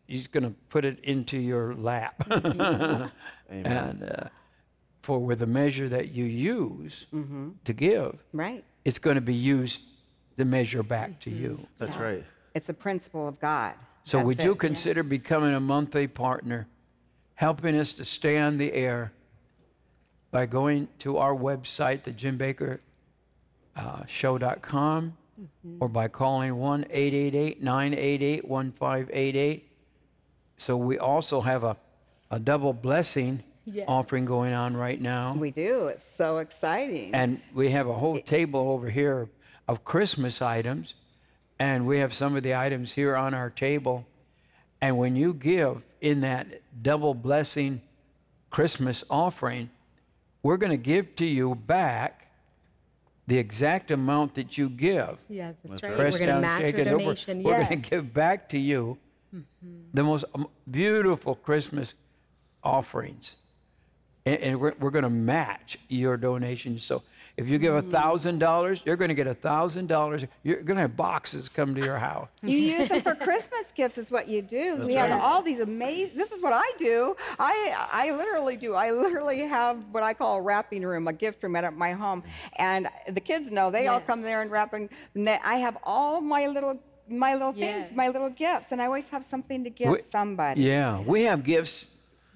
he's 0.07 0.27
going 0.27 0.43
to 0.43 0.55
put 0.69 0.85
it 0.85 0.99
into 1.03 1.37
your 1.37 1.75
lap. 1.75 2.27
And 3.49 4.03
uh, 4.03 4.27
for 5.01 5.19
with 5.19 5.39
the 5.39 5.45
measure 5.45 5.87
that 5.87 6.09
you 6.09 6.25
use 6.25 7.05
mm-hmm. 7.13 7.51
to 7.63 7.71
give, 7.71 8.21
Right. 8.33 8.61
it's 8.83 8.99
going 8.99 9.15
to 9.15 9.21
be 9.21 9.33
used 9.33 9.83
to 10.37 10.43
measure 10.43 10.83
back 10.83 11.21
to 11.21 11.29
mm-hmm. 11.29 11.43
you. 11.43 11.67
That's 11.77 11.95
right. 11.95 12.25
It's 12.53 12.67
a 12.67 12.73
principle 12.73 13.25
of 13.25 13.39
God. 13.39 13.75
So 14.07 14.19
That's 14.19 14.25
would 14.25 14.41
you 14.43 14.53
it. 14.53 14.59
consider 14.59 15.03
becoming 15.03 15.53
a 15.53 15.59
monthly 15.59 16.07
partner, 16.07 16.65
helping 17.35 17.77
us 17.77 17.91
to 17.91 18.05
stay 18.05 18.37
on 18.37 18.57
the 18.57 18.71
air 18.71 19.11
by 20.31 20.45
going 20.45 20.87
to 20.99 21.17
our 21.17 21.35
website, 21.35 22.03
the 22.03 22.11
Jim 22.11 22.37
Bakker 22.37 22.79
uh, 23.75 24.05
show.com, 24.07 25.17
or 25.81 25.89
by 25.89 26.07
calling 26.07 26.55
1 26.55 26.85
888 26.89 27.61
988 27.61 28.47
1588. 28.47 29.71
So 30.55 30.77
we 30.77 30.97
also 30.97 31.41
have 31.41 31.65
a, 31.65 31.75
a 32.31 32.39
double 32.39 32.71
blessing 32.71 33.43
Yes. 33.69 33.83
offering 33.89 34.23
going 34.23 34.53
on 34.53 34.77
right 34.77 35.01
now. 35.01 35.33
We 35.33 35.51
do. 35.51 35.87
It's 35.87 36.09
so 36.09 36.37
exciting. 36.37 37.13
And 37.13 37.41
we 37.53 37.71
have 37.71 37.89
a 37.89 37.93
whole 37.93 38.21
table 38.21 38.71
over 38.71 38.89
here 38.89 39.27
of 39.67 39.83
Christmas 39.83 40.41
items. 40.41 40.93
And 41.59 41.87
we 41.87 41.99
have 41.99 42.13
some 42.13 42.35
of 42.35 42.43
the 42.43 42.55
items 42.55 42.91
here 42.93 43.15
on 43.15 43.33
our 43.33 43.49
table. 43.49 44.05
And 44.81 44.97
when 44.97 45.15
you 45.15 45.33
give 45.33 45.81
in 46.01 46.21
that 46.21 46.61
double 46.81 47.13
blessing 47.13 47.81
Christmas 48.49 49.03
offering, 49.09 49.69
we're 50.43 50.57
going 50.57 50.71
to 50.71 50.77
give 50.77 51.15
to 51.17 51.25
you 51.25 51.55
back 51.55 52.27
the 53.25 53.37
exact 53.37 53.91
amount 53.91 54.35
that 54.35 54.57
you 54.57 54.69
give. 54.69 55.17
Yeah, 55.29 55.51
that's, 55.65 55.83
right. 55.83 55.95
Pressed 55.95 56.19
We're 56.19 56.27
going 56.27 56.35
to 56.35 56.41
match 56.41 56.61
your 56.61 56.69
shaken 56.69 56.87
over. 56.87 56.99
donation. 56.99 57.43
We're. 57.43 57.53
Mm-hmm. 57.53 57.69
going 57.69 57.81
to 57.81 57.89
give 57.89 58.13
back 58.13 58.49
to 58.49 58.57
you 58.57 58.97
the 59.93 60.03
most 60.03 60.25
beautiful 60.69 61.35
Christmas 61.35 61.93
offerings. 62.63 63.35
And, 64.25 64.37
and 64.37 64.59
we're, 64.59 64.73
we're 64.79 64.91
going 64.91 65.03
to 65.03 65.09
match 65.09 65.77
your 65.89 66.15
donation. 66.17 66.79
So 66.79 67.03
if 67.37 67.47
you 67.47 67.59
give 67.59 67.75
a 67.75 67.83
thousand 67.83 68.39
dollars, 68.39 68.81
you're 68.83 68.95
going 68.95 69.09
to 69.09 69.15
get 69.15 69.27
a 69.27 69.33
thousand 69.35 69.87
dollars. 69.87 70.23
You're 70.43 70.61
going 70.63 70.75
to 70.77 70.81
have 70.81 70.97
boxes 70.97 71.47
come 71.49 71.75
to 71.75 71.81
your 71.81 71.97
house. 71.99 72.27
You 72.41 72.57
use 72.57 72.89
them 72.89 73.01
for 73.01 73.13
Christmas 73.13 73.71
gifts, 73.75 73.99
is 73.99 74.09
what 74.09 74.27
you 74.27 74.41
do. 74.41 74.77
we 74.85 74.95
have 74.95 75.21
all 75.21 75.43
these 75.43 75.59
amazing. 75.59 76.17
This 76.17 76.31
is 76.31 76.41
what 76.41 76.53
I 76.53 76.65
do. 76.79 77.15
I 77.37 77.75
I 77.91 78.11
literally 78.11 78.57
do. 78.57 78.73
I 78.73 78.89
literally 78.91 79.41
have 79.47 79.77
what 79.91 80.01
I 80.01 80.13
call 80.15 80.37
a 80.37 80.41
wrapping 80.41 80.81
room, 80.83 81.07
a 81.07 81.13
gift 81.13 81.43
room 81.43 81.55
at 81.55 81.71
my 81.75 81.91
home, 81.91 82.23
and 82.55 82.89
the 83.07 83.21
kids 83.21 83.51
know. 83.51 83.69
They 83.69 83.85
all 83.87 83.99
come 84.01 84.21
there 84.23 84.41
and 84.41 84.49
wrap. 84.49 84.73
And 84.73 84.89
they, 85.13 85.39
I 85.43 85.57
have 85.57 85.77
all 85.83 86.19
my 86.21 86.47
little 86.47 86.79
my 87.07 87.33
little 87.33 87.53
Yes. 87.55 87.85
things, 87.85 87.95
my 87.95 88.07
little 88.09 88.29
gifts, 88.31 88.71
and 88.71 88.81
I 88.81 88.85
always 88.85 89.07
have 89.09 89.23
something 89.23 89.63
to 89.63 89.69
give 89.69 89.91
We- 89.91 90.01
somebody. 90.01 90.63
Yeah, 90.63 90.99
we 91.01 91.21
have 91.23 91.43
gifts 91.43 91.87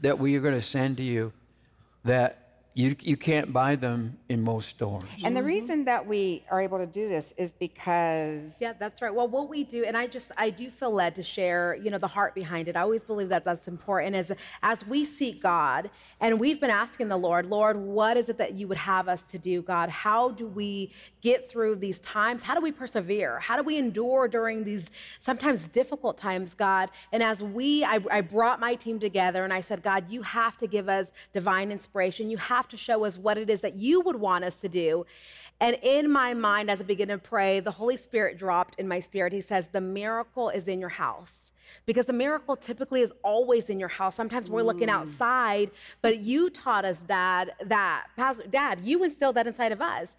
that 0.02 0.18
we 0.20 0.36
are 0.36 0.40
going 0.42 0.54
to 0.54 0.62
send 0.62 0.98
to 0.98 1.04
you 1.04 1.34
that 2.06 2.41
you, 2.74 2.96
you 3.02 3.18
can't 3.18 3.52
buy 3.52 3.76
them 3.76 4.18
in 4.30 4.42
most 4.42 4.70
stores. 4.70 5.04
And 5.26 5.36
the 5.36 5.42
mm-hmm. 5.42 5.48
reason 5.48 5.86
that 5.86 6.08
we 6.08 6.46
are 6.50 6.62
able 6.62 6.78
to 6.78 6.86
do 6.86 7.10
this 7.10 7.34
is 7.36 7.52
because 7.52 8.54
Yeah, 8.60 8.74
that's 8.80 9.02
right. 9.02 9.14
Well, 9.14 9.28
what 9.28 9.50
we 9.50 9.66
do, 9.66 9.84
and 9.84 9.98
I 9.98 10.08
just 10.08 10.32
I 10.38 10.52
do 10.52 10.70
feel 10.70 10.92
led 10.92 11.16
to 11.16 11.24
share, 11.24 11.76
you 11.76 11.92
know, 11.92 11.98
the 11.98 12.08
heart 12.08 12.34
behind 12.34 12.70
it. 12.70 12.78
I 12.78 12.82
always 12.82 13.04
believe 13.04 13.28
that 13.30 13.44
that's 13.44 13.68
important. 13.68 14.16
As 14.16 14.32
as 14.64 14.88
we 14.88 15.04
seek 15.04 15.42
God, 15.42 15.90
and 16.22 16.40
we've 16.40 16.62
been 16.62 16.70
asking 16.70 17.10
the 17.10 17.18
Lord, 17.18 17.46
Lord, 17.46 17.76
what 17.76 18.16
is 18.16 18.30
it 18.30 18.38
that 18.38 18.54
you 18.54 18.70
would 18.70 18.78
have 18.78 19.10
us 19.10 19.22
to 19.24 19.38
do, 19.38 19.62
God? 19.62 19.90
How 19.90 20.32
do 20.32 20.48
we 20.48 20.92
get 21.22 21.50
through 21.50 21.76
these 21.76 22.00
times? 22.00 22.42
How 22.42 22.56
do 22.56 22.62
we 22.62 22.72
persevere? 22.72 23.40
How 23.40 23.58
do 23.58 23.64
we 23.64 23.78
endure 23.78 24.30
during 24.30 24.64
these 24.64 24.90
sometimes 25.20 25.68
difficult 25.68 26.18
times, 26.18 26.54
God? 26.54 26.90
And 27.12 27.22
as 27.22 27.44
we, 27.44 27.84
I, 27.84 28.00
I 28.10 28.22
brought 28.22 28.62
my 28.62 28.76
team 28.76 29.00
together, 29.00 29.44
and 29.44 29.52
I 29.52 29.60
said, 29.60 29.84
God, 29.84 30.10
you 30.10 30.22
have 30.22 30.58
to 30.60 30.68
give 30.68 30.88
us 30.88 31.12
divine 31.34 31.72
inspiration. 31.72 32.30
You 32.30 32.38
have 32.38 32.61
to 32.70 32.78
show 32.78 33.06
us 33.06 33.18
what 33.18 33.38
it 33.38 33.50
is 33.50 33.62
that 33.62 33.76
you 33.76 34.02
would 34.02 34.16
want 34.16 34.44
us 34.44 34.58
to 34.58 34.70
do. 34.70 35.06
And 35.60 35.78
in 35.84 36.12
my 36.12 36.34
mind, 36.34 36.72
as 36.72 36.82
I 36.82 36.84
begin 36.84 37.10
to 37.10 37.18
pray, 37.18 37.60
the 37.60 37.72
Holy 37.72 37.98
Spirit 37.98 38.38
dropped 38.38 38.76
in 38.80 38.88
my 38.88 39.00
spirit. 39.00 39.32
He 39.32 39.42
says, 39.42 39.68
The 39.72 39.82
miracle 39.82 40.50
is 40.50 40.68
in 40.68 40.80
your 40.80 40.90
house. 40.90 41.52
Because 41.86 42.06
the 42.06 42.14
miracle 42.14 42.56
typically 42.56 43.02
is 43.02 43.14
always 43.24 43.70
in 43.70 43.80
your 43.80 43.90
house. 43.90 44.16
Sometimes 44.16 44.50
we're 44.50 44.62
looking 44.62 44.90
outside, 44.90 45.72
but 46.02 46.20
you 46.20 46.50
taught 46.50 46.84
us, 46.84 46.98
Dad, 46.98 47.54
that, 47.64 48.08
Dad, 48.50 48.80
you 48.84 49.04
instilled 49.04 49.36
that 49.36 49.48
inside 49.48 49.72
of 49.72 49.82
us. 49.82 50.16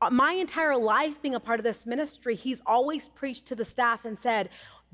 Uh, 0.00 0.10
My 0.10 0.32
entire 0.32 0.76
life 0.76 1.20
being 1.20 1.34
a 1.34 1.40
part 1.40 1.58
of 1.58 1.64
this 1.64 1.86
ministry, 1.86 2.34
he's 2.34 2.62
always 2.66 3.08
preached 3.08 3.46
to 3.46 3.54
the 3.54 3.64
staff 3.64 4.04
and 4.04 4.18
said, 4.18 4.48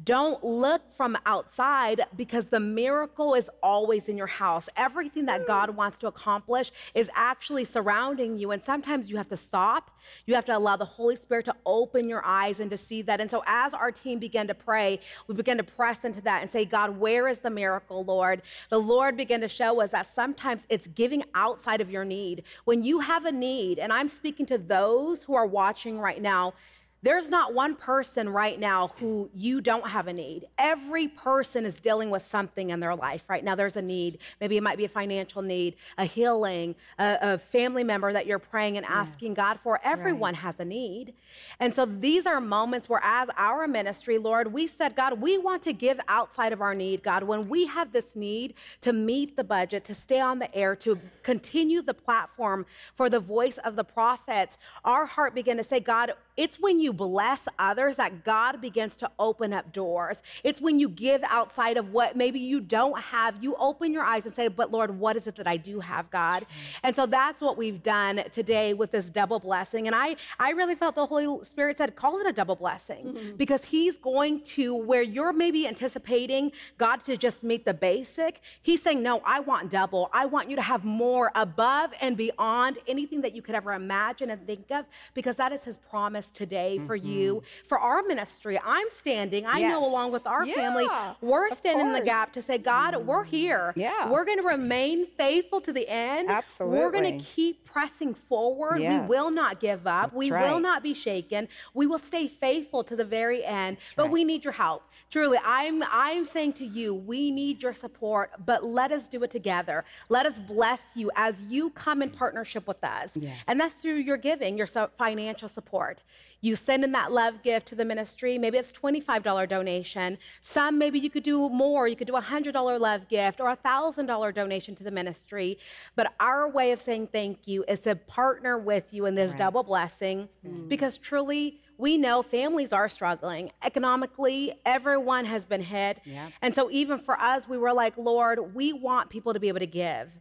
Don't 0.05 0.43
look 0.43 0.83
from 0.95 1.17
outside 1.27 2.01
because 2.17 2.47
the 2.47 2.59
miracle 2.59 3.35
is 3.35 3.49
always 3.63 4.09
in 4.09 4.17
your 4.17 4.27
house. 4.27 4.69
Everything 4.77 5.27
that 5.27 5.47
God 5.47 5.71
wants 5.77 5.99
to 6.01 6.09
accomplish 6.09 6.73
is 6.95 7.11
actually 7.15 7.65
surrounding 7.65 8.37
you. 8.37 8.51
And 8.51 8.65
sometimes 8.65 9.11
you 9.11 9.17
have 9.17 9.29
to 9.29 9.37
stop. 9.37 9.91
You 10.27 10.35
have 10.35 10.45
to 10.47 10.57
allow 10.57 10.77
the 10.77 10.85
Holy 10.85 11.15
Spirit 11.15 11.45
to 11.45 11.55
open 11.67 12.09
your 12.09 12.25
eyes 12.25 12.59
and 12.59 12.71
to 12.71 12.79
see 12.79 13.03
that. 13.03 13.21
And 13.21 13.31
so, 13.31 13.45
as 13.47 13.75
our 13.75 13.93
team 13.93 14.19
began 14.19 14.49
to 14.49 14.55
pray, 14.55 14.99
we 15.29 15.35
began 15.35 15.59
to 15.59 15.65
press 15.65 16.05
into 16.05 16.21
that 16.23 16.43
and 16.43 16.51
say, 16.51 16.65
God, 16.65 16.99
where 16.99 17.29
is 17.29 17.39
the 17.39 17.51
miracle, 17.51 18.05
Lord? 18.05 18.43
The 18.71 18.81
Lord 18.81 19.17
began 19.17 19.41
to 19.43 19.49
show 19.49 19.81
us 19.81 19.91
that 19.91 20.07
sometimes 20.07 20.63
it's 20.69 20.89
giving 20.89 21.23
outside 21.35 21.81
of 21.81 21.91
your 21.91 22.05
need. 22.05 22.43
When 22.65 22.83
you 22.83 23.01
have 23.01 23.25
a 23.25 23.33
need, 23.33 23.79
and 23.79 23.93
I'm 23.93 24.09
speaking 24.09 24.47
to 24.47 24.59
those 24.59 25.23
who 25.23 25.35
are 25.35 25.47
watching 25.47 26.01
right 26.01 26.21
now, 26.21 26.55
there's 27.03 27.29
not 27.29 27.53
one 27.53 27.75
person 27.75 28.29
right 28.29 28.59
now 28.59 28.93
who 28.99 29.29
you 29.35 29.61
don't 29.61 29.89
have 29.89 30.07
a 30.07 30.13
need. 30.13 30.47
Every 30.57 31.09
person 31.09 31.67
is 31.67 31.75
dealing 31.81 32.11
with 32.11 32.25
something 32.25 32.71
in 32.71 32.79
their 32.79 32.95
life 32.95 33.25
right 33.29 33.43
now. 33.43 33.57
There's 33.57 33.77
a 33.77 33.83
need. 33.83 34.19
Maybe 34.41 34.57
it 34.57 34.63
might 34.63 34.79
be 34.79 34.85
a 34.85 34.89
financial 34.89 35.43
need, 35.43 35.75
a 35.99 36.05
healing, 36.05 36.77
a, 36.99 37.19
a 37.21 37.39
family 37.39 37.83
member 37.83 38.13
that 38.13 38.27
you're 38.27 38.39
praying 38.39 38.77
and 38.77 38.87
asking 38.87 39.31
yes. 39.31 39.37
God 39.37 39.61
for. 39.61 39.81
Everyone 39.83 40.35
right. 40.35 40.43
has 40.43 40.61
a 40.61 40.65
need. 40.65 41.15
And 41.59 41.75
so 41.75 41.87
these 41.87 42.25
are 42.25 42.41
moments 42.41 42.89
where, 42.89 43.01
as 43.03 43.29
our 43.37 43.67
ministry, 43.67 44.19
Lord, 44.19 44.53
we 44.53 44.69
said, 44.69 44.95
God, 44.95 45.21
we 45.21 45.39
want 45.39 45.63
to 45.63 45.73
give 45.73 45.99
outside 46.07 46.53
of 46.53 46.61
our 46.61 46.75
need, 46.75 47.03
God. 47.03 47.25
When 47.25 47.49
we 47.49 47.67
have 47.67 47.93
this 47.93 48.15
need 48.15 48.55
to 48.83 48.93
meet 48.93 49.37
the 49.37 49.45
budget, 49.45 49.85
to 49.87 49.95
stay 49.95 50.21
on 50.21 50.39
the 50.39 50.55
air, 50.55 50.77
to 50.77 51.01
continue 51.25 51.83
the 51.83 51.95
platform 51.95 52.65
for 52.95 53.11
the 53.11 53.19
voice 53.21 53.59
of 53.59 53.75
the 53.75 53.85
prophets, 53.85 54.59
our 54.85 55.05
heart 55.05 55.35
began 55.35 55.57
to 55.57 55.65
say, 55.65 55.81
God, 55.81 56.13
it's 56.37 56.59
when 56.59 56.81
you 56.81 56.93
bless 56.93 57.47
others 57.59 57.97
that 57.97 58.25
God 58.25 58.61
begins 58.61 58.97
to 58.97 59.11
open 59.19 59.53
up 59.53 59.73
doors. 59.73 60.23
It's 60.45 60.61
when 60.61 60.79
you 60.79 60.89
give 60.89 61.23
outside 61.25 61.77
of 61.77 61.93
what 61.93 62.17
maybe 62.17 62.41
you 62.41 62.61
don't 62.61 62.99
have, 62.99 63.43
you 63.43 63.55
open 63.57 63.93
your 63.93 64.05
eyes 64.05 64.25
and 64.25 64.35
say, 64.35 64.49
But 64.49 64.71
Lord, 64.71 64.99
what 64.99 65.17
is 65.17 65.27
it 65.27 65.37
that 65.37 65.47
I 65.47 65.57
do 65.57 65.81
have, 65.81 66.11
God? 66.11 66.47
And 66.83 66.97
so 66.97 67.07
that's 67.07 67.43
what 67.43 67.57
we've 67.57 67.83
done 67.83 68.23
today 68.33 68.73
with 68.73 68.93
this 68.93 69.11
double 69.11 69.41
blessing. 69.41 69.87
And 69.87 69.95
I, 69.95 70.17
I 70.39 70.51
really 70.51 70.75
felt 70.75 70.95
the 70.95 71.07
Holy 71.07 71.45
Spirit 71.45 71.79
said, 71.79 71.97
Call 71.97 72.19
it 72.19 72.27
a 72.27 72.33
double 72.33 72.57
blessing 72.57 73.07
mm-hmm. 73.07 73.37
because 73.37 73.65
He's 73.65 73.99
going 73.99 74.41
to, 74.43 74.75
where 74.75 75.03
you're 75.03 75.33
maybe 75.33 75.67
anticipating 75.67 76.53
God 76.79 77.05
to 77.05 77.17
just 77.17 77.45
meet 77.45 77.65
the 77.65 77.75
basic, 77.75 78.41
He's 78.63 78.83
saying, 78.83 79.03
No, 79.03 79.21
I 79.25 79.41
want 79.41 79.71
double. 79.71 80.09
I 80.13 80.27
want 80.27 80.49
you 80.49 80.57
to 80.57 80.63
have 80.63 80.85
more 80.85 81.31
above 81.35 81.93
and 82.01 82.17
beyond 82.17 82.79
anything 82.87 83.21
that 83.21 83.35
you 83.35 83.43
could 83.43 83.55
ever 83.55 83.73
imagine 83.73 84.31
and 84.31 84.47
think 84.47 84.71
of 84.71 84.87
because 85.15 85.37
that 85.37 85.53
is 85.53 85.65
His 85.65 85.77
promise 85.77 86.22
today 86.29 86.79
for 86.87 86.97
mm-hmm. 86.97 87.07
you, 87.07 87.43
for 87.67 87.79
our 87.79 88.03
ministry. 88.03 88.59
I'm 88.65 88.89
standing, 88.91 89.47
I 89.47 89.59
yes. 89.59 89.71
know 89.71 89.87
along 89.87 90.13
with 90.13 90.27
our 90.27 90.45
yeah, 90.45 90.55
family, 90.55 90.87
we're 91.21 91.51
standing 91.51 91.89
in 91.89 91.93
the 91.93 92.01
gap 92.01 92.33
to 92.35 92.43
say, 92.43 92.59
God, 92.59 92.95
mm. 92.95 93.05
we're 93.05 93.25
here. 93.25 93.73
Yeah. 93.77 94.11
We're 94.11 94.25
going 94.25 94.39
to 94.39 94.47
remain 94.47 95.07
faithful 95.07 95.61
to 95.63 95.73
the 95.73 95.89
end. 95.89 96.31
Absolutely. 96.31 96.79
We're 96.79 96.91
going 96.91 97.19
to 97.19 97.25
keep 97.25 97.65
pressing 97.65 98.15
forward. 98.15 98.81
Yes. 98.81 99.03
We 99.03 99.09
will 99.09 99.31
not 99.31 99.61
give 99.61 99.87
up. 99.87 100.11
That's 100.11 100.15
we 100.15 100.31
right. 100.31 100.51
will 100.51 100.61
not 100.61 100.83
be 100.83 100.95
shaken. 100.95 101.49
We 101.75 101.87
will 101.87 101.99
stay 101.99 102.29
faithful 102.29 102.85
to 102.85 102.97
the 102.97 103.05
very 103.05 103.45
end. 103.45 103.77
That's 103.77 103.95
but 103.97 104.03
right. 104.05 104.13
we 104.13 104.25
need 104.25 104.45
your 104.45 104.53
help. 104.53 104.83
Truly, 105.11 105.39
I'm 105.45 105.85
I'm 105.91 106.25
saying 106.25 106.55
to 106.55 106.65
you, 106.65 106.95
we 106.95 107.31
need 107.31 107.63
your 107.63 107.75
support, 107.75 108.31
but 108.47 108.65
let 108.65 108.93
us 108.93 109.07
do 109.07 109.23
it 109.25 109.31
together. 109.31 109.85
Let 110.09 110.25
us 110.25 110.41
bless 110.41 110.81
you 110.95 111.11
as 111.15 111.43
you 111.43 111.69
come 111.69 112.01
in 112.01 112.09
partnership 112.09 112.67
with 112.67 112.83
us. 112.83 113.11
Yes. 113.15 113.37
And 113.47 113.61
that's 113.61 113.75
through 113.75 113.97
your 113.97 114.17
giving, 114.17 114.57
your 114.57 114.67
financial 114.67 115.51
support. 115.51 116.03
You 116.41 116.57
send 116.57 116.83
in 116.83 116.93
that 116.93 117.13
love 117.13 117.43
gift 117.43 117.69
to 117.69 117.75
the 117.77 117.85
ministry. 117.85 118.37
Maybe 118.37 118.59
it's 118.59 118.73
$25 118.73 119.49
donation. 119.49 120.19
Some, 120.41 120.77
maybe 120.77 120.99
you 120.99 121.09
could 121.09 121.23
do 121.23 121.49
more. 121.49 121.87
You 121.87 121.95
could 121.95 122.09
do 122.09 122.17
a 122.17 122.23
$100 122.23 122.81
love 122.81 123.09
gift 123.09 123.41
or 123.41 123.49
a 123.49 123.57
$1,000 123.57 124.35
donation 124.35 124.75
to 124.75 124.85
the 124.85 124.91
ministry. 124.91 125.59
But 125.95 126.15
our 126.19 126.49
way 126.49 126.73
of 126.73 126.81
saying 126.81 127.09
thank 127.13 127.47
you 127.47 127.65
is 127.69 127.81
to 127.81 127.95
partner 127.95 128.59
with 128.59 128.93
you 128.93 129.07
in 129.07 129.15
this 129.15 129.31
right. 129.31 129.39
double 129.39 129.63
blessing 129.63 130.29
mm. 130.45 130.69
because 130.69 130.99
truly, 130.99 131.61
we 131.79 131.97
know 131.97 132.23
families 132.23 132.73
are 132.73 132.89
struggling 132.89 133.51
economically. 133.63 134.53
Everyone 134.67 135.25
has 135.25 135.47
been 135.47 135.63
hit. 135.63 136.01
Yeah. 136.05 136.29
And 136.41 136.55
so, 136.55 136.71
even 136.71 136.99
for 136.99 137.19
us, 137.21 137.49
we 137.49 137.57
were 137.57 137.73
like, 137.73 137.97
Lord, 137.97 138.55
we 138.55 138.73
want 138.73 139.11
people 139.11 139.33
to 139.33 139.41
be 139.41 139.49
able 139.49 139.61
to 139.61 139.67
give 139.67 140.17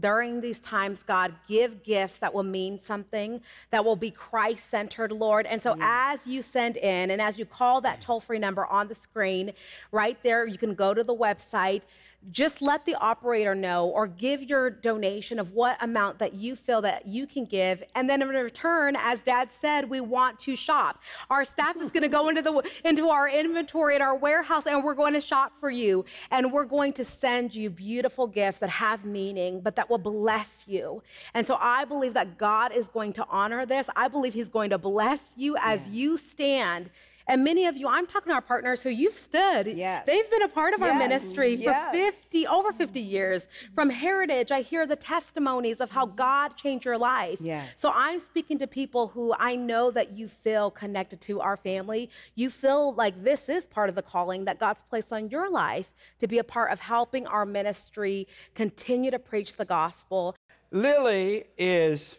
during 0.00 0.40
these 0.40 0.58
times, 0.60 1.02
God, 1.02 1.34
give 1.48 1.82
gifts 1.82 2.18
that 2.18 2.32
will 2.32 2.42
mean 2.42 2.80
something, 2.80 3.40
that 3.70 3.84
will 3.84 3.96
be 3.96 4.10
Christ 4.10 4.70
centered, 4.70 5.12
Lord. 5.12 5.46
And 5.46 5.62
so, 5.62 5.76
as 5.80 6.26
you 6.26 6.42
send 6.42 6.76
in 6.76 7.10
and 7.10 7.20
as 7.20 7.38
you 7.38 7.44
call 7.44 7.80
that 7.82 8.00
toll 8.00 8.20
free 8.20 8.38
number 8.38 8.66
on 8.66 8.88
the 8.88 8.94
screen, 8.94 9.52
right 9.92 10.18
there, 10.22 10.46
you 10.46 10.58
can 10.58 10.74
go 10.74 10.94
to 10.94 11.04
the 11.04 11.14
website 11.14 11.82
just 12.30 12.62
let 12.62 12.84
the 12.84 12.94
operator 12.96 13.54
know 13.54 13.88
or 13.88 14.06
give 14.06 14.42
your 14.42 14.70
donation 14.70 15.38
of 15.38 15.52
what 15.52 15.76
amount 15.82 16.18
that 16.18 16.34
you 16.34 16.56
feel 16.56 16.82
that 16.82 17.06
you 17.06 17.26
can 17.26 17.44
give. 17.44 17.82
And 17.94 18.08
then 18.08 18.22
in 18.22 18.28
return 18.28 18.96
as 18.98 19.20
dad 19.20 19.50
said 19.52 19.88
we 19.88 20.00
want 20.00 20.38
to 20.40 20.56
shop. 20.56 21.02
Our 21.30 21.44
staff 21.44 21.76
is 21.76 21.90
going 21.90 22.02
to 22.02 22.08
go 22.08 22.28
into 22.28 22.42
the 22.42 22.62
into 22.84 23.08
our 23.08 23.28
inventory 23.28 23.94
at 23.94 24.00
our 24.00 24.14
warehouse 24.14 24.66
and 24.66 24.82
we're 24.82 24.94
going 24.94 25.14
to 25.14 25.20
shop 25.20 25.52
for 25.58 25.70
you. 25.70 26.04
And 26.30 26.52
we're 26.52 26.64
going 26.64 26.92
to 26.92 27.04
send 27.04 27.54
you 27.54 27.70
beautiful 27.70 28.26
gifts 28.26 28.58
that 28.58 28.70
have 28.70 29.04
meaning 29.04 29.60
but 29.60 29.76
that 29.76 29.88
will 29.88 29.98
bless 29.98 30.64
you. 30.66 31.02
And 31.34 31.46
so 31.46 31.56
i 31.60 31.84
believe 31.84 32.14
that 32.14 32.38
god 32.38 32.72
is 32.72 32.88
going 32.88 33.12
to 33.14 33.26
honor 33.30 33.66
this. 33.66 33.88
I 33.96 34.08
believe 34.08 34.34
he's 34.34 34.48
going 34.48 34.70
to 34.70 34.78
bless 34.78 35.20
you 35.36 35.56
as 35.60 35.88
you 35.88 36.18
stand 36.18 36.90
and 37.28 37.42
many 37.42 37.66
of 37.66 37.76
you, 37.76 37.88
I'm 37.88 38.06
talking 38.06 38.30
to 38.30 38.34
our 38.34 38.40
partners 38.40 38.82
who 38.82 38.90
you've 38.90 39.14
stood. 39.14 39.66
Yes. 39.66 40.06
They've 40.06 40.30
been 40.30 40.42
a 40.42 40.48
part 40.48 40.74
of 40.74 40.80
yes. 40.80 40.90
our 40.90 40.98
ministry 40.98 41.56
for 41.56 41.62
yes. 41.62 41.92
50, 41.92 42.46
over 42.46 42.72
50 42.72 43.00
years. 43.00 43.48
From 43.74 43.90
Heritage, 43.90 44.52
I 44.52 44.62
hear 44.62 44.86
the 44.86 44.96
testimonies 44.96 45.80
of 45.80 45.90
how 45.90 46.06
God 46.06 46.56
changed 46.56 46.84
your 46.84 46.98
life. 46.98 47.38
Yes. 47.40 47.68
So 47.76 47.90
I'm 47.92 48.20
speaking 48.20 48.58
to 48.60 48.68
people 48.68 49.08
who 49.08 49.34
I 49.38 49.56
know 49.56 49.90
that 49.90 50.12
you 50.12 50.28
feel 50.28 50.70
connected 50.70 51.20
to 51.22 51.40
our 51.40 51.56
family. 51.56 52.10
You 52.36 52.48
feel 52.48 52.94
like 52.94 53.24
this 53.24 53.48
is 53.48 53.66
part 53.66 53.88
of 53.88 53.96
the 53.96 54.02
calling 54.02 54.44
that 54.44 54.60
God's 54.60 54.82
placed 54.82 55.12
on 55.12 55.28
your 55.28 55.50
life 55.50 55.92
to 56.20 56.28
be 56.28 56.38
a 56.38 56.44
part 56.44 56.70
of 56.70 56.80
helping 56.80 57.26
our 57.26 57.44
ministry 57.44 58.28
continue 58.54 59.10
to 59.10 59.18
preach 59.18 59.54
the 59.56 59.64
gospel. 59.64 60.36
Lily 60.70 61.44
is 61.58 62.16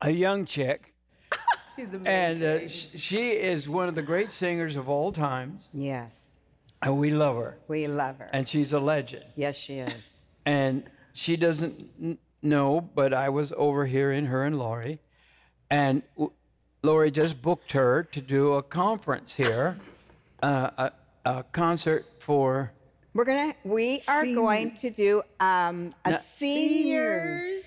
a 0.00 0.10
young 0.10 0.46
chick 0.46 0.94
She's 1.78 1.86
amazing. 1.94 2.06
And 2.06 2.42
uh, 2.42 2.68
sh- 2.68 2.86
she 2.96 3.20
is 3.30 3.68
one 3.68 3.88
of 3.88 3.94
the 3.94 4.02
great 4.02 4.32
singers 4.32 4.74
of 4.74 4.88
all 4.88 5.12
times. 5.12 5.68
Yes. 5.72 6.26
And 6.82 6.98
we 6.98 7.10
love 7.10 7.36
her. 7.36 7.56
We 7.68 7.86
love 7.86 8.18
her. 8.18 8.28
And 8.32 8.48
she's 8.48 8.72
a 8.72 8.80
legend. 8.80 9.24
Yes, 9.36 9.56
she 9.56 9.78
is. 9.78 9.92
And 10.44 10.82
she 11.12 11.36
doesn't 11.36 11.88
n- 12.02 12.18
know, 12.42 12.80
but 12.80 13.14
I 13.14 13.28
was 13.28 13.52
overhearing 13.56 14.26
her 14.26 14.44
and 14.44 14.58
Lori. 14.58 14.98
And 15.70 16.02
w- 16.16 16.32
Lori 16.82 17.12
just 17.12 17.40
booked 17.40 17.72
her 17.72 18.02
to 18.10 18.20
do 18.20 18.54
a 18.54 18.62
conference 18.62 19.34
here, 19.34 19.76
uh, 20.42 20.70
a, 20.78 20.92
a 21.30 21.42
concert 21.52 22.06
for. 22.18 22.72
We're 23.14 23.24
gonna. 23.24 23.54
We 23.64 24.02
are 24.08 24.22
seniors. 24.22 24.36
going 24.36 24.76
to 24.76 24.90
do 24.90 25.22
um, 25.40 25.94
a 26.04 26.10
no, 26.12 26.18
seniors. 26.22 27.57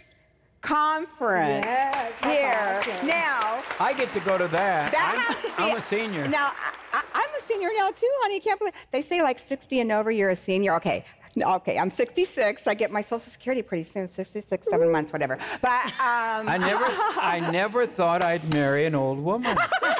Seniors 0.62 1.07
conference 1.18 1.66
yes, 1.66 2.14
here. 2.24 2.82
Awesome. 2.82 3.07
Now, 3.07 3.62
I 3.80 3.93
get 3.93 4.09
to 4.09 4.20
go 4.22 4.38
to 4.38 4.47
that. 4.49 4.91
that 4.91 5.53
I'm, 5.57 5.72
I'm, 5.72 5.78
a 5.78 5.82
senior. 5.82 6.28
Now, 6.28 6.51
I, 6.93 7.01
am 7.16 7.41
a 7.41 7.43
senior 7.45 7.70
now 7.78 7.91
too, 7.91 8.12
honey. 8.22 8.36
You 8.36 8.41
can't 8.41 8.59
believe 8.59 8.74
they 8.91 9.01
say 9.01 9.22
like 9.22 9.39
60 9.39 9.80
and 9.80 9.91
over, 9.91 10.12
you're 10.12 10.30
a 10.30 10.36
senior. 10.36 10.76
Okay. 10.76 11.05
Okay, 11.41 11.80
I'm 11.80 11.89
66. 11.89 12.68
I 12.68 12.74
get 12.74 12.91
my 12.91 13.01
Social 13.01 13.20
Security 13.20 13.62
pretty 13.62 13.86
soon, 13.86 14.05
66, 14.05 14.68
seven 14.70 14.91
months, 14.91 15.14
whatever. 15.14 15.38
But 15.62 15.86
um, 15.86 16.49
I 16.49 16.57
never, 16.57 16.84
I 16.89 17.49
never 17.51 17.88
thought 17.88 18.22
I'd 18.22 18.53
marry 18.53 18.86
an 18.86 18.95
old 18.95 19.18
woman. 19.18 19.55
but, 19.86 19.95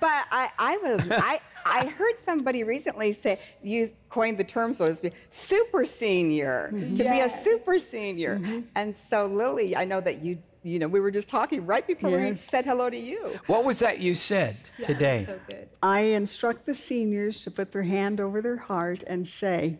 but 0.00 0.24
I, 0.32 0.50
I 0.58 0.76
was, 0.82 1.08
I, 1.12 1.40
I 1.64 1.86
heard 1.86 2.18
somebody 2.18 2.62
recently 2.62 3.12
say, 3.12 3.38
you 3.62 3.88
coined 4.10 4.38
the 4.38 4.44
term, 4.44 4.74
so 4.74 4.86
to 4.86 4.94
speak, 4.94 5.14
super 5.30 5.86
senior, 5.86 6.70
mm-hmm. 6.72 6.94
to 6.96 7.04
yes. 7.04 7.14
be 7.14 7.20
a 7.20 7.42
super 7.44 7.78
senior. 7.78 8.38
Mm-hmm. 8.38 8.60
And 8.74 8.94
so, 8.94 9.26
Lily, 9.26 9.74
I 9.76 9.84
know 9.84 10.00
that 10.00 10.22
you, 10.22 10.38
you 10.62 10.78
know, 10.78 10.88
we 10.88 11.00
were 11.00 11.10
just 11.10 11.28
talking 11.28 11.64
right 11.64 11.86
before 11.86 12.10
yes. 12.10 12.30
we 12.30 12.36
said 12.36 12.64
hello 12.64 12.90
to 12.90 12.98
you. 12.98 13.38
What 13.46 13.64
was 13.64 13.78
that 13.78 13.98
you 13.98 14.14
said 14.14 14.56
yeah, 14.78 14.86
today? 14.86 15.24
So 15.26 15.40
good. 15.48 15.68
I 15.82 16.00
instruct 16.00 16.66
the 16.66 16.74
seniors 16.74 17.42
to 17.44 17.50
put 17.50 17.72
their 17.72 17.82
hand 17.82 18.20
over 18.20 18.42
their 18.42 18.56
heart 18.56 19.02
and 19.06 19.26
say, 19.26 19.78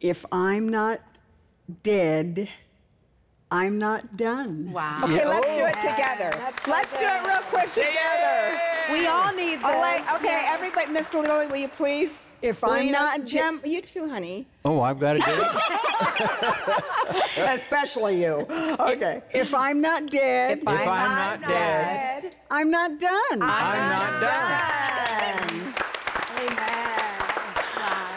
if 0.00 0.26
I'm 0.30 0.68
not 0.68 1.00
dead, 1.82 2.50
I'm 3.50 3.78
not 3.78 4.16
done. 4.16 4.72
Wow. 4.72 5.04
Okay, 5.04 5.24
let's 5.24 5.46
do 5.46 5.64
it 5.64 5.74
together. 5.74 6.52
let's 6.66 6.92
do 6.98 7.04
it 7.04 7.26
real 7.26 7.40
quick 7.50 7.68
together. 7.68 8.73
We 8.92 9.06
all 9.06 9.32
need 9.32 9.56
this. 9.56 9.62
Right, 9.64 10.04
okay, 10.16 10.44
everybody, 10.48 10.92
Miss 10.92 11.12
Lily, 11.14 11.46
will 11.46 11.56
you 11.56 11.68
please 11.68 12.12
If 12.42 12.62
Well, 12.62 12.72
I'm 12.72 12.86
you 12.86 12.92
know, 12.92 12.98
not 12.98 13.24
Jim, 13.24 13.60
you 13.64 13.80
too, 13.80 14.08
honey. 14.08 14.46
Oh, 14.64 14.80
I've 14.80 15.00
got 15.00 15.14
to 15.14 15.18
do 15.20 15.24
it. 15.28 15.48
Especially 17.62 18.22
you. 18.22 18.44
Okay. 18.78 19.22
if 19.32 19.54
I'm 19.54 19.80
not 19.80 20.10
dead, 20.10 20.58
If 20.58 20.68
I'm 20.68 20.86
not 20.86 21.40
dead, 21.48 22.36
I'm 22.50 22.70
not 22.70 22.98
done. 22.98 23.42
I'm 23.42 23.90
not 23.90 24.20
done. 24.20 25.74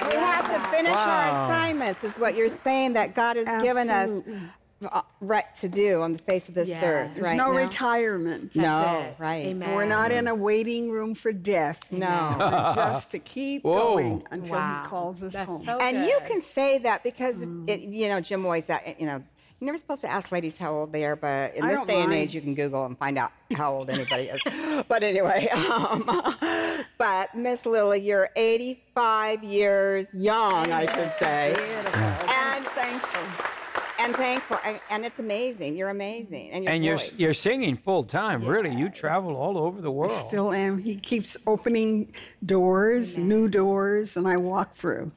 We 0.08 0.14
have 0.16 0.52
to 0.52 0.60
finish 0.70 0.92
our 0.94 1.46
assignments, 1.46 2.04
is 2.04 2.18
what 2.18 2.36
you're 2.36 2.50
saying 2.50 2.94
that 2.94 3.14
God 3.14 3.36
has 3.38 3.64
given 3.64 3.90
us 3.90 4.10
Absolutely. 4.10 4.40
Uh, 4.80 5.02
right 5.22 5.56
to 5.60 5.68
do 5.68 6.02
on 6.04 6.14
the 6.14 6.20
face 6.20 6.50
of 6.50 6.54
this 6.56 6.70
Yes. 6.70 6.84
earth 6.84 7.12
There's 7.16 7.26
right 7.26 7.36
no 7.38 7.52
now. 7.52 7.58
retirement. 7.58 8.56
No, 8.56 9.00
it. 9.00 9.16
right. 9.18 9.48
Amen. 9.48 9.74
We're 9.74 9.86
not 9.86 10.12
in 10.12 10.28
a 10.28 10.36
waiting 10.36 10.92
room 10.92 11.16
for 11.16 11.32
death. 11.34 11.80
No. 11.92 12.36
We're 12.38 12.76
just 12.76 13.10
to 13.12 13.20
keep 13.20 13.64
Whoa. 13.64 13.74
going 13.74 14.24
until 14.30 14.56
Wow. 14.56 14.82
he 14.84 14.88
calls 14.88 15.24
us 15.24 15.34
That's 15.34 15.48
home. 15.50 15.64
so 15.66 15.80
and 15.80 16.06
you 16.06 16.20
can 16.28 16.42
say 16.44 16.78
that 16.80 17.02
because 17.04 17.42
it, 17.42 17.48
mm. 17.50 17.92
you 17.96 18.08
know 18.08 18.22
Jim 18.22 18.46
always 18.46 18.68
that 18.68 19.00
you 19.00 19.08
know 19.08 19.24
you're 19.60 19.66
never 19.66 19.80
supposed 19.80 20.02
to 20.02 20.12
ask 20.12 20.32
ladies 20.32 20.56
how 20.56 20.72
old 20.72 20.94
they 20.94 21.04
are, 21.04 21.16
but 21.16 21.56
in 21.56 21.64
I 21.64 21.70
this 21.70 21.78
don't 21.78 21.88
day 21.88 22.02
and 22.04 22.14
age 22.14 22.36
you 22.36 22.42
can 22.42 22.54
Google 22.54 22.86
and 22.86 22.96
find 22.96 23.18
out 23.18 23.32
how 23.56 23.74
old 23.74 23.90
anybody 23.90 24.26
is. 24.30 24.40
But 24.88 25.02
anyway, 25.02 25.48
um, 25.56 26.06
but 27.00 27.34
Miss 27.34 27.66
Lily, 27.66 28.00
you're 28.02 28.30
85 28.36 29.44
years 29.44 30.08
young, 30.14 30.72
I 30.72 30.86
should 30.86 31.12
say, 31.14 31.56
and 32.28 32.64
thankful. 32.68 33.37
And 34.08 34.16
thankful, 34.16 34.58
and, 34.64 34.80
and 34.90 35.06
it's 35.06 35.20
amazing. 35.20 35.76
You're 35.76 35.90
amazing, 35.90 36.52
and 36.52 36.64
your 36.64 36.74
And 36.74 36.86
you're 36.86 36.98
voice. 36.98 37.12
you're 37.18 37.34
singing 37.34 37.78
full 37.78 38.04
time. 38.04 38.44
Really, 38.44 38.74
you 38.74 38.90
travel 38.90 39.36
all 39.36 39.58
over 39.58 39.82
the 39.82 39.92
world. 39.92 40.14
Still 40.14 40.54
am. 40.54 40.78
He 40.78 40.96
keeps 40.96 41.36
opening 41.46 42.14
doors, 42.46 43.18
new 43.18 43.48
doors, 43.48 44.18
and 44.18 44.28
I 44.28 44.38
walk 44.38 44.74
through. 44.74 45.12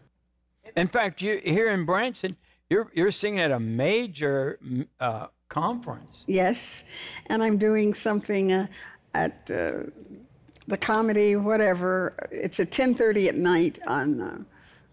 In 0.77 0.89
fact, 0.89 1.23
you 1.23 1.41
here 1.45 1.71
in 1.71 1.85
Branson, 1.85 2.37
you're 2.69 2.91
you're 2.93 3.13
singing 3.13 3.41
at 3.41 3.53
a 3.53 3.61
major 3.61 4.59
uh, 4.99 5.27
conference. 5.49 6.25
Yes, 6.27 6.85
and 7.27 7.43
I'm 7.43 7.59
doing 7.59 7.95
something 7.95 8.53
uh, 8.53 8.67
at 9.15 9.51
uh, 9.51 9.85
the 10.67 10.77
comedy, 10.79 11.37
whatever. 11.37 12.15
It's 12.33 12.59
at 12.61 12.71
10:30 12.71 13.29
at 13.29 13.37
night 13.37 13.79
on 13.87 14.21
uh, 14.21 14.39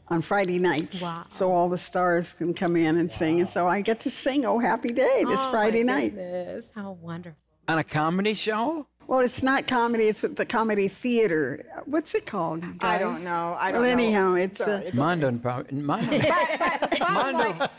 on 0.10 0.22
Friday 0.22 0.58
nights, 0.60 1.02
Wow. 1.02 1.26
so 1.28 1.52
all 1.52 1.70
the 1.70 1.78
stars 1.78 2.34
can 2.34 2.54
come 2.54 2.76
in 2.76 2.98
and 2.98 3.10
sing. 3.12 3.40
And 3.40 3.50
so 3.50 3.68
I 3.68 3.82
get 3.82 4.00
to 4.02 4.10
sing 4.10 4.46
"Oh 4.46 4.60
Happy 4.60 4.90
Day" 4.90 5.24
this 5.28 5.40
Oh, 5.42 5.52
Friday 5.52 5.84
my 5.84 5.94
night. 5.94 6.16
goodness. 6.16 6.72
How 6.76 6.92
wonderful. 7.02 7.38
On 7.68 7.78
a 7.78 7.84
comedy 7.84 8.34
show? 8.34 8.88
Well, 9.08 9.20
it's 9.22 9.42
not 9.44 9.68
comedy; 9.68 10.08
it's 10.08 10.22
with 10.22 10.36
the 10.36 10.46
comedy 10.46 10.88
theater. 10.90 11.66
What's 11.86 12.14
it 12.16 12.26
called? 12.26 12.64
you 12.64 12.74
I 12.82 12.98
don't 12.98 13.24
know. 13.24 13.56
I 13.60 13.72
don't 13.72 13.82
well, 13.82 13.96
know. 13.96 14.04
anyhow, 14.04 14.34
it's. 14.36 14.60
Uh, 14.62 14.90
Mondo 14.94 15.32
probably 15.38 15.82
Mondo, 15.82 16.18
Mondo 17.00 17.70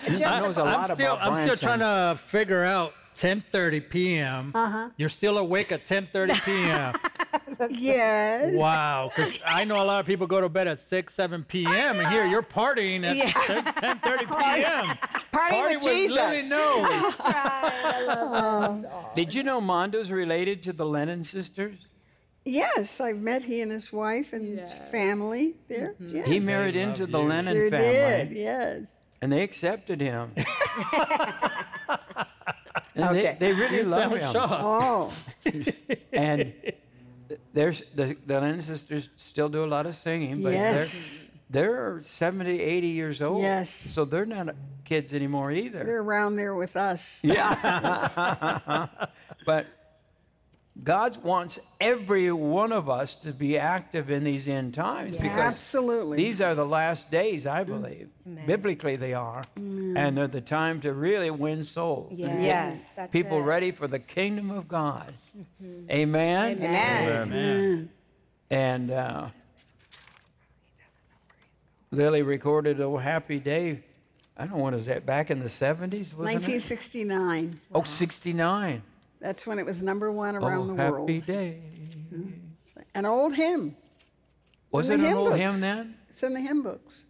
knows 0.40 0.56
a 0.56 0.64
lot 0.64 0.90
I'm 0.90 0.96
still, 0.96 1.14
about 1.16 1.32
I'm 1.36 1.44
still 1.44 1.56
trying 1.56 1.80
to 1.80 2.18
figure 2.18 2.64
out 2.64 2.94
10:30 3.18 3.90
p.m. 3.90 4.52
Uh-huh. 4.54 4.90
You're 4.96 5.08
still 5.08 5.38
awake 5.38 5.72
at 5.72 5.84
10:30 5.84 6.44
p.m. 6.44 6.94
yes. 7.70 8.54
wow, 8.54 9.10
because 9.14 9.34
I 9.44 9.64
know 9.64 9.82
a 9.82 9.84
lot 9.84 9.98
of 10.00 10.06
people 10.06 10.26
go 10.28 10.40
to 10.40 10.48
bed 10.48 10.68
at 10.68 10.78
6, 10.78 11.12
7 11.12 11.44
p.m. 11.44 11.98
and 11.98 12.08
here 12.08 12.24
you're 12.26 12.42
partying 12.42 13.04
at 13.04 13.16
10, 13.46 13.64
10:30 13.64 14.18
p.m. 14.54 14.96
Party 15.32 15.56
Party 15.56 15.76
with 15.76 15.84
with 15.84 15.92
Jesus. 15.92 16.16
Lily 16.16 16.42
Knowles. 16.48 17.14
Did 19.16 19.34
you 19.34 19.42
know 19.42 19.60
Mondo's 19.60 20.10
related 20.12 20.62
to 20.64 20.72
the 20.72 20.86
Lennon 20.86 21.24
sisters? 21.24 21.74
Yes, 22.44 23.00
I've 23.00 23.18
met 23.18 23.42
he 23.44 23.60
and 23.60 23.70
his 23.72 23.92
wife 23.92 24.32
and 24.32 24.60
family 24.90 25.54
there. 25.68 25.94
Yes. 26.00 26.26
He 26.26 26.38
married 26.38 26.76
into 26.76 27.06
the 27.06 27.18
Lennon 27.18 27.54
sure 27.54 27.68
family, 27.70 28.28
did. 28.28 28.38
Yes. 28.38 29.00
and 29.20 29.30
they 29.30 29.42
accepted 29.42 30.00
him. 30.00 30.32
And 32.98 33.16
Okay. 33.16 33.36
they, 33.38 33.52
they 33.52 33.60
really 33.60 33.84
love 33.84 34.12
him. 34.12 34.32
Oh. 34.36 35.12
and 36.12 36.52
there's 37.52 37.82
the, 37.94 38.16
the 38.26 38.40
Lennon 38.40 38.62
sisters 38.62 39.08
still 39.16 39.48
do 39.48 39.64
a 39.64 39.66
lot 39.66 39.86
of 39.86 39.94
singing, 39.94 40.42
but 40.42 40.52
Yes. 40.52 41.24
they're 41.24 41.28
they're 41.50 42.02
70, 42.02 42.60
80 42.60 42.86
years 42.88 43.22
old. 43.22 43.40
Yes. 43.40 43.70
So 43.70 44.04
they're 44.04 44.26
not 44.26 44.54
kids 44.84 45.14
anymore 45.14 45.50
either. 45.50 45.82
They're 45.84 46.02
around 46.02 46.36
there 46.36 46.54
with 46.54 46.76
us. 46.76 47.20
yeah. 47.22 48.86
but 49.46 49.66
God 50.84 51.22
wants 51.24 51.58
every 51.80 52.30
one 52.30 52.70
of 52.70 52.88
us 52.88 53.16
to 53.16 53.32
be 53.32 53.58
active 53.58 54.10
in 54.10 54.22
these 54.22 54.46
end 54.46 54.74
times 54.74 55.16
because 55.16 55.38
Absolutely. 55.38 56.16
these 56.16 56.40
are 56.40 56.54
the 56.54 56.64
last 56.64 57.10
days, 57.10 57.46
I 57.46 57.64
believe. 57.64 58.08
Biblically, 58.46 58.94
they 58.94 59.12
are. 59.12 59.42
And 59.56 60.16
they're 60.16 60.28
the 60.28 60.40
time 60.40 60.80
to 60.82 60.92
really 60.92 61.30
win 61.30 61.64
souls. 61.64 62.20
and 62.20 62.40
get 62.40 62.44
Yes. 62.44 62.98
People 63.10 63.38
it. 63.38 63.42
ready 63.42 63.72
for 63.72 63.88
the 63.88 63.98
kingdom 63.98 64.50
of 64.52 64.68
God. 64.68 65.14
Amen. 65.90 66.58
Amen. 66.62 67.28
Man. 67.30 67.90
And 68.50 68.90
uh, 68.92 69.28
Lily 71.90 72.22
recorded 72.22 72.80
"Oh 72.80 72.96
Happy 72.96 73.38
Day." 73.38 73.80
I 74.36 74.42
don't 74.46 74.58
know 74.58 74.62
what 74.62 74.74
is 74.74 74.86
that 74.86 75.04
back 75.04 75.30
in 75.30 75.40
the 75.40 75.48
seventies, 75.48 76.14
wasn't 76.14 76.44
it? 76.44 76.48
1969. 76.48 77.60
Oh, 77.74 77.82
69. 77.82 78.82
That's 79.20 79.46
when 79.46 79.58
it 79.58 79.66
was 79.66 79.82
number 79.82 80.10
one 80.12 80.36
oh, 80.36 80.46
around 80.46 80.68
the 80.68 80.74
happy 80.74 80.92
world. 80.92 81.10
Happy 81.10 81.20
day. 81.20 81.62
Mm-hmm. 82.12 82.30
An 82.94 83.06
old 83.06 83.34
hymn. 83.34 83.76
Was 84.70 84.88
it 84.88 84.94
an 84.94 85.00
hymn 85.00 85.16
old 85.16 85.28
books. 85.30 85.40
hymn 85.40 85.60
then? 85.60 85.96
It's 86.08 86.22
in 86.22 86.34
the 86.34 86.40
hymn 86.40 86.62
books. 86.62 87.04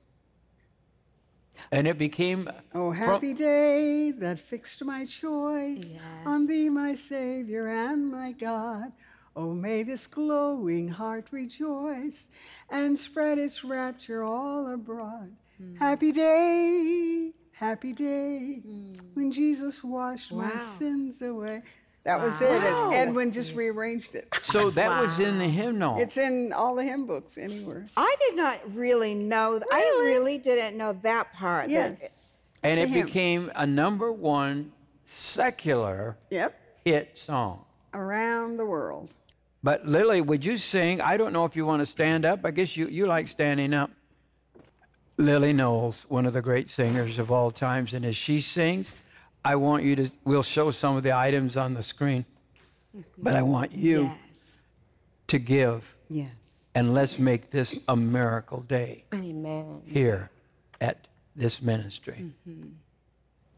And 1.70 1.86
it 1.86 1.98
became. 1.98 2.48
Oh, 2.74 2.90
from- 2.90 2.96
happy 2.96 3.34
day 3.34 4.10
that 4.12 4.38
fixed 4.38 4.84
my 4.84 5.04
choice 5.04 5.94
on 6.24 6.46
thee, 6.46 6.68
my 6.68 6.94
Savior 6.94 7.68
and 7.68 8.10
my 8.10 8.32
God. 8.32 8.92
Oh, 9.36 9.52
may 9.52 9.82
this 9.82 10.06
glowing 10.06 10.88
heart 10.88 11.28
rejoice 11.30 12.28
and 12.70 12.98
spread 12.98 13.38
its 13.38 13.62
rapture 13.62 14.24
all 14.24 14.72
abroad. 14.72 15.32
Hmm. 15.58 15.76
Happy 15.76 16.10
day, 16.10 17.32
happy 17.52 17.92
day, 17.92 18.60
hmm. 18.64 18.94
when 19.14 19.30
Jesus 19.30 19.84
washed 19.84 20.32
my 20.32 20.56
sins 20.58 21.22
away. 21.22 21.62
That 22.08 22.22
was 22.22 22.40
it. 22.40 22.50
and 22.50 22.94
Edwin 22.94 23.30
just 23.30 23.54
rearranged 23.54 24.14
it. 24.14 24.32
So 24.40 24.70
that 24.70 24.98
was 24.98 25.20
in 25.20 25.38
the 25.38 25.46
hymnal. 25.46 26.00
It's 26.00 26.16
in 26.16 26.54
all 26.54 26.74
the 26.74 26.82
hymn 26.82 27.04
books 27.04 27.36
anywhere. 27.36 27.86
I 27.98 28.16
did 28.20 28.34
not 28.34 28.60
really 28.74 29.12
know. 29.12 29.60
I 29.70 29.80
really 30.06 30.38
didn't 30.38 30.78
know 30.78 30.98
that 31.02 31.34
part. 31.34 31.66
that- 31.66 31.70
Yes. 31.70 32.18
and 32.62 32.80
it 32.80 32.84
a 32.84 32.86
hymn. 32.88 33.04
became 33.04 33.52
a 33.54 33.66
number 33.66 34.10
one 34.10 34.72
secular 35.04 36.16
Yep. 36.30 36.58
hit 36.86 37.18
song. 37.18 37.66
Around 37.92 38.56
the 38.56 38.64
world. 38.64 39.10
But 39.62 39.84
Lily, 39.86 40.22
would 40.22 40.46
you 40.46 40.56
sing? 40.56 41.02
I 41.02 41.18
don't 41.18 41.34
know 41.34 41.44
if 41.44 41.56
you 41.56 41.66
want 41.66 41.80
to 41.80 41.86
stand 41.86 42.24
up. 42.24 42.40
I 42.42 42.52
guess 42.52 42.74
you, 42.74 42.86
you 42.88 43.06
like 43.06 43.28
standing 43.28 43.74
up. 43.74 43.90
Lily 45.18 45.52
Knowles, 45.52 46.06
one 46.08 46.24
of 46.24 46.32
the 46.32 46.40
great 46.40 46.70
singers 46.70 47.18
of 47.18 47.30
all 47.30 47.50
times, 47.50 47.92
and 47.92 48.06
as 48.06 48.16
she 48.16 48.40
sings, 48.40 48.92
I 49.48 49.56
want 49.56 49.82
you 49.82 49.96
to. 49.96 50.10
We'll 50.24 50.42
show 50.42 50.70
some 50.70 50.98
of 50.98 51.02
the 51.02 51.16
items 51.16 51.56
on 51.56 51.72
the 51.72 51.82
screen, 51.82 52.26
but 53.16 53.34
I 53.34 53.40
want 53.40 53.72
you 53.72 54.02
Yes. 54.02 54.18
to 55.28 55.38
give, 55.38 55.84
yes. 56.10 56.34
and 56.74 56.92
let's 56.92 57.18
make 57.18 57.50
this 57.50 57.80
a 57.88 57.96
miracle 57.96 58.60
day 58.68 59.04
Amen. 59.14 59.80
here 59.86 60.28
at 60.82 61.06
this 61.34 61.62
ministry. 61.62 62.26
Mm-hmm. 62.46 62.68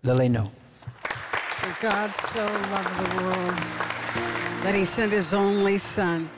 Lily 0.04 0.28
Knowles. 0.28 0.84
For 1.58 1.76
God 1.82 2.14
so 2.14 2.44
loved 2.44 2.94
the 3.02 3.22
world 3.24 3.56
that 4.62 4.74
he 4.76 4.84
sent 4.84 5.10
his 5.10 5.34
only 5.34 5.76
son. 5.76 6.30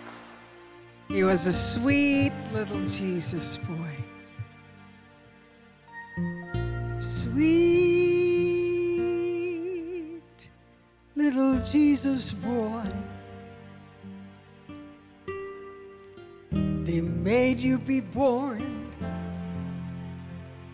He 1.08 1.24
was 1.24 1.46
a 1.46 1.52
sweet 1.52 2.32
little 2.54 2.82
Jesus 2.86 3.58
boy. 3.58 3.90
Sweet 7.00 7.81
little 11.14 11.58
Jesus 11.60 12.32
boy. 12.32 12.82
They 16.50 17.00
made 17.00 17.60
you 17.60 17.78
be 17.78 18.00
born 18.00 18.90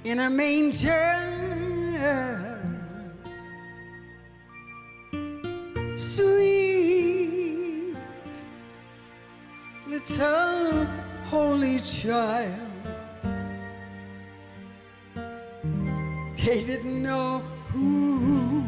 in 0.04 0.20
a 0.20 0.30
manger. 0.30 1.24
Sweet 5.96 7.94
little 9.88 10.86
holy 11.24 11.80
child. 11.80 12.60
They 16.36 16.64
didn't 16.64 17.02
know 17.02 17.42
who 17.66 18.64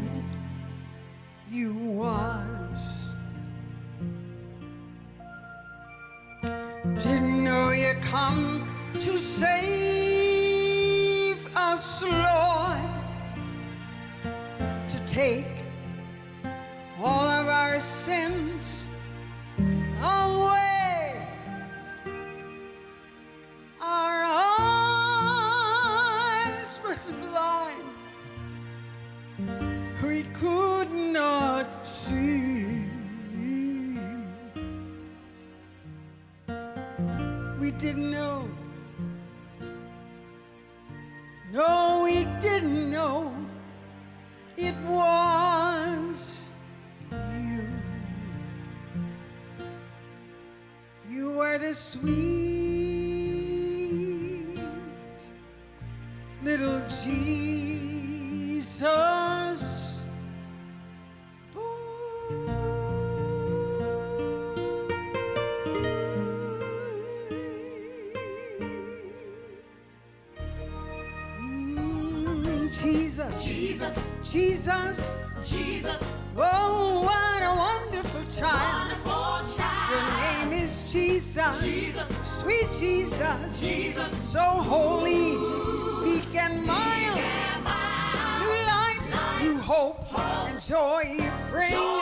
you 1.51 1.73
was. 1.73 3.15
Didn't 6.41 7.43
know 7.43 7.71
you 7.71 7.93
come 8.01 8.65
to 8.99 9.17
save 9.17 10.15
us, 11.57 12.03
Lord, 12.03 12.79
to 14.87 14.97
take 15.05 15.63
all 17.03 17.27
of 17.27 17.49
our 17.49 17.79
sins 17.81 18.80
we 30.21 30.27
could 30.33 30.91
not 30.91 31.87
see. 31.87 32.85
We 37.59 37.71
didn't 37.71 38.11
know. 38.11 38.47
No, 41.51 42.01
we 42.03 42.25
didn't 42.39 42.91
know 42.91 43.33
it 44.57 44.75
was 44.87 46.53
you. 47.11 47.67
You 51.09 51.31
were 51.31 51.57
the 51.57 51.73
sweet 51.73 52.11
little 56.43 56.81
Jesus. 57.03 57.81
Jesus, 72.81 73.45
Jesus, 73.45 74.31
Jesus, 74.31 75.17
Jesus. 75.43 76.17
Oh, 76.35 77.01
what 77.03 77.43
a 77.43 77.53
wonderful 77.55 78.23
child. 78.25 78.97
Wonderful 79.05 79.55
child. 79.55 79.91
Your 79.91 80.49
name 80.49 80.63
is 80.63 80.91
Jesus, 80.91 81.63
Jesus, 81.63 82.39
sweet 82.39 82.67
Jesus, 82.79 83.61
Jesus. 83.61 84.11
So 84.27 84.39
holy, 84.39 85.35
meek 86.03 86.35
and 86.35 86.65
mild. 86.65 87.21
New 88.39 88.55
life, 88.65 89.41
new 89.41 89.57
hope, 89.59 90.11
and 90.47 90.59
joy 90.59 91.03
you 91.19 91.31
bring. 91.51 91.69
Listen 91.69 92.00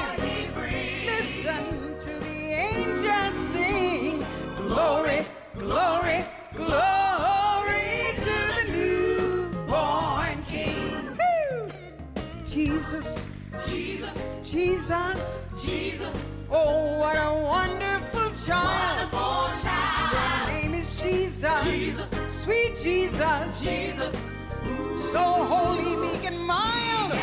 Jesus, 14.59 15.47
Jesus. 15.63 16.33
Oh, 16.51 16.97
what 16.99 17.15
a 17.15 17.33
wonderful 17.45 18.29
child. 18.45 19.13
Wonderful 19.13 19.63
child. 19.63 20.51
Your 20.51 20.61
name 20.61 20.73
is 20.73 21.01
Jesus, 21.01 21.63
Jesus, 21.63 22.09
sweet 22.27 22.75
Jesus, 22.75 23.63
Jesus. 23.63 24.27
So 25.13 25.19
holy, 25.19 25.95
meek, 25.95 26.25
and 26.25 26.45
mild. 26.45 27.13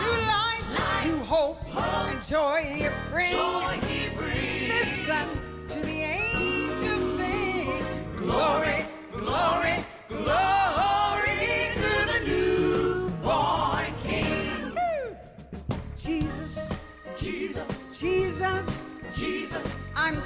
New 0.00 0.16
life, 0.34 1.04
new 1.04 1.18
hope, 1.24 1.58
and 1.76 2.22
joy 2.22 2.74
you 2.80 2.90
bring. 3.10 3.63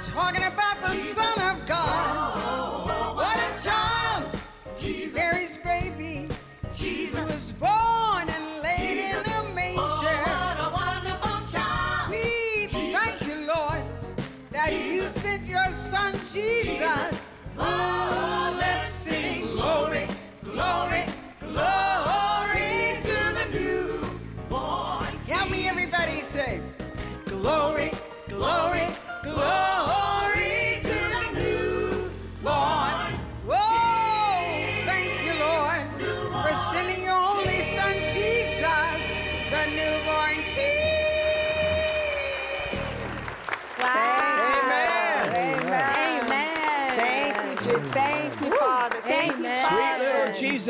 Talking 0.07 0.43
about 0.43 0.79
the 0.81 0.93
Son 0.95 1.48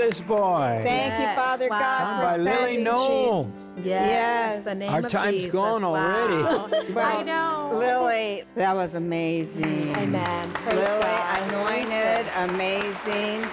little 0.09 0.19
Jesus 0.25 0.27
boy. 0.27 0.81
Thank 0.83 1.11
Yes, 1.11 1.29
you, 1.29 1.35
Father 1.43 1.67
wow. 1.69 1.79
God, 1.79 1.99
Sung 1.99 2.17
for 2.19 2.25
by 2.25 2.37
Lily 2.37 2.83
sending 2.85 3.45
Jesus. 3.45 3.61
Yes, 3.77 3.85
Yes. 4.09 4.65
the 4.65 4.75
name 4.75 4.89
Our 4.91 4.99
of 4.99 5.11
time's 5.11 5.35
Jesus. 5.35 5.51
gone 5.51 5.83
already. 5.83 6.69
Wow. 6.93 7.19
I 7.19 7.23
know. 7.23 7.69
Lily, 7.77 8.43
that 8.55 8.75
was 8.75 8.95
amazing. 8.95 9.95
Amen. 9.95 10.51
Praise 10.53 10.75
Lily, 10.75 11.01
God. 11.01 11.53
anointed, 11.53 12.25
amazing. 12.49 13.43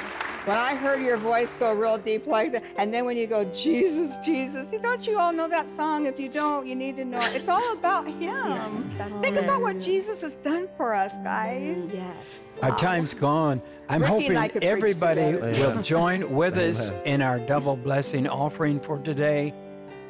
When 0.46 0.56
I 0.56 0.76
heard 0.76 1.02
your 1.02 1.16
voice 1.16 1.50
go 1.58 1.72
real 1.72 1.98
deep 1.98 2.26
like 2.28 2.52
that, 2.52 2.62
and 2.78 2.94
then 2.94 3.04
when 3.04 3.16
you 3.16 3.26
go, 3.26 3.44
Jesus, 3.46 4.16
Jesus, 4.24 4.68
don't 4.80 5.04
you 5.06 5.18
all 5.18 5.32
know 5.32 5.48
that 5.48 5.68
song? 5.68 6.06
If 6.06 6.20
you 6.20 6.28
don't, 6.28 6.66
you 6.68 6.76
need 6.76 6.94
to 6.96 7.04
know 7.04 7.20
it. 7.20 7.34
It's 7.34 7.48
all 7.48 7.72
about 7.72 8.06
Him. 8.22 8.94
that's 8.96 9.12
Think 9.20 9.36
about 9.38 9.60
what 9.60 9.80
Jesus 9.80 10.20
has 10.20 10.34
done 10.36 10.68
for 10.76 10.94
us, 10.94 11.12
guys. 11.24 11.90
Yes. 11.92 12.14
Our 12.62 12.76
time's 12.78 13.12
gone. 13.12 13.60
I'm 13.88 14.02
Ricky 14.02 14.12
hoping 14.12 14.36
I 14.36 14.50
everybody 14.62 15.36
will 15.36 15.80
join 15.80 16.34
with 16.34 16.56
us 16.56 16.90
in 17.04 17.22
our 17.22 17.38
double 17.38 17.76
blessing 17.76 18.26
offering 18.26 18.80
for 18.80 18.98
today 18.98 19.54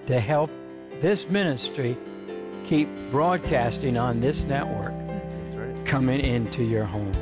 to 0.06 0.18
help 0.18 0.50
this 1.02 1.28
ministry 1.28 1.96
keep 2.64 2.88
broadcasting 3.10 3.98
on 3.98 4.20
this 4.20 4.42
network 4.44 4.94
coming 5.84 6.20
into 6.20 6.64
your 6.64 6.84
home. 6.84 7.12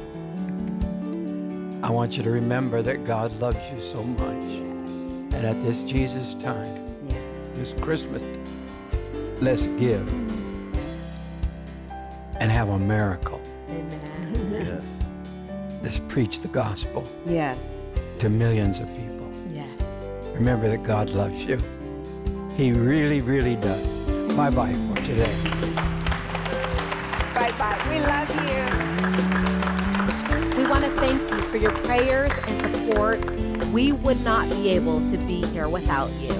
I 1.83 1.91
want 1.91 2.17
you 2.17 2.23
to 2.23 2.31
remember 2.31 2.83
that 2.83 3.05
God 3.05 3.33
loves 3.41 3.59
you 3.73 3.81
so 3.93 4.05
much. 4.05 4.45
And 5.35 5.45
at 5.45 5.61
this 5.61 5.83
Jesus 5.83 6.35
time, 6.35 6.73
this 7.57 7.73
Christmas, 7.81 8.23
let's 9.43 9.67
give 9.67 10.07
mm. 10.07 10.77
and 12.39 12.51
have 12.51 12.69
a 12.69 12.79
miracle. 12.79 13.44
Let's 15.85 15.99
preach 16.09 16.41
the 16.41 16.49
gospel 16.49 17.05
Yes. 17.27 17.59
to 18.21 18.31
millions 18.31 18.81
of 18.81 18.87
people. 18.97 19.31
Yes. 19.53 19.69
Remember 20.33 20.67
that 20.71 20.83
God 20.83 21.11
loves 21.11 21.43
you. 21.45 21.59
He 22.57 22.73
really, 22.73 23.21
really 23.21 23.57
does. 23.57 23.87
Bye 24.35 24.49
bye 24.49 24.73
for 24.73 24.97
today. 25.03 25.31
Bye 27.35 27.53
bye. 27.59 27.79
We 27.91 28.01
love 28.01 28.31
you. 28.49 28.65
We 30.57 30.67
want 30.71 30.85
to 30.85 30.91
thank 30.97 31.21
you 31.31 31.41
for 31.51 31.59
your 31.59 31.73
prayers 31.85 32.33
and 32.47 32.75
support. 32.75 33.21
We 33.71 33.93
would 33.93 34.25
not 34.25 34.49
be 34.49 34.71
able 34.71 35.01
to 35.11 35.19
be 35.19 35.45
here 35.49 35.69
without 35.69 36.11
you. 36.13 36.33